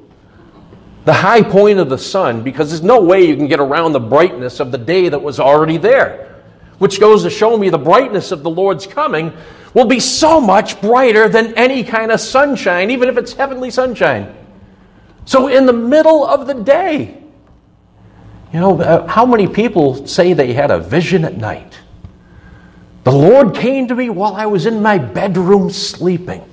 the 1.05 1.13
high 1.13 1.41
point 1.41 1.79
of 1.79 1.89
the 1.89 1.97
sun, 1.97 2.43
because 2.43 2.69
there's 2.69 2.83
no 2.83 3.01
way 3.01 3.23
you 3.23 3.35
can 3.35 3.47
get 3.47 3.59
around 3.59 3.93
the 3.93 3.99
brightness 3.99 4.59
of 4.59 4.71
the 4.71 4.77
day 4.77 5.09
that 5.09 5.21
was 5.21 5.39
already 5.39 5.77
there. 5.77 6.30
Which 6.81 6.99
goes 6.99 7.21
to 7.21 7.29
show 7.29 7.59
me 7.59 7.69
the 7.69 7.77
brightness 7.77 8.31
of 8.31 8.41
the 8.41 8.49
Lord's 8.49 8.87
coming 8.87 9.31
will 9.75 9.85
be 9.85 9.99
so 9.99 10.41
much 10.41 10.81
brighter 10.81 11.29
than 11.29 11.53
any 11.53 11.83
kind 11.83 12.11
of 12.11 12.19
sunshine, 12.19 12.89
even 12.89 13.07
if 13.07 13.17
it's 13.17 13.33
heavenly 13.33 13.69
sunshine. 13.69 14.35
So, 15.25 15.47
in 15.47 15.67
the 15.67 15.73
middle 15.73 16.25
of 16.25 16.47
the 16.47 16.55
day, 16.55 17.21
you 18.51 18.59
know, 18.59 18.81
uh, 18.81 19.05
how 19.05 19.27
many 19.27 19.45
people 19.45 20.07
say 20.07 20.33
they 20.33 20.53
had 20.53 20.71
a 20.71 20.79
vision 20.79 21.23
at 21.23 21.37
night? 21.37 21.77
The 23.03 23.11
Lord 23.11 23.53
came 23.53 23.87
to 23.87 23.93
me 23.93 24.09
while 24.09 24.33
I 24.33 24.47
was 24.47 24.65
in 24.65 24.81
my 24.81 24.97
bedroom 24.97 25.69
sleeping 25.69 26.43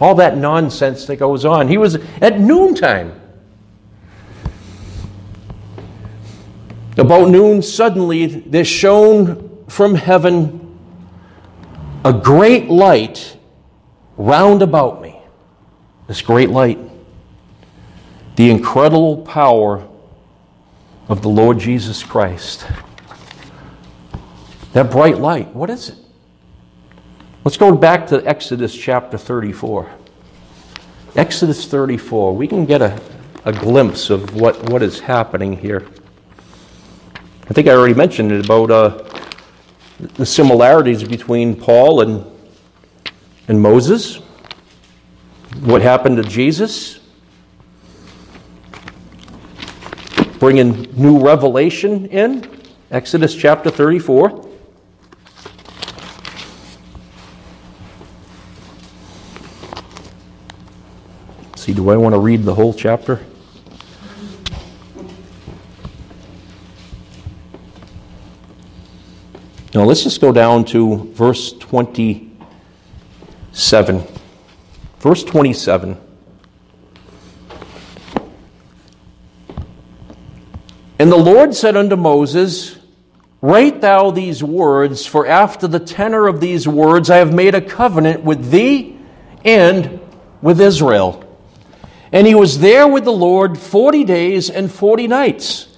all 0.00 0.14
that 0.14 0.36
nonsense 0.36 1.06
that 1.06 1.16
goes 1.16 1.44
on. 1.44 1.66
He 1.66 1.76
was 1.76 1.96
at 2.22 2.38
noontime. 2.38 3.20
About 6.96 7.30
noon, 7.30 7.62
suddenly 7.62 8.26
there 8.26 8.64
shone 8.64 9.55
from 9.68 9.94
heaven 9.94 10.66
a 12.04 12.12
great 12.12 12.68
light 12.68 13.36
round 14.16 14.62
about 14.62 15.02
me. 15.02 15.20
This 16.06 16.22
great 16.22 16.50
light. 16.50 16.78
The 18.36 18.50
incredible 18.50 19.18
power 19.22 19.86
of 21.08 21.22
the 21.22 21.28
Lord 21.28 21.58
Jesus 21.58 22.04
Christ. 22.04 22.66
That 24.72 24.90
bright 24.90 25.18
light, 25.18 25.54
what 25.54 25.70
is 25.70 25.88
it? 25.88 25.96
Let's 27.44 27.56
go 27.56 27.74
back 27.74 28.06
to 28.08 28.24
Exodus 28.26 28.76
chapter 28.76 29.18
34. 29.18 29.90
Exodus 31.16 31.66
34. 31.66 32.36
We 32.36 32.46
can 32.46 32.66
get 32.66 32.82
a, 32.82 33.00
a 33.44 33.52
glimpse 33.52 34.10
of 34.10 34.34
what, 34.34 34.70
what 34.70 34.82
is 34.82 35.00
happening 35.00 35.56
here. 35.56 35.86
I 37.48 37.54
think 37.54 37.68
I 37.68 37.72
already 37.72 37.94
mentioned 37.94 38.32
it 38.32 38.44
about 38.44 38.70
uh, 38.70 39.25
the 39.98 40.26
similarities 40.26 41.02
between 41.04 41.56
Paul 41.56 42.02
and, 42.02 42.24
and 43.48 43.60
Moses, 43.60 44.16
what 45.60 45.82
happened 45.82 46.16
to 46.18 46.22
Jesus, 46.22 47.00
bringing 50.38 50.82
new 50.94 51.18
revelation 51.18 52.06
in, 52.06 52.50
Exodus 52.90 53.34
chapter 53.34 53.70
34. 53.70 54.46
see, 61.66 61.74
do 61.74 61.90
I 61.90 61.96
want 61.96 62.14
to 62.14 62.20
read 62.20 62.44
the 62.44 62.54
whole 62.54 62.72
chapter? 62.72 63.20
Now 69.76 69.84
let's 69.84 70.02
just 70.04 70.22
go 70.22 70.32
down 70.32 70.64
to 70.66 71.12
verse 71.12 71.52
27. 71.52 74.06
Verse 75.00 75.22
27. 75.22 75.98
And 80.98 81.12
the 81.12 81.16
Lord 81.16 81.54
said 81.54 81.76
unto 81.76 81.94
Moses, 81.94 82.78
Write 83.42 83.82
thou 83.82 84.10
these 84.10 84.42
words, 84.42 85.04
for 85.04 85.26
after 85.26 85.68
the 85.68 85.80
tenor 85.80 86.26
of 86.26 86.40
these 86.40 86.66
words 86.66 87.10
I 87.10 87.18
have 87.18 87.34
made 87.34 87.54
a 87.54 87.60
covenant 87.60 88.24
with 88.24 88.50
thee 88.50 88.98
and 89.44 90.00
with 90.40 90.58
Israel. 90.58 91.22
And 92.12 92.26
he 92.26 92.34
was 92.34 92.60
there 92.60 92.88
with 92.88 93.04
the 93.04 93.12
Lord 93.12 93.58
forty 93.58 94.04
days 94.04 94.48
and 94.48 94.72
forty 94.72 95.06
nights. 95.06 95.68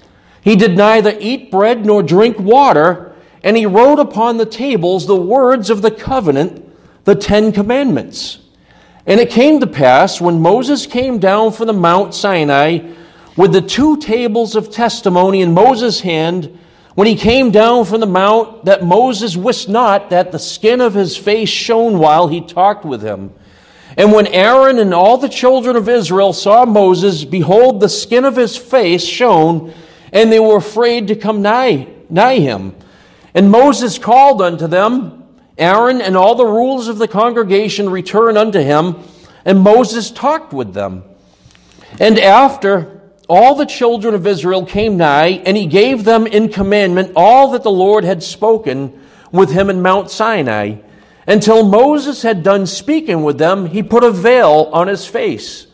He 0.40 0.54
did 0.54 0.76
neither 0.76 1.16
eat 1.18 1.50
bread 1.50 1.84
nor 1.84 2.04
drink 2.04 2.38
water, 2.38 3.07
and 3.42 3.56
he 3.56 3.66
wrote 3.66 3.98
upon 3.98 4.36
the 4.36 4.46
tables 4.46 5.06
the 5.06 5.16
words 5.16 5.70
of 5.70 5.82
the 5.82 5.90
covenant, 5.90 6.64
the 7.04 7.14
Ten 7.14 7.52
Commandments. 7.52 8.38
And 9.06 9.20
it 9.20 9.30
came 9.30 9.60
to 9.60 9.66
pass 9.66 10.20
when 10.20 10.40
Moses 10.40 10.86
came 10.86 11.18
down 11.18 11.52
from 11.52 11.66
the 11.66 11.72
Mount 11.72 12.14
Sinai 12.14 12.94
with 13.38 13.52
the 13.52 13.62
two 13.62 13.96
tables 13.98 14.56
of 14.56 14.68
testimony 14.68 15.40
in 15.40 15.54
Moses' 15.54 16.00
hand, 16.00 16.58
when 16.96 17.06
he 17.06 17.14
came 17.14 17.52
down 17.52 17.84
from 17.84 18.00
the 18.00 18.06
mount, 18.06 18.64
that 18.64 18.84
Moses 18.84 19.36
wist 19.36 19.68
not 19.68 20.10
that 20.10 20.32
the 20.32 20.40
skin 20.40 20.80
of 20.80 20.94
his 20.94 21.16
face 21.16 21.48
shone 21.48 22.00
while 22.00 22.26
he 22.26 22.40
talked 22.40 22.84
with 22.84 23.00
him. 23.00 23.32
And 23.96 24.12
when 24.12 24.26
Aaron 24.26 24.80
and 24.80 24.92
all 24.92 25.16
the 25.16 25.28
children 25.28 25.76
of 25.76 25.88
Israel 25.88 26.32
saw 26.32 26.64
Moses, 26.64 27.24
behold, 27.24 27.78
the 27.78 27.88
skin 27.88 28.24
of 28.24 28.34
his 28.34 28.56
face 28.56 29.04
shone, 29.04 29.72
and 30.12 30.32
they 30.32 30.40
were 30.40 30.56
afraid 30.56 31.06
to 31.06 31.14
come 31.14 31.40
nigh, 31.40 31.86
nigh 32.10 32.40
him. 32.40 32.74
And 33.38 33.52
Moses 33.52 34.00
called 34.00 34.42
unto 34.42 34.66
them, 34.66 35.22
Aaron 35.56 36.00
and 36.00 36.16
all 36.16 36.34
the 36.34 36.44
rulers 36.44 36.88
of 36.88 36.98
the 36.98 37.06
congregation 37.06 37.88
returned 37.88 38.36
unto 38.36 38.58
him, 38.58 38.96
and 39.44 39.60
Moses 39.60 40.10
talked 40.10 40.52
with 40.52 40.74
them. 40.74 41.04
And 42.00 42.18
after 42.18 43.00
all 43.28 43.54
the 43.54 43.64
children 43.64 44.16
of 44.16 44.26
Israel 44.26 44.66
came 44.66 44.96
nigh, 44.96 45.40
and 45.46 45.56
he 45.56 45.66
gave 45.66 46.02
them 46.02 46.26
in 46.26 46.48
commandment 46.48 47.12
all 47.14 47.52
that 47.52 47.62
the 47.62 47.70
Lord 47.70 48.02
had 48.02 48.24
spoken 48.24 49.06
with 49.30 49.52
him 49.52 49.70
in 49.70 49.82
Mount 49.82 50.10
Sinai. 50.10 50.78
Until 51.24 51.62
Moses 51.64 52.22
had 52.22 52.42
done 52.42 52.66
speaking 52.66 53.22
with 53.22 53.38
them, 53.38 53.66
he 53.66 53.84
put 53.84 54.02
a 54.02 54.10
veil 54.10 54.68
on 54.72 54.88
his 54.88 55.06
face. 55.06 55.68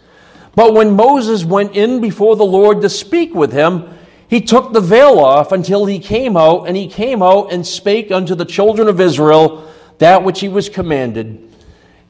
But 0.55 0.75
when 0.75 0.91
Moses 0.91 1.47
went 1.47 1.75
in 1.75 2.03
before 2.03 2.37
the 2.37 2.45
Lord 2.45 2.83
to 2.83 2.91
speak 2.91 3.35
with 3.35 3.55
him, 3.55 3.89
he 4.29 4.41
took 4.41 4.73
the 4.73 4.81
veil 4.81 5.19
off 5.19 5.53
until 5.53 5.87
he 5.87 5.99
came 5.99 6.37
out, 6.37 6.67
and 6.67 6.77
he 6.77 6.89
came 6.89 7.23
out 7.23 7.53
and 7.53 7.67
spake 7.67 8.11
unto 8.11 8.35
the 8.35 8.45
children 8.45 8.89
of 8.89 9.01
Israel 9.01 9.71
that 9.99 10.25
which 10.25 10.41
he 10.41 10.49
was 10.49 10.69
commanded. 10.69 11.41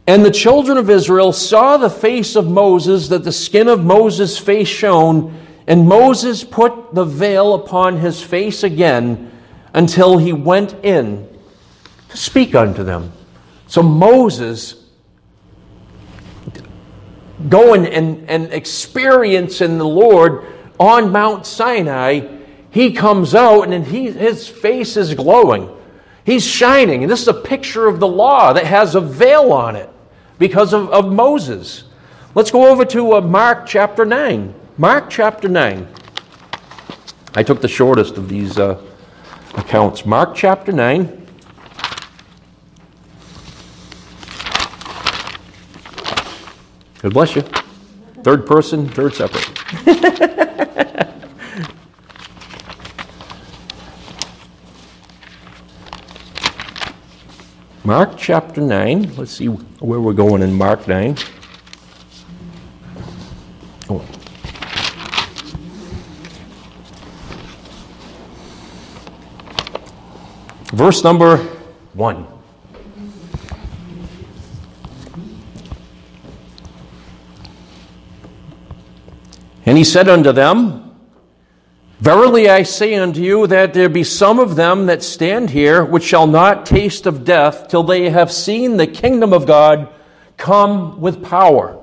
And 0.07 0.25
the 0.25 0.31
children 0.31 0.77
of 0.77 0.91
Israel 0.91 1.33
saw 1.33 1.77
the 1.77 1.91
face 1.91 2.37
of 2.37 2.47
Moses, 2.47 3.09
that 3.09 3.25
the 3.25 3.33
skin 3.33 3.69
of 3.69 3.85
Moses' 3.85 4.39
face 4.39 4.69
shone, 4.69 5.41
and 5.67 5.89
Moses 5.89 6.45
put 6.45 6.95
the 6.95 7.05
veil 7.05 7.55
upon 7.55 7.99
his 7.99 8.23
face 8.23 8.63
again 8.63 9.31
until 9.73 10.19
he 10.19 10.33
went 10.33 10.75
in 10.85 11.29
to 12.11 12.17
speak 12.17 12.55
unto 12.55 12.85
them. 12.85 13.13
So 13.67 13.83
Moses 13.83 14.85
going 17.49 17.87
and, 17.87 18.29
and 18.29 18.53
experiencing 18.53 19.79
the 19.79 19.87
Lord 19.87 20.47
on 20.79 21.13
Mount 21.13 21.47
Sinai, 21.47 22.29
he 22.71 22.93
comes 22.93 23.35
out 23.35 23.69
and 23.69 23.87
he, 23.87 24.11
his 24.11 24.49
face 24.49 24.97
is 24.97 25.15
glowing. 25.15 25.71
He's 26.25 26.45
shining. 26.45 27.03
And 27.03 27.13
this 27.13 27.23
is 27.23 27.29
a 27.29 27.35
picture 27.35 27.87
of 27.87 28.01
the 28.01 28.09
law 28.09 28.53
that 28.53 28.67
has 28.67 28.95
a 28.95 29.01
veil 29.01 29.53
on 29.53 29.77
it 29.77 29.91
because 30.39 30.73
of, 30.73 30.91
of 30.91 31.13
Moses. 31.13 31.85
Let's 32.35 32.51
go 32.51 32.69
over 32.71 32.85
to 32.87 33.15
uh, 33.15 33.21
Mark 33.21 33.67
chapter 33.67 34.05
9. 34.05 34.55
Mark 34.77 35.09
chapter 35.09 35.49
9. 35.49 35.87
I 37.37 37.43
took 37.43 37.61
the 37.61 37.69
shortest 37.69 38.17
of 38.17 38.29
these 38.29 38.59
uh, 38.59 38.81
accounts. 39.55 40.05
Mark 40.05 40.35
chapter 40.35 40.73
9. 40.73 41.27
God 47.03 47.13
bless 47.13 47.37
you. 47.37 47.43
Third 48.23 48.47
person, 48.47 48.89
third 48.89 49.15
separate. 49.15 49.54
Mark 57.85 58.19
chapter 58.19 58.61
9. 58.61 59.17
Let's 59.17 59.33
see 59.33 59.47
where 59.47 60.01
we're 60.01 60.13
going 60.13 60.43
in 60.43 60.53
Mark 60.53 60.87
9. 60.87 61.17
Oh. 63.89 64.05
Verse 70.73 71.03
number 71.05 71.39
1. 71.95 72.34
And 79.67 79.79
he 79.79 79.85
said 79.85 80.09
unto 80.09 80.33
them, 80.33 80.85
Verily 82.01 82.51
I 82.51 82.65
say 82.65 82.97
unto 82.97 83.21
you 83.21 83.47
that 83.47 83.73
there 83.73 83.89
be 83.89 84.05
some 84.05 84.39
of 84.39 84.57
them 84.57 84.87
that 84.87 85.03
stand 85.03 85.51
here 85.51 85.85
which 85.85 86.03
shall 86.05 86.27
not 86.27 86.67
taste 86.67 87.07
of 87.07 87.25
death 87.25 87.69
till 87.69 87.83
they 87.83 88.11
have 88.11 88.31
seen 88.31 88.77
the 88.77 88.87
kingdom 88.87 89.33
of 89.33 89.47
God 89.47 89.89
come 90.37 91.01
with 91.01 91.23
power. 91.23 91.81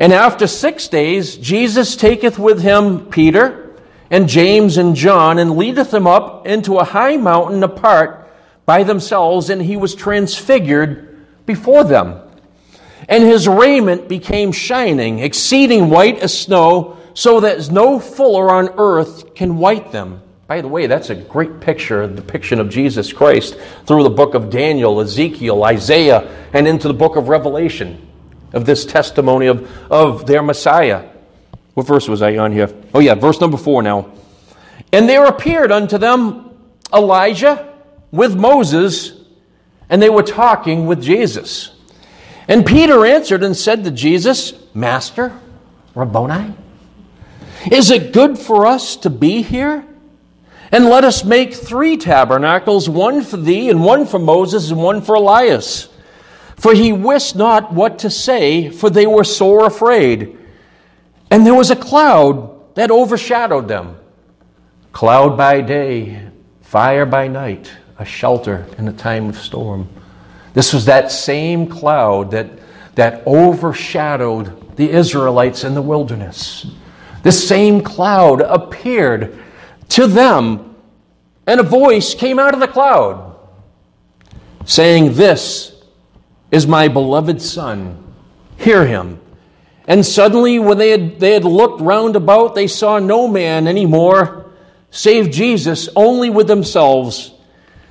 And 0.00 0.12
after 0.12 0.48
six 0.48 0.88
days, 0.88 1.36
Jesus 1.36 1.94
taketh 1.94 2.38
with 2.38 2.62
him 2.62 3.06
Peter 3.06 3.76
and 4.10 4.28
James 4.28 4.76
and 4.76 4.96
John 4.96 5.38
and 5.38 5.56
leadeth 5.56 5.92
them 5.92 6.06
up 6.06 6.46
into 6.46 6.78
a 6.78 6.84
high 6.84 7.16
mountain 7.16 7.62
apart 7.62 8.28
by 8.66 8.82
themselves, 8.82 9.50
and 9.50 9.62
he 9.62 9.76
was 9.76 9.94
transfigured 9.94 11.24
before 11.46 11.84
them. 11.84 12.20
And 13.08 13.24
his 13.24 13.48
raiment 13.48 14.08
became 14.08 14.52
shining, 14.52 15.18
exceeding 15.18 15.90
white 15.90 16.18
as 16.18 16.38
snow 16.38 16.98
so 17.14 17.40
that 17.40 17.70
no 17.70 17.98
fuller 17.98 18.50
on 18.50 18.70
earth 18.78 19.34
can 19.34 19.58
white 19.58 19.92
them. 19.92 20.22
By 20.46 20.60
the 20.60 20.68
way, 20.68 20.86
that's 20.86 21.10
a 21.10 21.14
great 21.14 21.60
picture, 21.60 22.06
depiction 22.06 22.60
of 22.60 22.68
Jesus 22.68 23.12
Christ 23.12 23.56
through 23.86 24.02
the 24.02 24.10
book 24.10 24.34
of 24.34 24.50
Daniel, 24.50 25.00
Ezekiel, 25.00 25.64
Isaiah, 25.64 26.28
and 26.52 26.68
into 26.68 26.88
the 26.88 26.94
book 26.94 27.16
of 27.16 27.28
Revelation 27.28 28.06
of 28.52 28.66
this 28.66 28.84
testimony 28.84 29.46
of, 29.46 29.70
of 29.90 30.26
their 30.26 30.42
Messiah. 30.42 31.08
What 31.74 31.86
verse 31.86 32.06
was 32.06 32.20
I 32.20 32.36
on 32.36 32.52
here? 32.52 32.68
Oh, 32.92 33.00
yeah, 33.00 33.14
verse 33.14 33.40
number 33.40 33.56
four 33.56 33.82
now. 33.82 34.12
And 34.92 35.08
there 35.08 35.24
appeared 35.24 35.72
unto 35.72 35.96
them 35.96 36.50
Elijah 36.92 37.72
with 38.10 38.36
Moses, 38.36 39.18
and 39.88 40.02
they 40.02 40.10
were 40.10 40.22
talking 40.22 40.86
with 40.86 41.02
Jesus. 41.02 41.71
And 42.48 42.66
Peter 42.66 43.04
answered 43.06 43.42
and 43.42 43.56
said 43.56 43.84
to 43.84 43.90
Jesus, 43.90 44.52
Master, 44.74 45.38
Rabboni, 45.94 46.54
is 47.70 47.90
it 47.90 48.12
good 48.12 48.38
for 48.38 48.66
us 48.66 48.96
to 48.96 49.10
be 49.10 49.42
here? 49.42 49.86
And 50.72 50.86
let 50.86 51.04
us 51.04 51.22
make 51.22 51.54
three 51.54 51.98
tabernacles, 51.98 52.88
one 52.88 53.22
for 53.22 53.36
thee, 53.36 53.68
and 53.68 53.84
one 53.84 54.06
for 54.06 54.18
Moses, 54.18 54.70
and 54.70 54.82
one 54.82 55.02
for 55.02 55.14
Elias. 55.14 55.88
For 56.56 56.74
he 56.74 56.92
wist 56.92 57.36
not 57.36 57.72
what 57.72 58.00
to 58.00 58.10
say, 58.10 58.70
for 58.70 58.88
they 58.88 59.06
were 59.06 59.24
sore 59.24 59.66
afraid. 59.66 60.38
And 61.30 61.46
there 61.46 61.54
was 61.54 61.70
a 61.70 61.76
cloud 61.76 62.74
that 62.74 62.90
overshadowed 62.90 63.68
them. 63.68 63.98
Cloud 64.92 65.36
by 65.36 65.60
day, 65.60 66.28
fire 66.62 67.04
by 67.04 67.28
night, 67.28 67.70
a 67.98 68.04
shelter 68.04 68.66
in 68.78 68.88
a 68.88 68.92
time 68.92 69.28
of 69.28 69.36
storm. 69.36 69.88
This 70.54 70.72
was 70.72 70.84
that 70.86 71.10
same 71.10 71.66
cloud 71.66 72.32
that, 72.32 72.50
that 72.94 73.26
overshadowed 73.26 74.76
the 74.76 74.90
Israelites 74.90 75.64
in 75.64 75.74
the 75.74 75.82
wilderness. 75.82 76.66
This 77.22 77.46
same 77.46 77.82
cloud 77.82 78.40
appeared 78.40 79.38
to 79.90 80.06
them, 80.06 80.76
and 81.46 81.60
a 81.60 81.64
voice 81.64 82.14
came 82.14 82.38
out 82.38 82.54
of 82.54 82.60
the 82.60 82.68
cloud 82.68 83.36
saying, 84.64 85.14
This 85.14 85.72
is 86.50 86.66
my 86.66 86.88
beloved 86.88 87.40
Son. 87.40 87.98
Hear 88.58 88.86
him. 88.86 89.20
And 89.86 90.06
suddenly, 90.06 90.58
when 90.58 90.78
they 90.78 90.90
had, 90.90 91.18
they 91.18 91.32
had 91.32 91.44
looked 91.44 91.80
round 91.80 92.14
about, 92.14 92.54
they 92.54 92.68
saw 92.68 92.98
no 92.98 93.26
man 93.26 93.66
any 93.66 93.86
more, 93.86 94.52
save 94.90 95.30
Jesus, 95.30 95.88
only 95.96 96.30
with 96.30 96.46
themselves. 96.46 97.32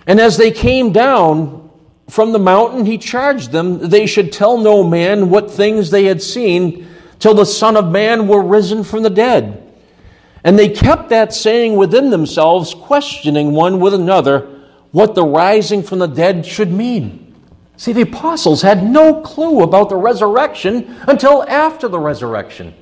And 0.07 0.20
as 0.20 0.38
they 0.38 0.51
came 0.51 0.93
down 0.93 1.70
from 2.10 2.32
the 2.32 2.39
mountain, 2.39 2.86
he 2.86 2.97
charged 2.97 3.52
them 3.52 3.89
they 3.89 4.06
should 4.06 4.34
tell 4.34 4.58
no 4.58 4.84
man 4.84 5.30
what 5.30 5.49
things 5.49 5.89
they 5.89 6.06
had 6.06 6.22
seen 6.22 6.88
till 7.20 7.34
the 7.34 7.45
Son 7.45 7.78
of 7.78 7.91
Man 7.91 8.28
were 8.28 8.41
risen 8.41 8.84
from 8.84 9.04
the 9.04 9.10
dead. 9.10 9.72
And 10.43 10.58
they 10.58 10.70
kept 10.70 11.10
that 11.10 11.34
saying 11.34 11.76
within 11.76 12.10
themselves, 12.10 12.74
questioning 12.74 13.52
one 13.52 13.80
with 13.80 13.93
another 13.93 14.62
what 14.91 15.16
the 15.16 15.24
rising 15.24 15.84
from 15.84 15.99
the 15.99 16.08
dead 16.08 16.45
should 16.45 16.72
mean. 16.72 17.34
See, 17.78 17.93
the 17.93 18.02
apostles 18.02 18.62
had 18.62 18.84
no 18.84 19.22
clue 19.22 19.62
about 19.62 19.89
the 19.89 19.95
resurrection 19.95 20.95
until 21.08 21.43
after 21.47 21.88
the 21.88 21.99
resurrection. 21.99 22.74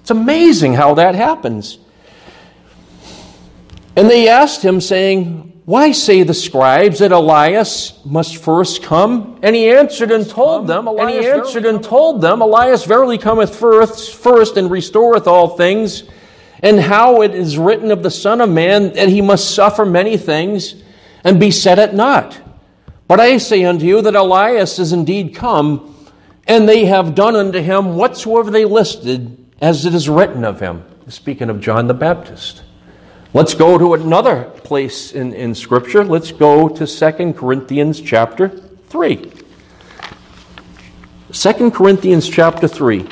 It's 0.00 0.10
amazing 0.10 0.74
how 0.74 0.94
that 0.94 1.14
happens. 1.14 1.78
And 3.96 4.08
they 4.08 4.28
asked 4.28 4.64
him, 4.64 4.80
saying, 4.80 5.47
why 5.68 5.92
say 5.92 6.22
the 6.22 6.32
scribes 6.32 7.00
that 7.00 7.12
Elias 7.12 8.02
must 8.02 8.38
first 8.38 8.82
come? 8.82 9.38
And 9.42 9.54
he 9.54 9.68
answered 9.68 10.10
and 10.10 10.26
told 10.26 10.66
them, 10.66 10.86
Elias 10.86 11.14
and 11.14 11.22
he 11.22 11.30
answered 11.30 11.66
and 11.66 11.84
told 11.84 12.22
them, 12.22 12.40
Elias 12.40 12.86
verily 12.86 13.18
cometh 13.18 13.54
first, 13.54 14.14
first 14.14 14.56
and 14.56 14.70
restoreth 14.70 15.26
all 15.26 15.58
things, 15.58 16.04
and 16.62 16.80
how 16.80 17.20
it 17.20 17.34
is 17.34 17.58
written 17.58 17.90
of 17.90 18.02
the 18.02 18.10
Son 18.10 18.40
of 18.40 18.48
Man 18.48 18.94
that 18.94 19.10
he 19.10 19.20
must 19.20 19.54
suffer 19.54 19.84
many 19.84 20.16
things 20.16 20.74
and 21.22 21.38
be 21.38 21.50
set 21.50 21.78
at 21.78 21.92
naught. 21.92 22.40
But 23.06 23.20
I 23.20 23.36
say 23.36 23.62
unto 23.64 23.84
you 23.84 24.00
that 24.00 24.16
Elias 24.16 24.78
is 24.78 24.94
indeed 24.94 25.34
come, 25.34 25.94
and 26.46 26.66
they 26.66 26.86
have 26.86 27.14
done 27.14 27.36
unto 27.36 27.60
him 27.60 27.94
whatsoever 27.94 28.50
they 28.50 28.64
listed, 28.64 29.36
as 29.60 29.84
it 29.84 29.94
is 29.94 30.08
written 30.08 30.46
of 30.46 30.60
him. 30.60 30.82
Speaking 31.08 31.50
of 31.50 31.60
John 31.60 31.88
the 31.88 31.92
Baptist. 31.92 32.62
Let's 33.34 33.52
go 33.52 33.76
to 33.76 33.92
another 33.92 34.44
place 34.44 35.12
in, 35.12 35.34
in 35.34 35.54
Scripture. 35.54 36.02
Let's 36.02 36.32
go 36.32 36.66
to 36.66 36.86
2 36.86 37.34
Corinthians 37.34 38.00
chapter 38.00 38.48
3. 38.48 39.30
2 41.30 41.70
Corinthians 41.70 42.26
chapter 42.26 42.66
3. 42.66 43.06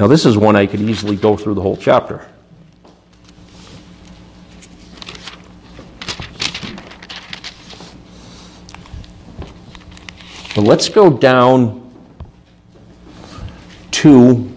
Now, 0.00 0.08
this 0.08 0.26
is 0.26 0.36
one 0.36 0.56
I 0.56 0.66
could 0.66 0.80
easily 0.80 1.14
go 1.14 1.36
through 1.36 1.54
the 1.54 1.62
whole 1.62 1.76
chapter. 1.76 2.26
But 10.58 10.64
let's 10.64 10.88
go 10.88 11.08
down 11.08 11.88
to 13.92 14.52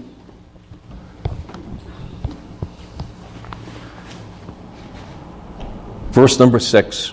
verse 6.10 6.40
number 6.40 6.58
six. 6.58 7.10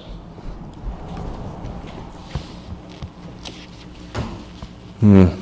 Hmm. 5.00 5.38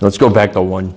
Let's 0.00 0.16
go 0.16 0.30
back 0.30 0.54
to 0.54 0.62
one. 0.62 0.94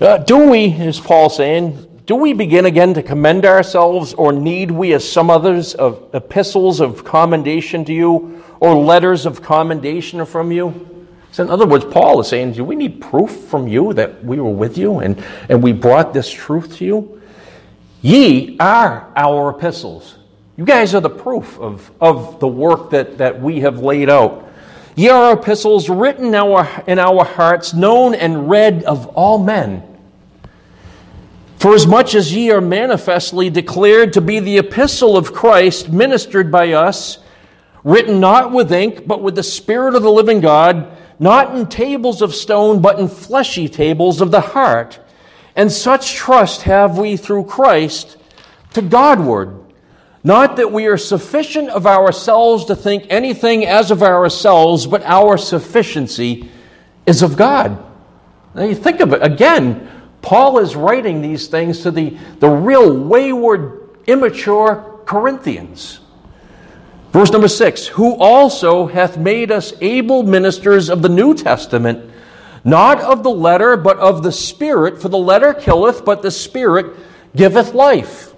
Uh, 0.00 0.18
do 0.18 0.50
we, 0.50 0.72
is 0.72 0.98
Paul 0.98 1.30
saying, 1.30 1.93
do 2.06 2.16
we 2.16 2.34
begin 2.34 2.66
again 2.66 2.92
to 2.94 3.02
commend 3.02 3.46
ourselves, 3.46 4.12
or 4.12 4.30
need 4.30 4.70
we, 4.70 4.92
as 4.92 5.10
some 5.10 5.30
others, 5.30 5.74
of 5.74 6.10
epistles 6.12 6.80
of 6.80 7.02
commendation 7.02 7.82
to 7.86 7.94
you, 7.94 8.44
or 8.60 8.74
letters 8.74 9.24
of 9.24 9.40
commendation 9.40 10.24
from 10.26 10.52
you? 10.52 11.06
So, 11.32 11.42
in 11.42 11.50
other 11.50 11.66
words, 11.66 11.86
Paul 11.86 12.20
is 12.20 12.28
saying, 12.28 12.52
do 12.52 12.64
we 12.64 12.76
need 12.76 13.00
proof 13.00 13.30
from 13.30 13.66
you 13.66 13.94
that 13.94 14.22
we 14.22 14.38
were 14.38 14.50
with 14.50 14.76
you 14.76 14.98
and, 14.98 15.22
and 15.48 15.62
we 15.62 15.72
brought 15.72 16.12
this 16.12 16.30
truth 16.30 16.76
to 16.76 16.84
you? 16.84 17.22
Ye 18.02 18.58
are 18.60 19.10
our 19.16 19.56
epistles. 19.56 20.18
You 20.58 20.66
guys 20.66 20.94
are 20.94 21.00
the 21.00 21.10
proof 21.10 21.58
of, 21.58 21.90
of 22.02 22.38
the 22.38 22.46
work 22.46 22.90
that, 22.90 23.16
that 23.16 23.40
we 23.40 23.60
have 23.60 23.80
laid 23.80 24.10
out. 24.10 24.52
Ye 24.94 25.08
are 25.08 25.32
epistles 25.32 25.88
written 25.88 26.26
in 26.26 26.34
our, 26.34 26.84
in 26.86 26.98
our 26.98 27.24
hearts, 27.24 27.72
known 27.72 28.14
and 28.14 28.50
read 28.50 28.84
of 28.84 29.06
all 29.16 29.38
men 29.38 29.93
for 31.64 31.74
as 31.74 31.86
much 31.86 32.14
as 32.14 32.34
ye 32.34 32.50
are 32.50 32.60
manifestly 32.60 33.48
declared 33.48 34.12
to 34.12 34.20
be 34.20 34.38
the 34.38 34.58
epistle 34.58 35.16
of 35.16 35.32
Christ, 35.32 35.88
ministered 35.88 36.52
by 36.52 36.72
us, 36.72 37.20
written 37.82 38.20
not 38.20 38.52
with 38.52 38.70
ink, 38.70 39.06
but 39.06 39.22
with 39.22 39.34
the 39.34 39.42
Spirit 39.42 39.94
of 39.94 40.02
the 40.02 40.12
living 40.12 40.42
God, 40.42 40.94
not 41.18 41.56
in 41.56 41.66
tables 41.66 42.20
of 42.20 42.34
stone, 42.34 42.82
but 42.82 42.98
in 43.00 43.08
fleshy 43.08 43.66
tables 43.66 44.20
of 44.20 44.30
the 44.30 44.42
heart. 44.42 45.00
And 45.56 45.72
such 45.72 46.12
trust 46.12 46.64
have 46.64 46.98
we 46.98 47.16
through 47.16 47.44
Christ 47.44 48.18
to 48.74 48.82
Godward. 48.82 49.58
Not 50.22 50.56
that 50.56 50.70
we 50.70 50.84
are 50.84 50.98
sufficient 50.98 51.70
of 51.70 51.86
ourselves 51.86 52.66
to 52.66 52.76
think 52.76 53.06
anything 53.08 53.64
as 53.64 53.90
of 53.90 54.02
ourselves, 54.02 54.86
but 54.86 55.02
our 55.04 55.38
sufficiency 55.38 56.50
is 57.06 57.22
of 57.22 57.38
God. 57.38 57.82
Now 58.54 58.64
you 58.64 58.74
think 58.74 59.00
of 59.00 59.14
it 59.14 59.22
again. 59.22 59.90
Paul 60.24 60.58
is 60.58 60.74
writing 60.74 61.20
these 61.20 61.48
things 61.48 61.82
to 61.82 61.90
the, 61.90 62.16
the 62.38 62.48
real 62.48 62.96
wayward, 62.96 63.90
immature 64.06 65.02
Corinthians. 65.04 66.00
Verse 67.12 67.30
number 67.30 67.46
six, 67.46 67.86
who 67.86 68.16
also 68.16 68.86
hath 68.86 69.18
made 69.18 69.52
us 69.52 69.74
able 69.82 70.22
ministers 70.22 70.88
of 70.88 71.02
the 71.02 71.10
New 71.10 71.34
Testament, 71.34 72.10
not 72.64 73.02
of 73.02 73.22
the 73.22 73.30
letter, 73.30 73.76
but 73.76 73.98
of 73.98 74.22
the 74.22 74.32
Spirit, 74.32 75.02
for 75.02 75.10
the 75.10 75.18
letter 75.18 75.52
killeth, 75.52 76.06
but 76.06 76.22
the 76.22 76.30
Spirit 76.30 76.96
giveth 77.36 77.74
life. 77.74 78.32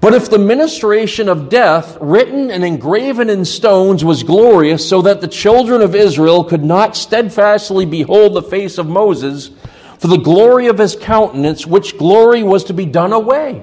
But 0.00 0.14
if 0.14 0.30
the 0.30 0.38
ministration 0.38 1.28
of 1.28 1.50
death, 1.50 1.98
written 2.00 2.50
and 2.50 2.64
engraven 2.64 3.28
in 3.28 3.44
stones, 3.44 4.02
was 4.02 4.22
glorious, 4.22 4.88
so 4.88 5.02
that 5.02 5.20
the 5.20 5.28
children 5.28 5.82
of 5.82 5.94
Israel 5.94 6.42
could 6.42 6.64
not 6.64 6.96
steadfastly 6.96 7.84
behold 7.84 8.32
the 8.32 8.42
face 8.42 8.78
of 8.78 8.88
Moses, 8.88 9.50
for 10.02 10.08
the 10.08 10.16
glory 10.16 10.66
of 10.66 10.78
his 10.78 10.96
countenance, 10.96 11.64
which 11.64 11.96
glory 11.96 12.42
was 12.42 12.64
to 12.64 12.74
be 12.74 12.84
done 12.84 13.12
away. 13.12 13.62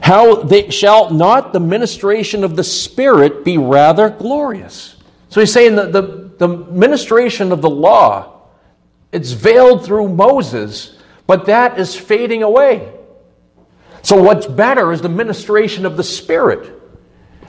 How 0.00 0.36
they, 0.36 0.70
shall 0.70 1.10
not 1.10 1.52
the 1.52 1.60
ministration 1.60 2.42
of 2.42 2.56
the 2.56 2.64
Spirit 2.64 3.44
be 3.44 3.58
rather 3.58 4.08
glorious? 4.08 4.96
So 5.28 5.40
he's 5.40 5.52
saying 5.52 5.76
that 5.76 5.92
the, 5.92 6.30
the 6.38 6.48
ministration 6.48 7.52
of 7.52 7.60
the 7.60 7.68
law, 7.68 8.48
it's 9.12 9.32
veiled 9.32 9.84
through 9.84 10.08
Moses, 10.08 10.96
but 11.26 11.44
that 11.44 11.78
is 11.78 11.94
fading 11.94 12.42
away. 12.42 12.94
So 14.00 14.22
what's 14.22 14.46
better 14.46 14.90
is 14.90 15.02
the 15.02 15.10
ministration 15.10 15.84
of 15.84 15.98
the 15.98 16.02
Spirit. 16.02 16.81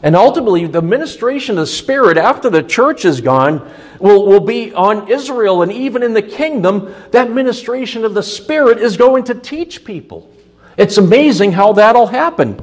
And 0.04 0.18
ultimately, 0.18 0.68
the 0.68 0.82
ministration 0.82 1.58
of 1.58 1.62
the 1.62 1.68
Spirit 1.68 2.18
after 2.18 2.49
the 2.49 2.62
church 2.62 3.06
is 3.06 3.22
gone 3.22 3.72
will, 3.99 4.26
will 4.26 4.41
be 4.41 4.74
on 4.74 5.10
Israel 5.10 5.62
and 5.62 5.72
even 5.72 6.04
in 6.04 6.14
the 6.14 6.22
kingdom. 6.22 6.93
That 7.12 7.32
ministration 7.32 8.04
of 8.04 8.14
the 8.14 8.22
Spirit 8.22 8.80
is 8.80 8.97
going 8.97 9.24
to 9.26 9.34
teach 9.34 9.86
people. 9.86 10.30
It's 10.76 10.97
amazing 10.97 11.54
how 11.54 11.72
that'll 11.74 12.08
happen. 12.08 12.60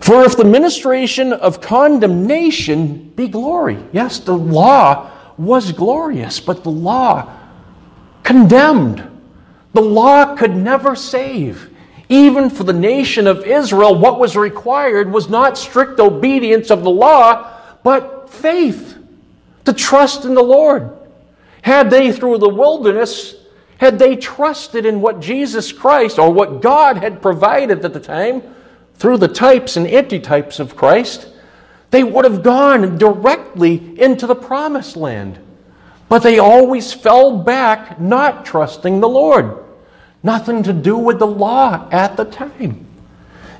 For 0.00 0.24
if 0.24 0.36
the 0.36 0.44
ministration 0.44 1.32
of 1.32 1.60
condemnation 1.60 3.10
be 3.10 3.28
glory, 3.28 3.78
yes, 3.92 4.18
the 4.18 4.36
law 4.36 5.12
was 5.38 5.70
glorious, 5.70 6.40
but 6.40 6.64
the 6.64 6.72
law 6.72 7.32
condemned. 8.24 9.08
The 9.74 9.80
law 9.80 10.34
could 10.34 10.56
never 10.56 10.96
save. 10.96 11.71
Even 12.12 12.50
for 12.50 12.64
the 12.64 12.74
nation 12.74 13.26
of 13.26 13.46
Israel, 13.46 13.98
what 13.98 14.20
was 14.20 14.36
required 14.36 15.10
was 15.10 15.30
not 15.30 15.56
strict 15.56 15.98
obedience 15.98 16.70
of 16.70 16.82
the 16.82 16.90
law, 16.90 17.50
but 17.82 18.28
faith, 18.28 18.98
to 19.64 19.72
trust 19.72 20.26
in 20.26 20.34
the 20.34 20.42
Lord. 20.42 20.90
Had 21.62 21.88
they, 21.88 22.12
through 22.12 22.36
the 22.36 22.50
wilderness, 22.50 23.34
had 23.78 23.98
they 23.98 24.16
trusted 24.16 24.84
in 24.84 25.00
what 25.00 25.20
Jesus 25.20 25.72
Christ 25.72 26.18
or 26.18 26.30
what 26.30 26.60
God 26.60 26.98
had 26.98 27.22
provided 27.22 27.82
at 27.82 27.94
the 27.94 27.98
time 27.98 28.42
through 28.96 29.16
the 29.16 29.26
types 29.26 29.78
and 29.78 29.86
antitypes 29.86 30.60
of 30.60 30.76
Christ, 30.76 31.28
they 31.92 32.04
would 32.04 32.26
have 32.26 32.42
gone 32.42 32.98
directly 32.98 33.98
into 33.98 34.26
the 34.26 34.34
promised 34.34 34.98
land. 34.98 35.38
But 36.10 36.22
they 36.22 36.38
always 36.38 36.92
fell 36.92 37.38
back, 37.38 37.98
not 37.98 38.44
trusting 38.44 39.00
the 39.00 39.08
Lord. 39.08 39.64
Nothing 40.22 40.62
to 40.64 40.72
do 40.72 40.96
with 40.96 41.18
the 41.18 41.26
law 41.26 41.88
at 41.90 42.16
the 42.16 42.24
time. 42.24 42.86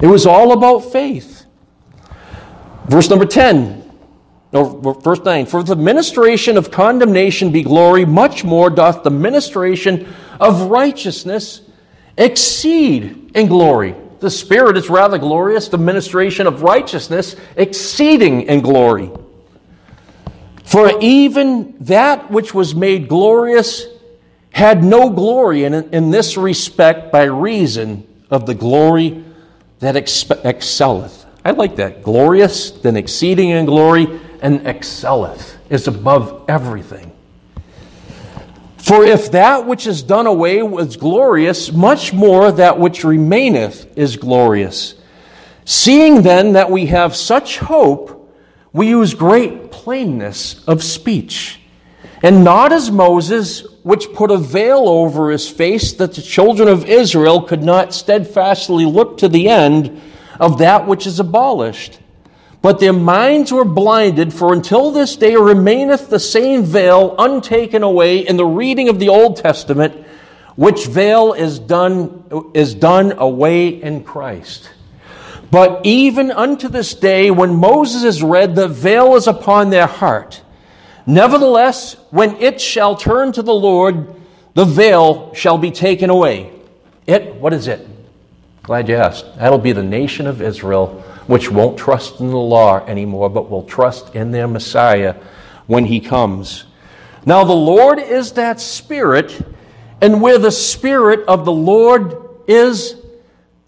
It 0.00 0.06
was 0.06 0.26
all 0.26 0.52
about 0.52 0.92
faith. 0.92 1.44
Verse 2.86 3.08
number 3.08 3.24
10. 3.24 3.80
No, 4.52 4.64
verse 4.64 5.20
9. 5.20 5.46
For 5.46 5.62
the 5.62 5.76
ministration 5.76 6.56
of 6.56 6.70
condemnation 6.70 7.52
be 7.52 7.62
glory, 7.62 8.04
much 8.04 8.44
more 8.44 8.68
doth 8.68 9.02
the 9.02 9.10
ministration 9.10 10.12
of 10.40 10.62
righteousness 10.70 11.62
exceed 12.18 13.32
in 13.34 13.46
glory. 13.46 13.94
The 14.20 14.30
Spirit 14.30 14.76
is 14.76 14.90
rather 14.90 15.18
glorious, 15.18 15.68
the 15.68 15.78
ministration 15.78 16.46
of 16.46 16.62
righteousness 16.62 17.34
exceeding 17.56 18.42
in 18.42 18.60
glory. 18.60 19.10
For 20.64 20.92
even 21.00 21.74
that 21.80 22.30
which 22.30 22.54
was 22.54 22.74
made 22.74 23.08
glorious 23.08 23.86
had 24.52 24.84
no 24.84 25.10
glory 25.10 25.64
in, 25.64 25.74
in 25.74 26.10
this 26.10 26.36
respect 26.36 27.10
by 27.10 27.24
reason 27.24 28.06
of 28.30 28.46
the 28.46 28.54
glory 28.54 29.24
that 29.80 29.94
expe- 29.94 30.44
excelleth. 30.44 31.26
I 31.44 31.50
like 31.52 31.76
that. 31.76 32.02
Glorious, 32.02 32.70
then 32.70 32.96
exceeding 32.96 33.50
in 33.50 33.66
glory, 33.66 34.20
and 34.40 34.66
excelleth 34.66 35.56
is 35.70 35.88
above 35.88 36.44
everything. 36.48 37.12
For 38.76 39.04
if 39.04 39.30
that 39.32 39.66
which 39.66 39.86
is 39.86 40.02
done 40.02 40.26
away 40.26 40.62
was 40.62 40.96
glorious, 40.96 41.72
much 41.72 42.12
more 42.12 42.52
that 42.52 42.78
which 42.78 43.04
remaineth 43.04 43.96
is 43.96 44.16
glorious. 44.16 44.96
Seeing 45.64 46.22
then 46.22 46.54
that 46.54 46.70
we 46.70 46.86
have 46.86 47.14
such 47.14 47.58
hope, 47.58 48.18
we 48.72 48.88
use 48.88 49.14
great 49.14 49.70
plainness 49.70 50.64
of 50.66 50.82
speech 50.82 51.60
and 52.22 52.44
not 52.44 52.72
as 52.72 52.90
Moses, 52.90 53.66
which 53.82 54.12
put 54.12 54.30
a 54.30 54.36
veil 54.36 54.88
over 54.88 55.30
his 55.30 55.48
face 55.48 55.92
that 55.94 56.14
the 56.14 56.22
children 56.22 56.68
of 56.68 56.84
Israel 56.84 57.42
could 57.42 57.62
not 57.62 57.92
steadfastly 57.92 58.84
look 58.84 59.18
to 59.18 59.28
the 59.28 59.48
end 59.48 60.00
of 60.38 60.58
that 60.58 60.86
which 60.86 61.06
is 61.06 61.18
abolished. 61.18 61.98
But 62.60 62.78
their 62.78 62.92
minds 62.92 63.50
were 63.50 63.64
blinded, 63.64 64.32
for 64.32 64.52
until 64.52 64.92
this 64.92 65.16
day 65.16 65.34
remaineth 65.34 66.08
the 66.08 66.20
same 66.20 66.62
veil 66.62 67.16
untaken 67.18 67.82
away 67.82 68.20
in 68.20 68.36
the 68.36 68.46
reading 68.46 68.88
of 68.88 69.00
the 69.00 69.08
Old 69.08 69.36
Testament, 69.36 70.06
which 70.54 70.86
veil 70.86 71.32
is 71.32 71.58
done, 71.58 72.50
is 72.54 72.74
done 72.74 73.14
away 73.18 73.68
in 73.68 74.04
Christ. 74.04 74.70
But 75.50 75.80
even 75.84 76.30
unto 76.30 76.68
this 76.68 76.94
day, 76.94 77.32
when 77.32 77.56
Moses 77.56 78.04
is 78.04 78.22
read, 78.22 78.54
the 78.54 78.68
veil 78.68 79.16
is 79.16 79.26
upon 79.26 79.70
their 79.70 79.88
heart. 79.88 80.41
Nevertheless, 81.06 81.94
when 82.10 82.36
it 82.36 82.60
shall 82.60 82.96
turn 82.96 83.32
to 83.32 83.42
the 83.42 83.54
Lord, 83.54 84.14
the 84.54 84.64
veil 84.64 85.34
shall 85.34 85.58
be 85.58 85.70
taken 85.70 86.10
away. 86.10 86.52
It, 87.06 87.34
what 87.36 87.52
is 87.52 87.66
it? 87.66 87.86
Glad 88.62 88.88
you 88.88 88.96
asked. 88.96 89.36
That'll 89.38 89.58
be 89.58 89.72
the 89.72 89.82
nation 89.82 90.26
of 90.26 90.40
Israel 90.40 91.02
which 91.26 91.50
won't 91.50 91.78
trust 91.78 92.20
in 92.20 92.30
the 92.30 92.36
law 92.36 92.84
anymore, 92.86 93.28
but 93.28 93.50
will 93.50 93.64
trust 93.64 94.14
in 94.14 94.30
their 94.30 94.48
Messiah 94.48 95.16
when 95.66 95.84
he 95.84 96.00
comes. 96.00 96.64
Now, 97.24 97.44
the 97.44 97.52
Lord 97.52 97.98
is 97.98 98.32
that 98.32 98.60
Spirit, 98.60 99.40
and 100.00 100.20
where 100.20 100.38
the 100.38 100.50
Spirit 100.50 101.20
of 101.28 101.44
the 101.44 101.52
Lord 101.52 102.16
is, 102.48 102.96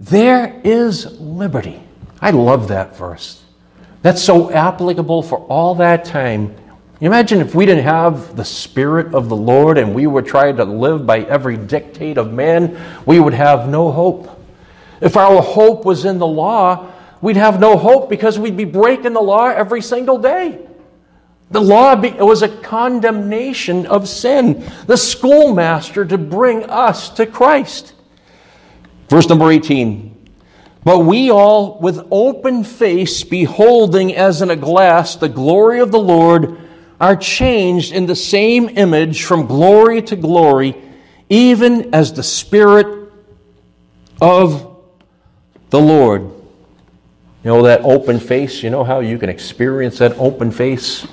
there 0.01 0.61
is 0.64 1.18
liberty. 1.20 1.80
I 2.20 2.30
love 2.30 2.68
that 2.68 2.97
verse. 2.97 3.43
That's 4.03 4.22
so 4.22 4.51
applicable 4.51 5.22
for 5.22 5.39
all 5.39 5.76
that 5.76 6.05
time. 6.05 6.55
Imagine 7.01 7.40
if 7.40 7.55
we 7.55 7.66
didn't 7.66 7.84
have 7.84 8.36
the 8.36 8.45
Spirit 8.45 9.14
of 9.14 9.28
the 9.28 9.36
Lord 9.36 9.78
and 9.78 9.95
we 9.95 10.07
were 10.07 10.22
trying 10.22 10.57
to 10.57 10.64
live 10.64 11.07
by 11.07 11.20
every 11.20 11.57
dictate 11.57 12.18
of 12.18 12.32
man, 12.32 12.80
we 13.05 13.18
would 13.18 13.34
have 13.34 13.68
no 13.68 13.90
hope. 13.90 14.40
If 15.01 15.16
our 15.16 15.42
hope 15.42 15.84
was 15.84 16.05
in 16.05 16.18
the 16.18 16.26
law, 16.26 16.92
we'd 17.20 17.36
have 17.36 17.59
no 17.59 17.76
hope 17.76 18.09
because 18.09 18.38
we'd 18.38 18.57
be 18.57 18.64
breaking 18.64 19.12
the 19.12 19.20
law 19.20 19.49
every 19.49 19.82
single 19.82 20.18
day. 20.18 20.66
The 21.51 21.61
law 21.61 21.95
was 21.95 22.42
a 22.42 22.49
condemnation 22.49 23.86
of 23.86 24.09
sin, 24.09 24.64
the 24.86 24.97
schoolmaster 24.97 26.05
to 26.05 26.16
bring 26.16 26.64
us 26.64 27.11
to 27.11 27.26
Christ. 27.26 27.92
Verse 29.09 29.28
number 29.28 29.51
18. 29.51 30.12
But 30.84 31.01
we 31.01 31.30
all, 31.30 31.78
with 31.80 32.07
open 32.11 32.62
face, 32.62 33.24
beholding 33.24 34.14
as 34.14 34.42
in 34.42 34.51
a 34.51 34.57
glass 34.57 35.16
the 35.16 35.28
glory 35.28 35.80
of 35.80 35.90
the 35.90 36.01
Lord, 36.01 36.59
are 37.01 37.16
changed 37.16 37.92
in 37.92 38.07
the 38.07 38.16
same 38.16 38.68
image 38.68 39.24
from 39.24 39.47
glory 39.47 40.01
to 40.03 40.16
glory, 40.16 40.76
even 41.28 41.95
as 41.95 42.12
the 42.12 42.22
Spirit 42.22 43.11
of 44.20 44.78
the 45.70 45.80
Lord. 45.80 46.22
You 46.22 47.51
know 47.51 47.62
that 47.64 47.82
open 47.82 48.20
face? 48.20 48.62
You 48.62 48.70
know 48.70 48.84
how 48.84 49.01
you 49.01 49.18
can 49.18 49.28
experience 49.28 49.99
that 49.99 50.12
open 50.18 50.51
face? 50.51 51.07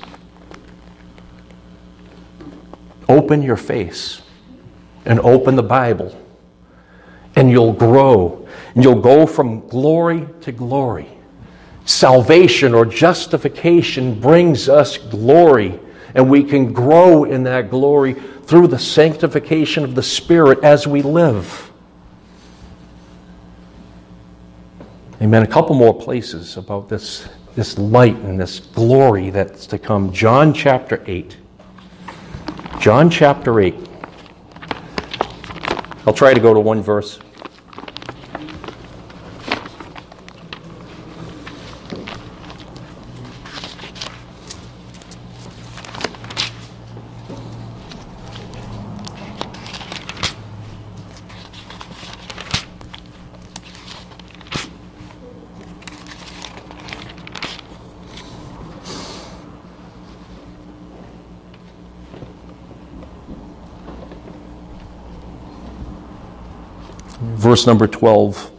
Open 3.08 3.42
your 3.42 3.56
face 3.58 4.22
and 5.04 5.20
open 5.20 5.56
the 5.56 5.62
Bible, 5.62 6.16
and 7.36 7.50
you'll 7.50 7.74
grow. 7.74 8.48
And 8.74 8.82
you'll 8.82 9.02
go 9.02 9.26
from 9.26 9.68
glory 9.68 10.26
to 10.42 10.52
glory. 10.52 11.11
Salvation 11.84 12.74
or 12.74 12.86
justification 12.86 14.18
brings 14.20 14.68
us 14.68 14.98
glory, 14.98 15.80
and 16.14 16.30
we 16.30 16.44
can 16.44 16.72
grow 16.72 17.24
in 17.24 17.42
that 17.44 17.70
glory 17.70 18.14
through 18.14 18.68
the 18.68 18.78
sanctification 18.78 19.84
of 19.84 19.94
the 19.94 20.02
Spirit 20.02 20.62
as 20.62 20.86
we 20.86 21.02
live. 21.02 21.70
Amen. 25.20 25.42
A 25.42 25.46
couple 25.46 25.76
more 25.76 25.94
places 25.94 26.56
about 26.56 26.88
this, 26.88 27.28
this 27.54 27.78
light 27.78 28.16
and 28.16 28.38
this 28.38 28.58
glory 28.58 29.30
that's 29.30 29.66
to 29.68 29.78
come. 29.78 30.12
John 30.12 30.52
chapter 30.52 31.02
8. 31.06 31.36
John 32.80 33.08
chapter 33.08 33.60
8. 33.60 33.74
I'll 36.04 36.12
try 36.12 36.34
to 36.34 36.40
go 36.40 36.52
to 36.52 36.58
one 36.58 36.82
verse. 36.82 37.20
Verse 67.52 67.66
number 67.66 67.86
12. 67.86 68.50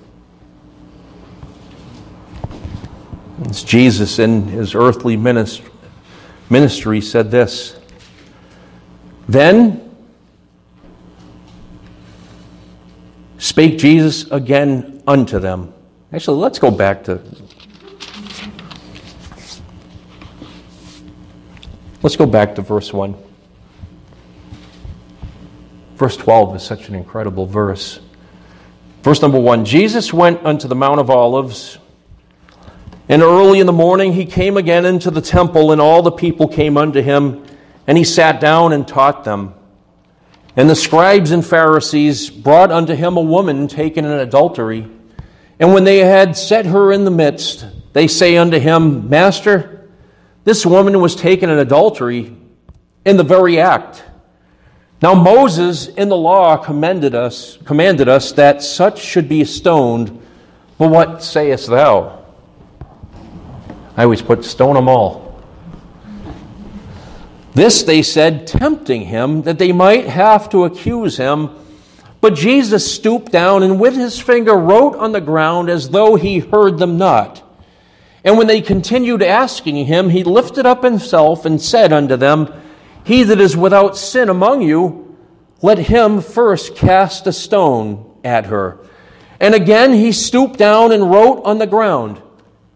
It's 3.45 3.63
Jesus 3.63 4.19
in 4.19 4.47
his 4.47 4.75
earthly 4.75 5.17
ministry 5.17 7.01
said 7.01 7.31
this. 7.31 7.75
Then 9.27 9.95
spake 13.39 13.79
Jesus 13.79 14.29
again 14.29 15.01
unto 15.07 15.39
them. 15.39 15.73
Actually, 16.11 16.37
let's 16.37 16.59
go 16.59 16.69
back 16.69 17.03
to. 17.05 17.19
Let's 22.03 22.15
go 22.15 22.27
back 22.27 22.53
to 22.53 22.61
verse 22.61 22.93
1. 22.93 23.15
Verse 25.95 26.15
12 26.15 26.57
is 26.57 26.61
such 26.61 26.89
an 26.89 26.93
incredible 26.93 27.47
verse. 27.47 27.99
Verse 29.03 29.21
number 29.21 29.39
one 29.39 29.65
Jesus 29.65 30.13
went 30.13 30.45
unto 30.45 30.69
the 30.69 30.75
Mount 30.75 31.01
of 31.01 31.09
Olives, 31.09 31.77
and 33.09 33.21
early 33.21 33.59
in 33.59 33.67
the 33.67 33.73
morning 33.73 34.13
he 34.13 34.25
came 34.25 34.55
again 34.55 34.85
into 34.85 35.11
the 35.11 35.21
temple, 35.21 35.73
and 35.73 35.81
all 35.81 36.01
the 36.01 36.11
people 36.11 36.47
came 36.47 36.77
unto 36.77 37.01
him, 37.01 37.45
and 37.85 37.97
he 37.97 38.05
sat 38.05 38.39
down 38.39 38.71
and 38.71 38.87
taught 38.87 39.25
them. 39.25 39.55
And 40.55 40.69
the 40.69 40.75
scribes 40.75 41.31
and 41.31 41.45
Pharisees 41.45 42.29
brought 42.29 42.71
unto 42.71 42.95
him 42.95 43.17
a 43.17 43.21
woman 43.21 43.67
taken 43.67 44.05
in 44.05 44.11
adultery. 44.11 44.87
And 45.59 45.73
when 45.73 45.83
they 45.83 45.97
had 45.97 46.37
set 46.37 46.65
her 46.67 46.93
in 46.93 47.03
the 47.03 47.11
midst, 47.11 47.65
they 47.91 48.07
say 48.07 48.37
unto 48.37 48.57
him, 48.57 49.09
Master, 49.09 49.89
this 50.45 50.65
woman 50.65 51.01
was 51.01 51.15
taken 51.15 51.49
in 51.49 51.57
adultery 51.57 52.35
in 53.03 53.17
the 53.17 53.23
very 53.23 53.59
act. 53.59 54.03
Now 55.03 55.13
Moses 55.13 55.87
in 55.89 56.07
the 56.07 56.15
law 56.15 56.55
commanded 56.55 57.13
us, 57.13 57.57
commanded 57.65 58.07
us 58.07 58.31
that 58.31 58.63
such 58.63 58.99
should 59.01 59.27
be 59.27 59.43
stoned. 59.43 60.17
But 60.77 60.91
what 60.91 61.21
sayest 61.21 61.67
thou? 61.67 62.23
I 63.97 64.03
always 64.03 64.21
put 64.21 64.45
stone 64.45 64.75
them 64.75 64.87
all. 64.87 65.43
This 67.53 67.83
they 67.83 68.01
said, 68.01 68.47
tempting 68.47 69.01
him, 69.01 69.41
that 69.41 69.59
they 69.59 69.73
might 69.73 70.07
have 70.07 70.47
to 70.51 70.63
accuse 70.63 71.17
him. 71.17 71.49
But 72.21 72.35
Jesus 72.35 72.89
stooped 72.89 73.29
down 73.29 73.61
and 73.61 73.81
with 73.81 73.95
his 73.95 74.17
finger 74.17 74.55
wrote 74.55 74.95
on 74.95 75.11
the 75.11 75.19
ground 75.19 75.67
as 75.67 75.89
though 75.89 76.15
he 76.15 76.39
heard 76.39 76.77
them 76.77 76.97
not. 76.97 77.43
And 78.23 78.37
when 78.37 78.47
they 78.47 78.61
continued 78.61 79.21
asking 79.21 79.85
him, 79.85 80.11
he 80.11 80.23
lifted 80.23 80.65
up 80.65 80.81
himself 80.81 81.45
and 81.45 81.61
said 81.61 81.91
unto 81.91 82.15
them, 82.15 82.62
he 83.03 83.23
that 83.23 83.39
is 83.39 83.55
without 83.55 83.97
sin 83.97 84.29
among 84.29 84.61
you, 84.61 85.17
let 85.61 85.77
him 85.77 86.21
first 86.21 86.75
cast 86.75 87.27
a 87.27 87.33
stone 87.33 88.19
at 88.23 88.47
her. 88.47 88.79
And 89.39 89.53
again 89.55 89.93
he 89.93 90.11
stooped 90.11 90.57
down 90.57 90.91
and 90.91 91.09
wrote 91.09 91.43
on 91.43 91.57
the 91.57 91.67
ground. 91.67 92.21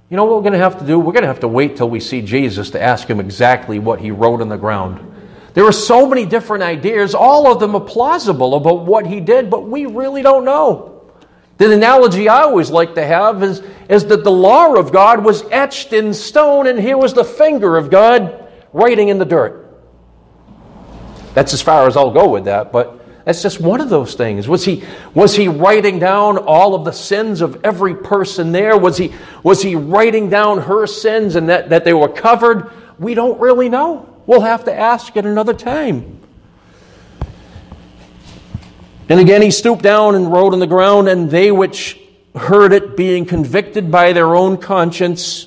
You 0.09 0.15
know 0.15 0.23
what 0.23 0.35
we're 0.35 0.41
going 0.41 0.53
to 0.53 0.59
have 0.59 0.79
to 0.79 0.85
do? 0.85 0.97
We're 0.97 1.11
going 1.11 1.23
to 1.23 1.27
have 1.27 1.41
to 1.41 1.47
wait 1.47 1.75
till 1.75 1.89
we 1.89 1.99
see 1.99 2.21
Jesus 2.21 2.69
to 2.71 2.81
ask 2.81 3.09
him 3.09 3.19
exactly 3.19 3.77
what 3.77 3.99
he 3.99 4.11
wrote 4.11 4.41
on 4.41 4.47
the 4.47 4.57
ground. 4.57 5.03
There 5.53 5.65
are 5.65 5.73
so 5.73 6.07
many 6.07 6.25
different 6.25 6.63
ideas, 6.63 7.15
all 7.15 7.51
of 7.51 7.59
them 7.59 7.75
are 7.75 7.81
plausible 7.81 8.55
about 8.55 8.85
what 8.85 9.05
he 9.05 9.19
did, 9.19 9.49
but 9.49 9.67
we 9.67 9.85
really 9.85 10.21
don't 10.21 10.45
know. 10.45 10.93
The 11.57 11.73
analogy 11.73 12.29
I 12.29 12.43
always 12.43 12.69
like 12.69 12.95
to 12.95 13.05
have 13.05 13.41
is, 13.41 13.63
is 13.89 14.05
that 14.05 14.23
the 14.23 14.31
law 14.31 14.75
of 14.75 14.91
God 14.91 15.25
was 15.25 15.43
etched 15.49 15.91
in 15.91 16.13
stone, 16.13 16.67
and 16.67 16.79
here 16.79 16.97
was 16.97 17.13
the 17.13 17.23
finger 17.23 17.75
of 17.75 17.89
God 17.89 18.47
writing 18.71 19.09
in 19.09 19.17
the 19.17 19.25
dirt. 19.25 19.66
That's 21.37 21.53
as 21.53 21.61
far 21.61 21.85
as 21.85 21.95
I'll 21.95 22.09
go 22.09 22.29
with 22.29 22.45
that, 22.45 22.71
but 22.71 22.99
that's 23.23 23.43
just 23.43 23.61
one 23.61 23.79
of 23.79 23.89
those 23.89 24.15
things. 24.15 24.47
Was 24.47 24.65
he, 24.65 24.83
was 25.13 25.35
he 25.35 25.47
writing 25.47 25.99
down 25.99 26.39
all 26.39 26.73
of 26.73 26.83
the 26.83 26.91
sins 26.91 27.41
of 27.41 27.63
every 27.63 27.93
person 27.93 28.51
there? 28.51 28.75
Was 28.75 28.97
he, 28.97 29.13
was 29.43 29.61
he 29.61 29.75
writing 29.75 30.31
down 30.31 30.61
her 30.61 30.87
sins 30.87 31.35
and 31.35 31.47
that, 31.49 31.69
that 31.69 31.85
they 31.85 31.93
were 31.93 32.09
covered? 32.09 32.71
We 32.97 33.13
don't 33.13 33.39
really 33.39 33.69
know. 33.69 34.11
We'll 34.25 34.41
have 34.41 34.63
to 34.63 34.73
ask 34.73 35.15
at 35.15 35.27
another 35.27 35.53
time. 35.53 36.21
And 39.07 39.19
again, 39.19 39.43
he 39.43 39.51
stooped 39.51 39.83
down 39.83 40.15
and 40.15 40.31
wrote 40.31 40.53
on 40.53 40.59
the 40.59 40.65
ground, 40.65 41.07
and 41.07 41.29
they 41.29 41.51
which 41.51 42.01
heard 42.35 42.73
it, 42.73 42.97
being 42.97 43.27
convicted 43.27 43.91
by 43.91 44.11
their 44.11 44.35
own 44.35 44.57
conscience, 44.57 45.45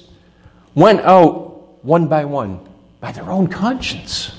went 0.73 1.01
out 1.01 1.85
one 1.85 2.07
by 2.07 2.27
one, 2.27 2.61
by 3.01 3.11
their 3.11 3.29
own 3.29 3.49
conscience. 3.49 4.37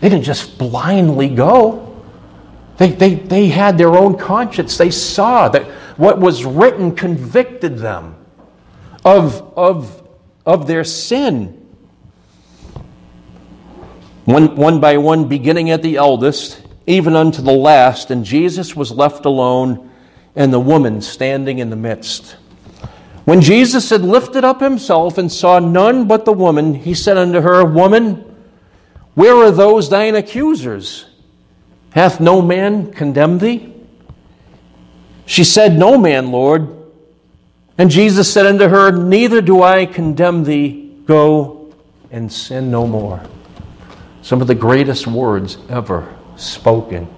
They 0.00 0.08
didn't 0.08 0.24
just 0.24 0.58
blindly 0.58 1.28
go. 1.28 1.82
They, 2.76 2.90
they, 2.90 3.14
they 3.14 3.48
had 3.48 3.78
their 3.78 3.96
own 3.96 4.18
conscience. 4.18 4.76
They 4.76 4.90
saw 4.90 5.48
that 5.48 5.64
what 5.96 6.18
was 6.18 6.44
written 6.44 6.94
convicted 6.94 7.78
them 7.78 8.16
of, 9.04 9.40
of, 9.56 10.06
of 10.44 10.66
their 10.66 10.84
sin. 10.84 11.62
One, 14.26 14.56
one 14.56 14.80
by 14.80 14.98
one, 14.98 15.28
beginning 15.28 15.70
at 15.70 15.82
the 15.82 15.96
eldest, 15.96 16.60
even 16.86 17.16
unto 17.16 17.40
the 17.40 17.52
last, 17.52 18.10
and 18.10 18.24
Jesus 18.24 18.76
was 18.76 18.90
left 18.90 19.24
alone, 19.24 19.90
and 20.34 20.52
the 20.52 20.60
woman 20.60 21.00
standing 21.00 21.60
in 21.60 21.70
the 21.70 21.76
midst. 21.76 22.36
When 23.24 23.40
Jesus 23.40 23.88
had 23.90 24.02
lifted 24.02 24.44
up 24.44 24.60
himself 24.60 25.16
and 25.16 25.32
saw 25.32 25.58
none 25.58 26.06
but 26.06 26.24
the 26.24 26.32
woman, 26.32 26.74
he 26.74 26.92
said 26.92 27.16
unto 27.16 27.40
her, 27.40 27.64
Woman, 27.64 28.35
where 29.16 29.34
are 29.34 29.50
those 29.50 29.88
thine 29.88 30.14
accusers? 30.14 31.06
Hath 31.92 32.20
no 32.20 32.42
man 32.42 32.92
condemned 32.92 33.40
thee? 33.40 33.72
She 35.24 35.42
said, 35.42 35.78
No 35.78 35.96
man, 35.96 36.30
Lord. 36.30 36.68
And 37.78 37.90
Jesus 37.90 38.30
said 38.30 38.44
unto 38.44 38.68
her, 38.68 38.92
Neither 38.92 39.40
do 39.40 39.62
I 39.62 39.86
condemn 39.86 40.44
thee. 40.44 41.00
Go 41.06 41.72
and 42.10 42.30
sin 42.30 42.70
no 42.70 42.86
more. 42.86 43.22
Some 44.20 44.42
of 44.42 44.48
the 44.48 44.54
greatest 44.54 45.06
words 45.06 45.56
ever 45.70 46.14
spoken 46.36 47.08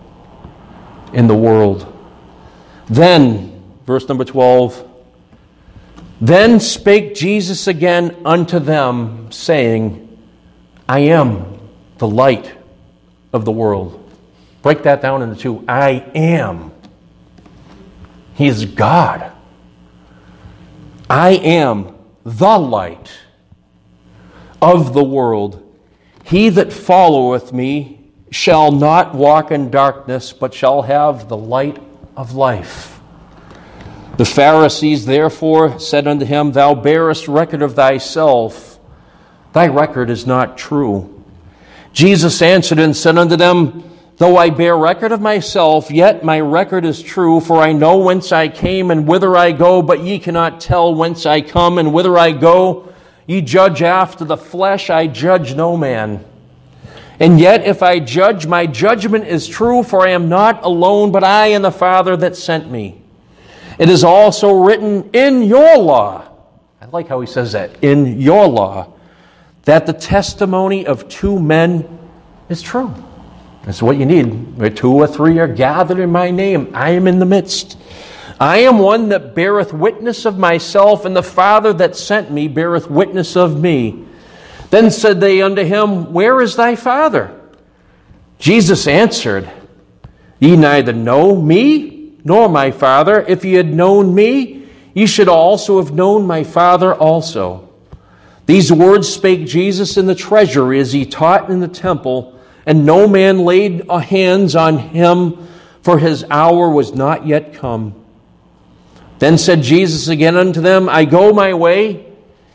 in 1.13 1.27
the 1.27 1.35
world. 1.35 1.93
Then, 2.87 3.61
verse 3.87 4.09
number 4.09 4.25
12, 4.25 4.89
then 6.21 6.61
spake 6.61 7.17
Jesus 7.17 7.67
again 7.67 8.17
unto 8.25 8.61
them, 8.61 9.33
saying, 9.33 10.05
I 10.89 11.01
am 11.01 11.58
the 11.99 12.09
light 12.09 12.53
of 13.33 13.45
the 13.45 13.53
world. 13.53 14.05
Break 14.63 14.83
that 14.85 15.03
down 15.03 15.23
into 15.23 15.37
two. 15.37 15.65
I 15.69 16.05
am. 16.15 16.73
He 18.35 18.47
is 18.47 18.65
God. 18.65 19.33
I 21.11 21.31
am 21.31 21.95
the 22.25 22.59
light 22.59 23.11
of 24.61 24.93
the 24.93 25.05
world. 25.05 25.65
He 26.25 26.49
that 26.51 26.73
followeth 26.73 27.53
me 27.53 28.11
shall 28.31 28.71
not 28.71 29.15
walk 29.15 29.51
in 29.51 29.71
darkness, 29.71 30.33
but 30.33 30.53
shall 30.53 30.83
have 30.83 31.29
the 31.29 31.37
light 31.37 31.83
of 32.17 32.35
life. 32.35 33.01
The 34.19 34.25
Pharisees 34.25 35.07
therefore 35.07 35.79
said 35.79 36.07
unto 36.07 36.27
him, 36.27 36.53
Thou 36.53 36.75
bearest 36.75 37.29
record 37.29 37.63
of 37.63 37.75
thyself, 37.75 38.79
thy 39.53 39.69
record 39.69 40.11
is 40.11 40.27
not 40.27 40.59
true. 40.59 41.18
Jesus 41.99 42.43
answered 42.43 42.79
and 42.79 42.97
said 42.97 43.19
unto 43.19 43.35
them, 43.35 43.83
Though 44.19 44.37
I 44.37 44.51
bear 44.51 44.79
record 44.79 45.11
of 45.11 45.21
myself, 45.21 45.91
yet 45.91 46.23
my 46.23 46.39
record 46.39 46.85
is 46.85 47.03
true, 47.03 47.41
for 47.41 47.59
I 47.59 47.73
know 47.73 47.99
whence 47.99 48.31
I 48.31 48.47
came 48.47 48.93
and 48.93 49.05
whither 49.05 49.37
I 49.37 49.51
go, 49.51 49.83
but 49.83 50.05
ye 50.05 50.21
cannot 50.21 50.61
tell 50.61 50.95
whence 50.95 51.27
I 51.27 51.41
come 51.41 51.77
and 51.77 51.93
whither 51.93 52.17
I 52.17 52.31
go. 52.31 52.95
Ye 53.27 53.41
judge 53.41 53.83
after 53.83 54.25
the 54.25 54.37
flesh, 54.37 54.91
I 54.91 55.09
judge 55.09 55.57
no 55.57 55.77
man. 55.77 56.25
And 57.19 57.41
yet, 57.41 57.67
if 57.67 57.83
I 57.83 57.99
judge, 57.99 58.47
my 58.47 58.65
judgment 58.67 59.27
is 59.27 59.49
true, 59.49 59.83
for 59.83 60.07
I 60.07 60.11
am 60.11 60.29
not 60.29 60.63
alone, 60.63 61.11
but 61.11 61.25
I 61.25 61.49
and 61.49 61.65
the 61.65 61.73
Father 61.73 62.17
that 62.19 62.37
sent 62.37 62.71
me. 62.71 63.03
It 63.77 63.91
is 63.91 64.05
also 64.05 64.53
written 64.53 65.11
in 65.13 65.43
your 65.43 65.77
law. 65.77 66.31
I 66.81 66.87
like 66.87 67.09
how 67.09 67.21
he 67.21 67.27
says 67.27 67.51
that 67.55 67.83
in 67.83 68.21
your 68.21 68.47
law, 68.47 68.93
that 69.69 69.85
the 69.85 69.93
testimony 69.93 70.87
of 70.87 71.11
two 71.11 71.39
men 71.39 71.99
is 72.49 72.63
true. 72.63 72.91
That's 73.65 73.83
what 73.83 73.99
you 73.99 74.07
need. 74.07 74.57
Where 74.57 74.71
two 74.71 74.91
or 74.91 75.07
three 75.07 75.39
are 75.41 75.47
gathered 75.47 75.99
in 75.99 76.11
my 76.11 76.31
name, 76.31 76.71
I 76.73 76.93
am 76.93 77.07
in 77.07 77.19
the 77.19 77.27
midst. 77.27 77.77
I 78.41 78.61
am 78.61 78.79
one 78.79 79.11
that 79.11 79.35
beareth 79.35 79.75
witness 79.75 80.25
of 80.25 80.39
myself, 80.39 81.05
and 81.05 81.15
the 81.15 81.23
Father 81.23 81.75
that 81.75 81.97
sent 81.97 82.31
me 82.31 82.49
beareth 82.49 82.89
witness 82.89 83.37
of 83.37 83.61
me. 83.61 84.07
Then 84.71 84.91
said 84.91 85.21
they 85.21 85.43
unto 85.43 85.65
him, 85.65 86.15
Where 86.15 86.41
is 86.41 86.57
thy 86.57 86.75
Father? 86.75 87.39
Jesus 88.39 88.87
answered, 88.87 89.51
Ye 90.41 90.57
neither 90.57 90.95
know 90.95 91.37
me 91.37 92.17
nor 92.25 92.49
my 92.49 92.71
Father. 92.71 93.21
If 93.21 93.45
ye 93.45 93.53
had 93.53 93.75
known 93.75 94.15
me, 94.15 94.67
ye 94.95 95.05
should 95.05 95.29
also 95.29 95.77
have 95.77 95.93
known 95.93 96.27
my 96.27 96.43
Father 96.43 96.95
also. 96.95 97.68
These 98.49 98.73
words 98.73 99.07
spake 99.07 99.47
Jesus 99.47 99.99
in 99.99 100.07
the 100.07 100.15
treasury 100.15 100.81
as 100.81 100.95
he 100.95 101.05
taught 101.05 101.51
in 101.51 101.61
the 101.61 101.69
temple 101.69 102.41
and 102.65 102.87
no 102.87 103.07
man 103.07 103.41
laid 103.41 103.91
hands 103.91 104.57
on 104.57 104.79
him, 104.79 105.47
for 105.83 105.99
his 105.99 106.25
hour 106.31 106.71
was 106.71 106.95
not 106.95 107.27
yet 107.27 107.53
come. 107.53 107.95
Then 109.19 109.37
said 109.37 109.61
Jesus 109.61 110.09
again 110.09 110.35
unto 110.35 110.63
them, 110.63 110.89
I 110.89 111.05
go 111.05 111.35
my 111.35 111.53
way, 111.53 112.07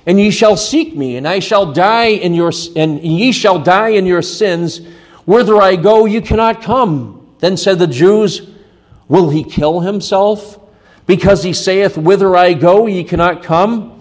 and 0.07 0.19
ye 0.19 0.31
shall 0.31 0.57
seek 0.57 0.95
me, 0.95 1.15
and 1.15 1.27
I 1.27 1.37
shall 1.37 1.73
die 1.73 2.07
in 2.07 2.33
your 2.33 2.51
and 2.75 3.03
ye 3.03 3.31
shall 3.31 3.59
die 3.59 3.89
in 3.89 4.07
your 4.07 4.23
sins. 4.23 4.81
Whither 5.25 5.61
I 5.61 5.75
go, 5.75 6.05
you 6.05 6.21
cannot 6.21 6.63
come. 6.63 7.35
Then 7.37 7.55
said 7.55 7.77
the 7.77 7.85
Jews, 7.85 8.49
Will 9.07 9.29
he 9.29 9.43
kill 9.43 9.81
himself? 9.81 10.59
Because 11.05 11.43
he 11.43 11.53
saith, 11.53 11.99
Whither 11.99 12.35
I 12.35 12.53
go, 12.53 12.87
ye 12.87 13.03
cannot 13.03 13.43
come. 13.43 13.92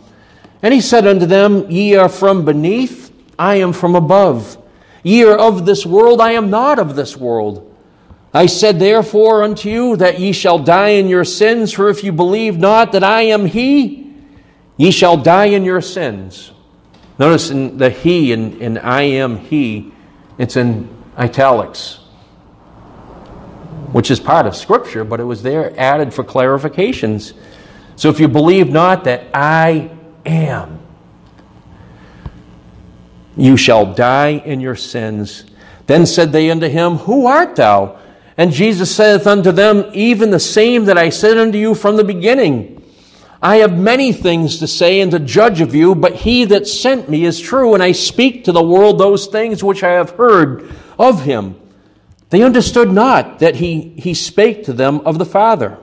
And 0.63 0.73
he 0.73 0.81
said 0.81 1.07
unto 1.07 1.27
them, 1.27 1.69
Ye 1.71 1.97
are 1.97 2.09
from 2.09 2.45
beneath, 2.45 3.13
I 3.39 3.57
am 3.57 3.73
from 3.73 3.97
above. 3.97 4.57
Ye 5.03 5.25
are 5.25 5.37
of 5.37 5.67
this 5.67 5.85
world, 5.85 6.21
I 6.21 6.33
am 6.33 6.51
not 6.51 6.79
of 6.79 6.95
this 6.95 7.17
world. 7.17 7.69
I 8.33 8.47
said 8.47 8.79
therefore 8.79 9.43
unto 9.43 9.69
you 9.69 9.97
that 9.97 10.21
ye 10.21 10.33
shall 10.33 10.59
die 10.59 10.91
in 10.91 11.09
your 11.09 11.25
sins, 11.25 11.73
for 11.73 11.91
if 11.91 12.03
you 12.05 12.13
believe 12.13 12.57
not 12.57 12.93
that 12.93 13.05
I 13.05 13.23
am 13.23 13.45
He, 13.45 14.15
ye 14.77 14.91
shall 14.91 15.17
die 15.17 15.47
in 15.47 15.65
your 15.65 15.81
sins. 15.81 16.53
Notice 17.19 17.51
in 17.51 17.77
the 17.77 17.91
He 17.91 18.33
and, 18.33 18.63
and 18.63 18.79
I 18.79 19.03
am 19.03 19.37
He, 19.37 19.93
it's 20.39 20.57
in 20.57 20.89
italics, 21.19 21.97
which 23.91 24.11
is 24.11 24.19
part 24.19 24.47
of 24.47 24.57
Scripture, 24.57 25.05
but 25.05 25.21
it 25.21 25.25
was 25.25 25.43
there 25.43 25.79
added 25.79 26.15
for 26.15 26.25
clarifications. 26.25 27.35
So 27.97 28.09
if 28.09 28.19
you 28.19 28.29
believe 28.29 28.71
not 28.71 29.05
that 29.05 29.27
I 29.35 29.91
am, 30.25 30.79
you 33.37 33.57
shall 33.57 33.95
die 33.95 34.43
in 34.45 34.61
your 34.61 34.77
sins. 34.77 35.45
Then 35.87 36.07
said 36.07 36.33
they 36.33 36.51
unto 36.51 36.69
him, 36.69 36.97
Who 36.97 37.27
art 37.27 37.57
thou? 37.57 37.99
And 38.37 38.53
Jesus 38.53 38.95
saith 38.95 39.27
unto 39.27 39.53
them, 39.53 39.85
Even 39.93 40.31
the 40.31 40.41
same 40.41 40.87
that 40.87 40.99
I 40.99 41.09
said 41.11 41.39
unto 41.39 41.59
you 41.59 41.75
from 41.75 41.97
the 41.97 42.05
beginning. 42.05 42.83
I 43.43 43.57
have 43.57 43.77
many 43.77 44.13
things 44.13 44.59
to 44.59 44.69
say 44.69 45.01
and 45.01 45.11
to 45.11 45.19
judge 45.19 45.61
of 45.61 45.75
you, 45.75 45.97
but 45.97 46.15
he 46.15 46.45
that 46.45 46.69
sent 46.69 47.09
me 47.09 47.25
is 47.25 47.41
true, 47.41 47.75
and 47.75 47.83
I 47.83 47.91
speak 47.91 48.45
to 48.45 48.53
the 48.53 48.63
world 48.63 48.99
those 48.99 49.27
things 49.27 49.65
which 49.65 49.83
I 49.83 49.93
have 49.93 50.11
heard 50.11 50.71
of 50.99 51.25
him. 51.25 51.57
They 52.31 52.43
understood 52.43 52.93
not 52.93 53.41
that 53.41 53.57
he, 53.57 53.95
he 53.99 54.15
spake 54.15 54.65
to 54.65 54.73
them 54.73 55.01
of 55.01 55.19
the 55.19 55.27
Father. 55.27 55.77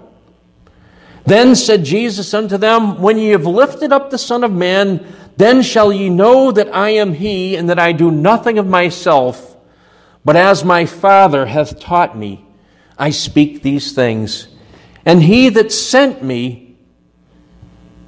Then 1.30 1.56
said 1.56 1.86
Jesus 1.86 2.34
unto 2.34 2.58
them, 2.58 3.00
When 3.04 3.20
ye 3.20 3.30
have 3.30 3.46
lifted 3.46 3.94
up 3.94 4.10
the 4.10 4.18
Son 4.18 4.44
of 4.44 4.52
Man, 4.52 5.06
then 5.38 5.62
shall 5.62 5.94
ye 5.94 6.10
know 6.10 6.52
that 6.52 6.74
I 6.76 6.90
am 6.90 7.14
he, 7.14 7.56
and 7.56 7.70
that 7.70 7.78
I 7.78 7.92
do 7.92 8.10
nothing 8.10 8.58
of 8.58 8.66
myself, 8.66 9.56
but 10.26 10.36
as 10.36 10.66
my 10.66 10.88
Father 10.88 11.46
hath 11.46 11.80
taught 11.80 12.18
me, 12.18 12.44
I 12.98 13.12
speak 13.12 13.62
these 13.62 13.94
things. 13.94 14.48
And 15.06 15.22
he 15.22 15.50
that 15.50 15.72
sent 15.72 16.24
me 16.24 16.76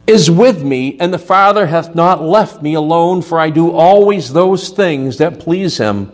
is 0.07 0.32
with 0.32 0.63
me, 0.63 0.97
and 0.99 1.13
the 1.13 1.19
Father 1.19 1.67
hath 1.67 1.93
not 1.93 2.24
left 2.24 2.63
me 2.63 2.74
alone, 2.74 3.22
for 3.22 3.39
I 3.39 3.51
do 3.51 3.72
always 3.72 4.34
those 4.34 4.69
things 4.69 5.19
that 5.19 5.39
please 5.39 5.78
him. 5.78 6.11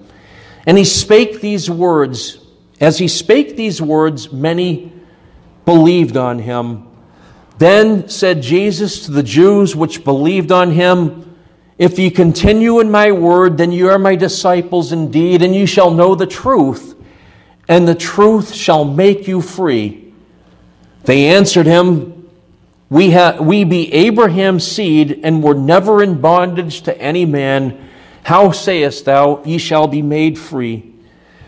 And 0.65 0.77
he 0.77 0.83
spake 0.83 1.39
these 1.39 1.69
words. 1.69 2.37
As 2.81 2.97
he 2.97 3.07
spake 3.07 3.55
these 3.55 3.81
words, 3.81 4.29
many 4.33 4.91
believed 5.63 6.17
on 6.17 6.39
him. 6.39 6.86
Then 7.57 8.07
said 8.07 8.41
Jesus 8.41 9.05
to 9.05 9.11
the 9.11 9.23
Jews 9.23 9.75
which 9.75 10.03
believed 10.03 10.51
on 10.51 10.71
him, 10.71 11.35
If 11.77 11.97
ye 11.97 12.11
continue 12.11 12.79
in 12.79 12.91
my 12.91 13.11
word, 13.11 13.57
then 13.57 13.71
ye 13.71 13.81
are 13.83 13.97
my 13.97 14.15
disciples 14.15 14.91
indeed, 14.91 15.41
and 15.41 15.55
ye 15.55 15.65
shall 15.65 15.89
know 15.89 16.13
the 16.13 16.27
truth, 16.27 16.95
and 17.67 17.87
the 17.87 17.95
truth 17.95 18.53
shall 18.53 18.85
make 18.85 19.27
you 19.27 19.41
free. 19.41 20.13
They 21.05 21.29
answered 21.29 21.65
him, 21.65 22.29
We, 22.89 23.11
ha- 23.11 23.37
we 23.41 23.63
be 23.63 23.91
Abraham's 23.91 24.67
seed, 24.67 25.21
and 25.23 25.41
were 25.41 25.55
never 25.55 26.03
in 26.03 26.21
bondage 26.21 26.81
to 26.81 26.95
any 27.01 27.25
man. 27.25 27.89
How 28.23 28.51
sayest 28.51 29.05
thou, 29.05 29.41
Ye 29.45 29.57
shall 29.57 29.87
be 29.87 30.03
made 30.03 30.37
free? 30.37 30.93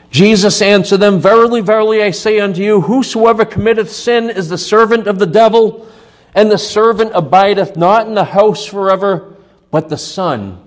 Jesus 0.10 0.60
answered 0.62 0.98
them, 0.98 1.20
Verily, 1.20 1.62
verily, 1.62 2.02
I 2.02 2.12
say 2.12 2.40
unto 2.40 2.64
you, 2.64 2.82
whosoever 2.82 3.46
committeth 3.46 3.92
sin 3.92 4.32
is 4.32 4.50
the 4.50 4.58
servant 4.58 5.06
of 5.06 5.20
the 5.20 5.28
devil. 5.28 5.88
And 6.36 6.52
the 6.52 6.58
servant 6.58 7.12
abideth 7.14 7.76
not 7.76 8.08
in 8.08 8.14
the 8.14 8.24
house 8.24 8.66
forever, 8.66 9.36
but 9.72 9.90
the 9.90 9.98
Son 9.98 10.62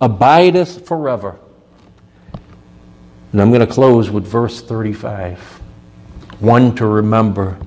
abideth 0.00 0.86
forever. 0.86 1.38
And 3.32 3.40
I'm 3.40 3.50
going 3.50 3.66
to 3.66 3.72
close 3.72 4.10
with 4.10 4.26
verse 4.26 4.62
35. 4.62 5.40
One 6.40 6.74
to 6.76 6.86
remember. 6.86 7.58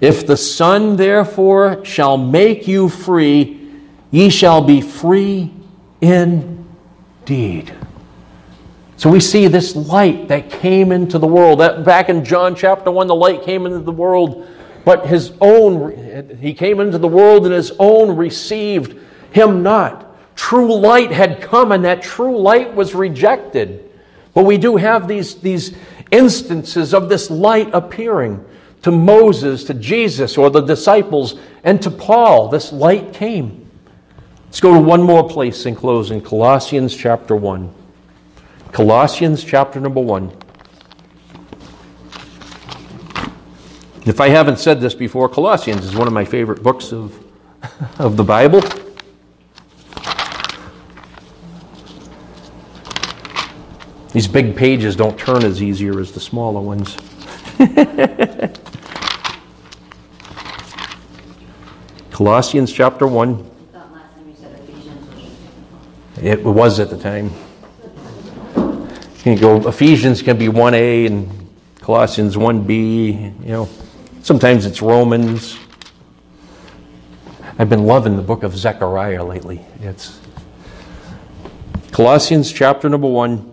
If 0.00 0.26
the 0.26 0.36
Son 0.36 0.96
therefore 0.96 1.84
shall 1.84 2.16
make 2.16 2.68
you 2.68 2.88
free, 2.88 3.68
ye 4.10 4.28
shall 4.28 4.62
be 4.62 4.80
free 4.80 5.52
indeed. 6.00 7.74
So 8.98 9.10
we 9.10 9.20
see 9.20 9.46
this 9.48 9.74
light 9.74 10.28
that 10.28 10.50
came 10.50 10.92
into 10.92 11.18
the 11.18 11.26
world. 11.26 11.60
That 11.60 11.84
back 11.84 12.08
in 12.08 12.24
John 12.24 12.54
chapter 12.54 12.90
1, 12.90 13.06
the 13.06 13.14
light 13.14 13.42
came 13.42 13.66
into 13.66 13.80
the 13.80 13.92
world 13.92 14.46
but 14.86 15.08
his 15.08 15.32
own, 15.40 16.38
he 16.40 16.54
came 16.54 16.78
into 16.78 16.96
the 16.96 17.08
world 17.08 17.44
and 17.44 17.52
his 17.52 17.72
own 17.80 18.16
received 18.16 18.96
him 19.32 19.64
not. 19.64 20.16
True 20.36 20.72
light 20.76 21.10
had 21.10 21.40
come 21.42 21.72
and 21.72 21.84
that 21.84 22.02
true 22.02 22.38
light 22.38 22.72
was 22.72 22.94
rejected. 22.94 23.90
But 24.32 24.44
we 24.44 24.58
do 24.58 24.76
have 24.76 25.08
these, 25.08 25.34
these 25.40 25.76
instances 26.12 26.94
of 26.94 27.08
this 27.08 27.30
light 27.30 27.68
appearing 27.72 28.44
to 28.82 28.92
Moses, 28.92 29.64
to 29.64 29.74
Jesus, 29.74 30.38
or 30.38 30.50
the 30.50 30.60
disciples, 30.60 31.34
and 31.64 31.82
to 31.82 31.90
Paul. 31.90 32.48
This 32.48 32.72
light 32.72 33.12
came. 33.12 33.68
Let's 34.44 34.60
go 34.60 34.72
to 34.72 34.80
one 34.80 35.02
more 35.02 35.28
place 35.28 35.66
in 35.66 35.74
closing 35.74 36.20
Colossians 36.20 36.96
chapter 36.96 37.34
1. 37.34 37.74
Colossians 38.70 39.42
chapter 39.42 39.80
number 39.80 40.00
1. 40.00 40.45
If 44.06 44.20
I 44.20 44.28
haven't 44.28 44.60
said 44.60 44.80
this 44.80 44.94
before, 44.94 45.28
Colossians 45.28 45.84
is 45.84 45.96
one 45.96 46.06
of 46.06 46.12
my 46.12 46.24
favorite 46.24 46.62
books 46.62 46.92
of, 46.92 47.18
of 47.98 48.16
the 48.16 48.22
Bible. 48.22 48.60
These 54.12 54.28
big 54.28 54.54
pages 54.54 54.94
don't 54.94 55.18
turn 55.18 55.44
as 55.44 55.60
easier 55.60 55.98
as 55.98 56.12
the 56.12 56.20
smaller 56.20 56.60
ones. 56.60 56.96
Colossians 62.12 62.72
chapter 62.72 63.08
1. 63.08 63.50
It 66.22 66.44
was 66.44 66.78
at 66.78 66.90
the 66.90 66.96
time. 66.96 67.32
You 69.24 69.36
go, 69.36 69.68
Ephesians 69.68 70.22
can 70.22 70.38
be 70.38 70.46
1a 70.46 71.08
and 71.08 71.28
Colossians 71.80 72.36
1b, 72.36 73.44
you 73.44 73.48
know. 73.48 73.68
Sometimes 74.26 74.66
it's 74.66 74.82
Romans. 74.82 75.56
I've 77.60 77.70
been 77.70 77.84
loving 77.84 78.16
the 78.16 78.22
book 78.22 78.42
of 78.42 78.56
Zechariah 78.56 79.22
lately. 79.22 79.64
It's 79.78 80.18
Colossians 81.92 82.52
chapter 82.52 82.88
number 82.88 83.06
1. 83.06 83.52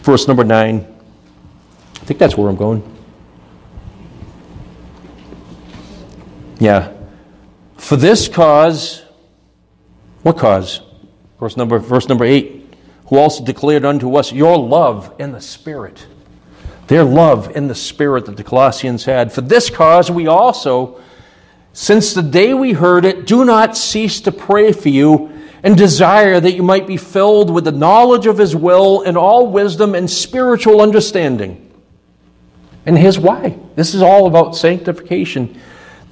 Verse 0.00 0.26
number 0.26 0.44
9. 0.44 0.76
I 0.76 1.98
think 2.06 2.18
that's 2.18 2.38
where 2.38 2.48
I'm 2.48 2.56
going. 2.56 2.82
Yeah. 6.58 6.90
For 7.76 7.96
this 7.96 8.28
cause, 8.28 9.04
what 10.22 10.38
cause? 10.38 10.80
Verse 11.38 11.58
number, 11.58 11.78
verse 11.78 12.08
number 12.08 12.24
8. 12.24 12.74
Who 13.08 13.18
also 13.18 13.44
declared 13.44 13.84
unto 13.84 14.16
us 14.16 14.32
your 14.32 14.56
love 14.56 15.14
in 15.18 15.32
the 15.32 15.42
Spirit. 15.42 16.06
Their 16.88 17.04
love 17.04 17.56
in 17.56 17.68
the 17.68 17.74
Spirit 17.74 18.26
that 18.26 18.36
the 18.36 18.44
Colossians 18.44 19.04
had. 19.04 19.32
For 19.32 19.40
this 19.40 19.70
cause 19.70 20.10
we 20.10 20.26
also, 20.26 21.00
since 21.72 22.14
the 22.14 22.22
day 22.22 22.54
we 22.54 22.72
heard 22.72 23.04
it, 23.04 23.26
do 23.26 23.44
not 23.44 23.76
cease 23.76 24.20
to 24.22 24.32
pray 24.32 24.72
for 24.72 24.88
you 24.88 25.32
and 25.62 25.76
desire 25.76 26.38
that 26.38 26.52
you 26.52 26.62
might 26.62 26.86
be 26.86 26.96
filled 26.96 27.50
with 27.50 27.64
the 27.64 27.72
knowledge 27.72 28.26
of 28.26 28.38
His 28.38 28.54
will 28.54 29.02
and 29.02 29.16
all 29.16 29.48
wisdom 29.48 29.94
and 29.94 30.08
spiritual 30.08 30.80
understanding. 30.80 31.62
And 32.86 32.96
here's 32.96 33.18
why 33.18 33.58
this 33.74 33.94
is 33.94 34.02
all 34.02 34.26
about 34.26 34.54
sanctification 34.54 35.60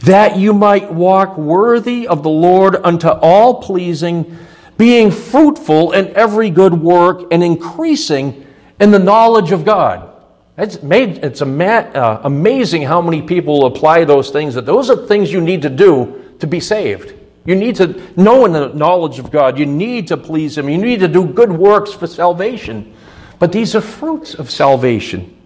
that 0.01 0.37
you 0.37 0.53
might 0.53 0.93
walk 0.93 1.39
worthy 1.39 2.07
of 2.07 2.23
the 2.23 2.31
Lord 2.31 2.77
unto 2.85 3.09
all 3.09 3.63
pleasing, 3.63 4.37
being 4.77 5.11
fruitful 5.11 5.93
in 5.93 6.15
every 6.17 6.51
good 6.51 6.75
work 6.75 7.33
and 7.33 7.43
increasing 7.43 8.45
in 8.81 8.91
the 8.91 8.99
knowledge 8.99 9.53
of 9.53 9.65
God. 9.65 10.14
It's, 10.57 10.83
made, 10.83 11.25
it's 11.25 11.43
uh, 11.43 12.21
amazing 12.23 12.83
how 12.83 13.03
many 13.03 13.23
people 13.23 13.67
apply 13.67 14.05
those 14.05 14.31
things, 14.31 14.55
that 14.55 14.67
those 14.67 14.89
are 14.89 15.07
things 15.07 15.33
you 15.33 15.41
need 15.41 15.63
to 15.63 15.71
do 15.71 16.37
to 16.39 16.47
be 16.47 16.61
saved. 16.61 17.15
You 17.45 17.55
need 17.55 17.77
to 17.77 18.01
know 18.17 18.47
in 18.47 18.53
the 18.53 18.69
knowledge 18.69 19.19
of 19.19 19.31
God. 19.31 19.59
You 19.59 19.67
need 19.67 20.09
to 20.09 20.17
please 20.17 20.57
Him. 20.57 20.69
You 20.69 20.79
need 20.79 21.01
to 21.01 21.09
do 21.09 21.27
good 21.27 21.53
works 21.53 21.93
for 21.93 22.07
salvation. 22.07 22.95
But 23.39 23.53
these 23.53 23.75
are 23.75 23.81
fruits 23.81 24.35
of 24.35 24.51
salvation. 24.51 25.37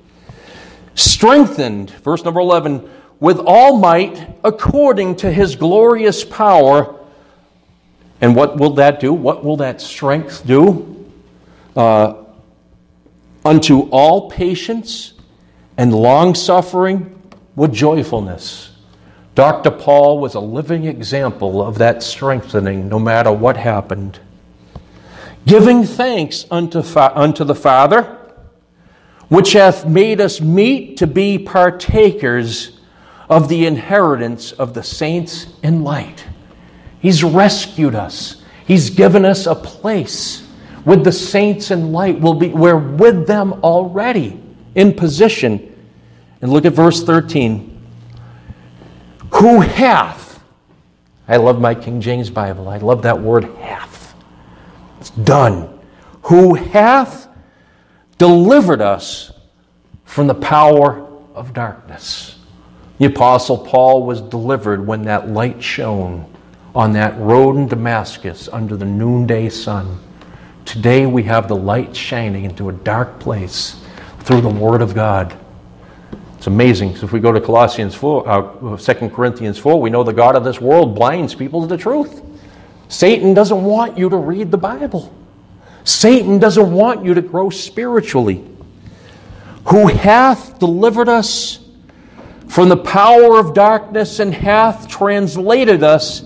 Strengthened, 0.94 1.90
verse 1.90 2.24
number 2.24 2.40
11, 2.40 2.88
with 3.18 3.38
all 3.38 3.78
might 3.78 4.36
according 4.44 5.16
to 5.16 5.32
His 5.32 5.56
glorious 5.56 6.22
power. 6.24 6.94
And 8.20 8.36
what 8.36 8.58
will 8.58 8.74
that 8.74 9.00
do? 9.00 9.12
What 9.12 9.42
will 9.44 9.56
that 9.56 9.80
strength 9.80 10.46
do? 10.46 11.06
Uh, 11.74 12.24
unto 13.44 13.88
all 13.90 14.30
patience 14.30 15.14
and 15.76 15.94
long 15.94 16.34
suffering 16.34 17.20
with 17.56 17.72
joyfulness 17.72 18.68
Dr. 19.38 19.70
Paul 19.70 20.18
was 20.18 20.34
a 20.34 20.40
living 20.40 20.84
example 20.84 21.62
of 21.62 21.78
that 21.78 22.02
strengthening 22.02 22.88
no 22.88 22.98
matter 22.98 23.30
what 23.30 23.56
happened. 23.56 24.18
Giving 25.46 25.84
thanks 25.84 26.44
unto, 26.50 26.82
fa- 26.82 27.12
unto 27.14 27.44
the 27.44 27.54
Father, 27.54 28.18
which 29.28 29.52
hath 29.52 29.86
made 29.86 30.20
us 30.20 30.40
meet 30.40 30.96
to 30.96 31.06
be 31.06 31.38
partakers 31.38 32.80
of 33.28 33.48
the 33.48 33.64
inheritance 33.64 34.50
of 34.50 34.74
the 34.74 34.82
saints 34.82 35.46
in 35.62 35.84
light. 35.84 36.24
He's 36.98 37.22
rescued 37.22 37.94
us, 37.94 38.42
He's 38.66 38.90
given 38.90 39.24
us 39.24 39.46
a 39.46 39.54
place 39.54 40.44
with 40.84 41.04
the 41.04 41.12
saints 41.12 41.70
in 41.70 41.92
light. 41.92 42.20
We'll 42.20 42.34
be, 42.34 42.48
we're 42.48 42.76
with 42.76 43.26
them 43.26 43.52
already 43.64 44.40
in 44.74 44.94
position. 44.94 45.74
And 46.40 46.52
look 46.52 46.64
at 46.64 46.72
verse 46.72 47.02
13 47.02 47.78
who 49.34 49.60
hath, 49.60 50.42
I 51.28 51.36
love 51.36 51.60
my 51.60 51.74
King 51.74 52.00
James 52.00 52.30
Bible, 52.30 52.68
I 52.68 52.78
love 52.78 53.02
that 53.02 53.20
word 53.20 53.44
hath. 53.44 54.14
It's 55.00 55.10
done. 55.10 55.78
Who 56.22 56.54
hath 56.54 57.28
delivered 58.16 58.80
us 58.80 59.32
from 60.04 60.26
the 60.26 60.34
power 60.34 61.06
of 61.34 61.52
darkness. 61.52 62.38
The 62.98 63.06
Apostle 63.06 63.58
Paul 63.58 64.04
was 64.04 64.20
delivered 64.20 64.84
when 64.84 65.02
that 65.02 65.28
light 65.28 65.62
shone 65.62 66.34
on 66.74 66.92
that 66.94 67.16
road 67.18 67.56
in 67.56 67.68
Damascus 67.68 68.48
under 68.48 68.76
the 68.76 68.84
noonday 68.84 69.48
sun. 69.50 70.00
Today 70.68 71.06
we 71.06 71.22
have 71.22 71.48
the 71.48 71.56
light 71.56 71.96
shining 71.96 72.44
into 72.44 72.68
a 72.68 72.74
dark 72.74 73.20
place 73.20 73.82
through 74.20 74.42
the 74.42 74.50
Word 74.50 74.82
of 74.82 74.94
God. 74.94 75.34
It's 76.36 76.46
amazing. 76.46 76.94
So 76.94 77.06
if 77.06 77.12
we 77.12 77.20
go 77.20 77.32
to 77.32 77.40
Colossians 77.40 77.94
4, 77.94 78.28
uh, 78.28 78.76
2 78.76 79.08
Corinthians 79.08 79.56
4, 79.56 79.80
we 79.80 79.88
know 79.88 80.04
the 80.04 80.12
God 80.12 80.36
of 80.36 80.44
this 80.44 80.60
world 80.60 80.94
blinds 80.94 81.34
people 81.34 81.62
to 81.62 81.66
the 81.66 81.78
truth. 81.78 82.20
Satan 82.88 83.32
doesn't 83.32 83.64
want 83.64 83.96
you 83.96 84.10
to 84.10 84.18
read 84.18 84.50
the 84.50 84.58
Bible. 84.58 85.10
Satan 85.84 86.38
doesn't 86.38 86.70
want 86.70 87.02
you 87.02 87.14
to 87.14 87.22
grow 87.22 87.48
spiritually. 87.48 88.44
Who 89.70 89.86
hath 89.86 90.58
delivered 90.58 91.08
us 91.08 91.66
from 92.46 92.68
the 92.68 92.76
power 92.76 93.38
of 93.38 93.54
darkness 93.54 94.20
and 94.20 94.34
hath 94.34 94.86
translated 94.86 95.82
us 95.82 96.24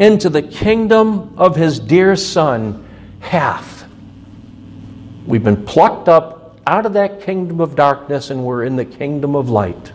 into 0.00 0.28
the 0.28 0.42
kingdom 0.42 1.34
of 1.38 1.54
his 1.54 1.78
dear 1.78 2.16
Son, 2.16 2.84
hath. 3.20 3.75
We've 5.26 5.42
been 5.42 5.64
plucked 5.64 6.08
up 6.08 6.60
out 6.66 6.86
of 6.86 6.92
that 6.94 7.20
kingdom 7.22 7.60
of 7.60 7.74
darkness 7.74 8.30
and 8.30 8.44
we're 8.44 8.64
in 8.64 8.76
the 8.76 8.84
kingdom 8.84 9.34
of 9.34 9.50
light 9.50 9.92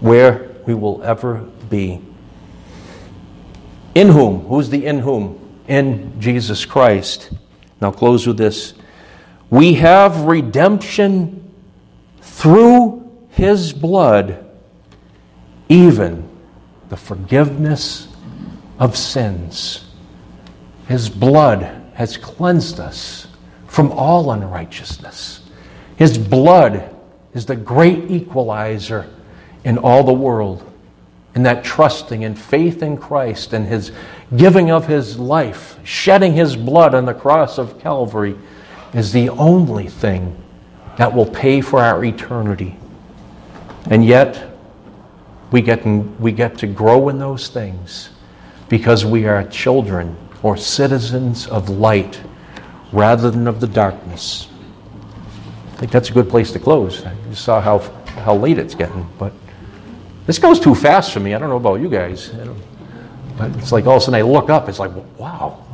where 0.00 0.54
we 0.66 0.74
will 0.74 1.02
ever 1.02 1.48
be. 1.70 2.00
In 3.94 4.08
whom? 4.08 4.40
Who's 4.46 4.68
the 4.68 4.84
in 4.84 4.98
whom? 4.98 5.60
In 5.68 6.20
Jesus 6.20 6.64
Christ. 6.64 7.30
Now, 7.80 7.90
close 7.90 8.26
with 8.26 8.36
this. 8.36 8.74
We 9.50 9.74
have 9.74 10.22
redemption 10.22 11.52
through 12.20 13.26
his 13.30 13.72
blood, 13.72 14.44
even 15.68 16.28
the 16.88 16.96
forgiveness 16.96 18.08
of 18.78 18.96
sins. 18.96 19.84
His 20.88 21.08
blood 21.08 21.92
has 21.94 22.16
cleansed 22.16 22.80
us 22.80 23.28
from 23.74 23.90
all 23.90 24.30
unrighteousness. 24.30 25.40
His 25.96 26.16
blood 26.16 26.94
is 27.34 27.44
the 27.44 27.56
great 27.56 28.08
equalizer 28.08 29.10
in 29.64 29.78
all 29.78 30.04
the 30.04 30.12
world. 30.12 30.70
And 31.34 31.44
that 31.44 31.64
trusting 31.64 32.24
and 32.24 32.38
faith 32.38 32.84
in 32.84 32.96
Christ 32.96 33.52
and 33.52 33.66
his 33.66 33.90
giving 34.36 34.70
of 34.70 34.86
his 34.86 35.18
life, 35.18 35.76
shedding 35.82 36.34
his 36.34 36.54
blood 36.54 36.94
on 36.94 37.04
the 37.04 37.14
cross 37.14 37.58
of 37.58 37.80
Calvary, 37.80 38.36
is 38.94 39.10
the 39.10 39.28
only 39.30 39.88
thing 39.88 40.40
that 40.96 41.12
will 41.12 41.26
pay 41.26 41.60
for 41.60 41.80
our 41.80 42.04
eternity. 42.04 42.76
And 43.90 44.04
yet, 44.04 44.56
we 45.50 45.62
get, 45.62 45.84
we 45.84 46.30
get 46.30 46.58
to 46.58 46.68
grow 46.68 47.08
in 47.08 47.18
those 47.18 47.48
things 47.48 48.10
because 48.68 49.04
we 49.04 49.26
are 49.26 49.42
children 49.48 50.16
or 50.44 50.56
citizens 50.56 51.48
of 51.48 51.68
light 51.68 52.20
rather 52.94 53.30
than 53.30 53.46
of 53.46 53.60
the 53.60 53.66
darkness. 53.66 54.48
I 55.72 55.76
think 55.76 55.92
that's 55.92 56.10
a 56.10 56.12
good 56.12 56.30
place 56.30 56.52
to 56.52 56.58
close. 56.58 57.04
You 57.28 57.34
saw 57.34 57.60
how 57.60 57.78
how 58.22 58.36
late 58.36 58.58
it's 58.58 58.74
getting, 58.74 59.06
but 59.18 59.32
this 60.26 60.38
goes 60.38 60.60
too 60.60 60.74
fast 60.74 61.12
for 61.12 61.20
me. 61.20 61.34
I 61.34 61.38
don't 61.38 61.48
know 61.48 61.56
about 61.56 61.80
you 61.80 61.90
guys. 61.90 62.30
But 63.36 63.54
it's 63.56 63.72
like 63.72 63.86
all 63.86 63.96
of 63.96 64.02
a 64.02 64.04
sudden 64.04 64.14
I 64.14 64.22
look 64.22 64.48
up, 64.48 64.68
it's 64.68 64.78
like, 64.78 64.92
wow. 65.18 65.64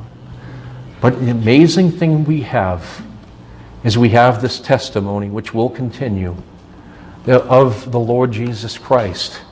But 1.03 1.21
the 1.21 1.31
amazing 1.31 1.93
thing 1.93 2.25
we 2.25 2.41
have 2.43 3.05
is 3.85 3.99
we 3.99 4.09
have 4.11 4.41
this 4.41 4.59
testimony, 4.59 5.29
which 5.29 5.53
will 5.53 5.69
continue, 5.69 6.35
of 7.27 7.93
the 7.93 8.01
Lord 8.01 8.33
Jesus 8.33 8.79
Christ. 8.79 9.43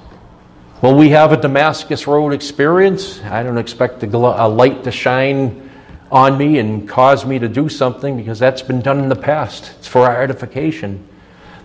Will 0.80 0.96
we 0.96 1.10
have 1.10 1.32
a 1.32 1.36
Damascus 1.36 2.06
Road 2.06 2.32
experience? 2.32 3.20
I 3.22 3.42
don't 3.42 3.58
expect 3.58 4.02
a 4.02 4.06
light 4.48 4.84
to 4.84 4.90
shine 4.90 5.67
on 6.10 6.38
me 6.38 6.58
and 6.58 6.88
cause 6.88 7.26
me 7.26 7.38
to 7.38 7.48
do 7.48 7.68
something 7.68 8.16
because 8.16 8.38
that's 8.38 8.62
been 8.62 8.80
done 8.80 8.98
in 8.98 9.08
the 9.08 9.16
past. 9.16 9.72
It's 9.78 9.88
for 9.88 10.06
our 10.06 10.22
edification. 10.22 11.06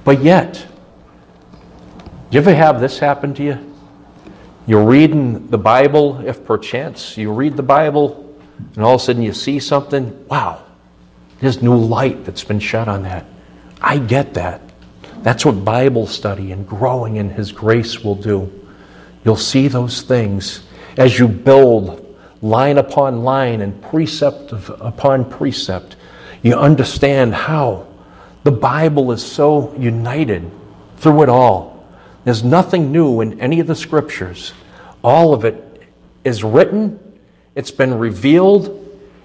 But 0.03 0.21
yet, 0.21 0.65
you 2.29 2.39
ever 2.39 2.53
have 2.53 2.81
this 2.81 2.99
happen 2.99 3.33
to 3.35 3.43
you? 3.43 3.73
You're 4.65 4.85
reading 4.85 5.47
the 5.47 5.57
Bible, 5.57 6.25
if 6.25 6.45
perchance 6.45 7.17
you 7.17 7.31
read 7.31 7.57
the 7.57 7.63
Bible, 7.63 8.37
and 8.75 8.83
all 8.83 8.95
of 8.95 9.01
a 9.01 9.03
sudden 9.03 9.21
you 9.21 9.33
see 9.33 9.59
something, 9.59 10.25
wow, 10.27 10.63
there's 11.39 11.61
new 11.61 11.75
light 11.75 12.25
that's 12.25 12.43
been 12.43 12.59
shed 12.59 12.87
on 12.87 13.03
that. 13.03 13.25
I 13.81 13.97
get 13.97 14.33
that. 14.35 14.61
That's 15.21 15.45
what 15.45 15.63
Bible 15.63 16.07
study 16.07 16.51
and 16.51 16.67
growing 16.67 17.17
in 17.17 17.29
His 17.29 17.51
grace 17.51 18.03
will 18.03 18.15
do. 18.15 18.51
You'll 19.23 19.35
see 19.35 19.67
those 19.67 20.01
things 20.01 20.63
as 20.97 21.17
you 21.17 21.27
build 21.27 22.02
line 22.43 22.77
upon 22.77 23.23
line 23.23 23.61
and 23.61 23.81
precept 23.81 24.51
upon 24.51 25.29
precept. 25.29 25.95
You 26.43 26.55
understand 26.55 27.33
how 27.33 27.87
the 28.43 28.51
Bible 28.51 29.11
is 29.13 29.25
so 29.25 29.73
united 29.75 30.51
through 30.97 31.23
it 31.23 31.29
all. 31.29 31.87
There's 32.25 32.43
nothing 32.43 32.91
new 32.91 33.21
in 33.21 33.39
any 33.39 33.59
of 33.61 33.67
the 33.67 33.75
scriptures. 33.75 34.53
All 35.03 35.33
of 35.33 35.45
it 35.45 35.81
is 36.23 36.43
written, 36.43 36.99
it's 37.55 37.71
been 37.71 37.97
revealed, 37.97 38.79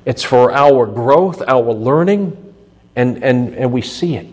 it's 0.04 0.22
for 0.22 0.52
our 0.52 0.86
growth, 0.86 1.42
our 1.46 1.72
learning, 1.72 2.54
and, 2.96 3.22
and, 3.22 3.54
and 3.54 3.72
we 3.72 3.82
see 3.82 4.16
it. 4.16 4.26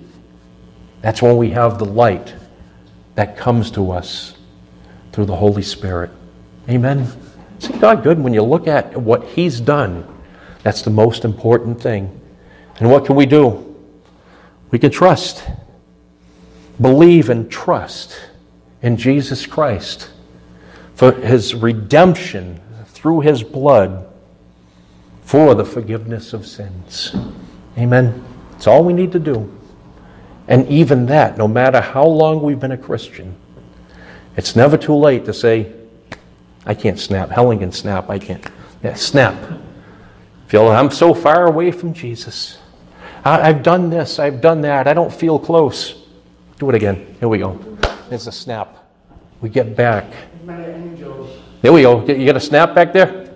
That's 1.02 1.22
when 1.22 1.38
we 1.38 1.52
have 1.52 1.80
the 1.80 1.86
light 1.86 2.34
that 3.16 3.38
comes 3.38 3.72
to 3.72 3.92
us 3.92 4.36
through 5.12 5.26
the 5.26 5.36
Holy 5.36 5.62
Spirit. 5.62 6.12
Amen. 6.70 7.25
See 7.60 7.74
God 7.78 8.04
good 8.04 8.20
when 8.20 8.34
you 8.34 8.44
look 8.44 8.68
at 8.68 8.96
what 9.00 9.24
He's 9.24 9.60
done. 9.60 10.08
That's 10.64 10.82
the 10.82 10.90
most 10.90 11.26
important 11.26 11.82
thing. 11.82 12.20
And 12.80 12.90
what 12.90 13.06
can 13.06 13.16
we 13.16 13.26
do? 13.26 13.76
We 14.72 14.80
can 14.80 14.92
trust, 14.92 15.44
believe, 16.82 17.30
and 17.30 17.50
trust 17.50 18.20
in 18.82 18.98
Jesus 18.98 19.46
Christ 19.46 20.10
for 20.96 21.12
His 21.12 21.56
redemption 21.56 22.60
through 22.88 23.22
His 23.22 23.44
blood 23.44 24.08
for 25.24 25.56
the 25.56 25.66
forgiveness 25.66 26.34
of 26.34 26.46
sins. 26.46 27.16
Amen. 27.78 28.24
It's 28.56 28.68
all 28.68 28.84
we 28.84 28.94
need 28.94 29.12
to 29.14 29.20
do. 29.20 29.52
And 30.48 30.68
even 30.68 31.08
that, 31.08 31.38
no 31.38 31.48
matter 31.48 31.82
how 31.82 32.06
long 32.06 32.42
we've 32.42 32.60
been 32.60 32.72
a 32.72 32.78
Christian, 32.78 33.36
it's 34.38 34.56
never 34.56 34.78
too 34.78 34.96
late 34.96 35.26
to 35.26 35.34
say, 35.34 35.72
I 36.66 36.74
can't 36.74 37.00
snap. 37.00 37.30
Helen 37.30 37.60
can 37.60 37.72
snap. 37.72 38.10
I 38.10 38.20
can't. 38.20 38.46
Yeah, 38.84 38.96
snap. 38.96 39.36
Feel 40.48 40.68
I'm 40.68 40.92
so 40.92 41.14
far 41.14 41.48
away 41.48 41.72
from 41.72 41.94
Jesus. 41.94 42.60
I, 43.24 43.48
have 43.48 43.64
done 43.64 43.90
this. 43.90 44.20
I've 44.20 44.42
done 44.42 44.62
that. 44.62 44.88
I 44.88 44.94
don't 44.94 45.14
feel 45.14 45.40
close. 45.40 46.04
Do 46.60 46.70
it 46.70 46.76
again. 46.76 47.16
Here 47.20 47.28
we 47.28 47.40
go. 47.40 47.60
There's 48.10 48.28
a 48.28 48.32
snap. 48.32 48.86
We 49.42 49.50
get 49.50 49.76
back. 49.76 50.06
There 51.62 51.74
we 51.74 51.82
go. 51.82 52.06
You 52.06 52.26
got 52.26 52.36
a 52.36 52.40
snap 52.40 52.76
back 52.76 52.94
there? 52.94 53.32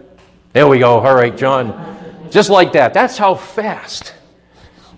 There 0.54 0.68
we 0.68 0.80
go. 0.80 1.00
All 1.00 1.16
right, 1.16 1.36
John. 1.36 1.98
Just 2.30 2.50
like 2.50 2.72
that. 2.74 2.94
That's 2.94 3.18
how 3.18 3.34
fast, 3.34 4.14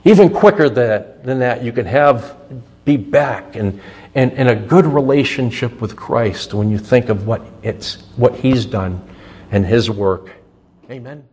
even 0.03 0.29
quicker 0.29 0.69
than, 0.69 1.05
than 1.23 1.39
that, 1.39 1.63
you 1.63 1.71
can 1.71 1.85
have 1.85 2.37
be 2.83 2.97
back 2.97 3.55
and, 3.55 3.79
and 4.13 4.31
in 4.33 4.47
a 4.47 4.55
good 4.55 4.85
relationship 4.85 5.79
with 5.81 5.95
Christ 5.95 6.53
when 6.53 6.69
you 6.69 6.77
think 6.77 7.09
of 7.09 7.27
what 7.27 7.41
it's 7.63 7.95
what 8.15 8.35
He's 8.35 8.65
done 8.65 9.07
and 9.51 9.65
His 9.65 9.89
work. 9.89 10.31
Amen. 10.89 11.23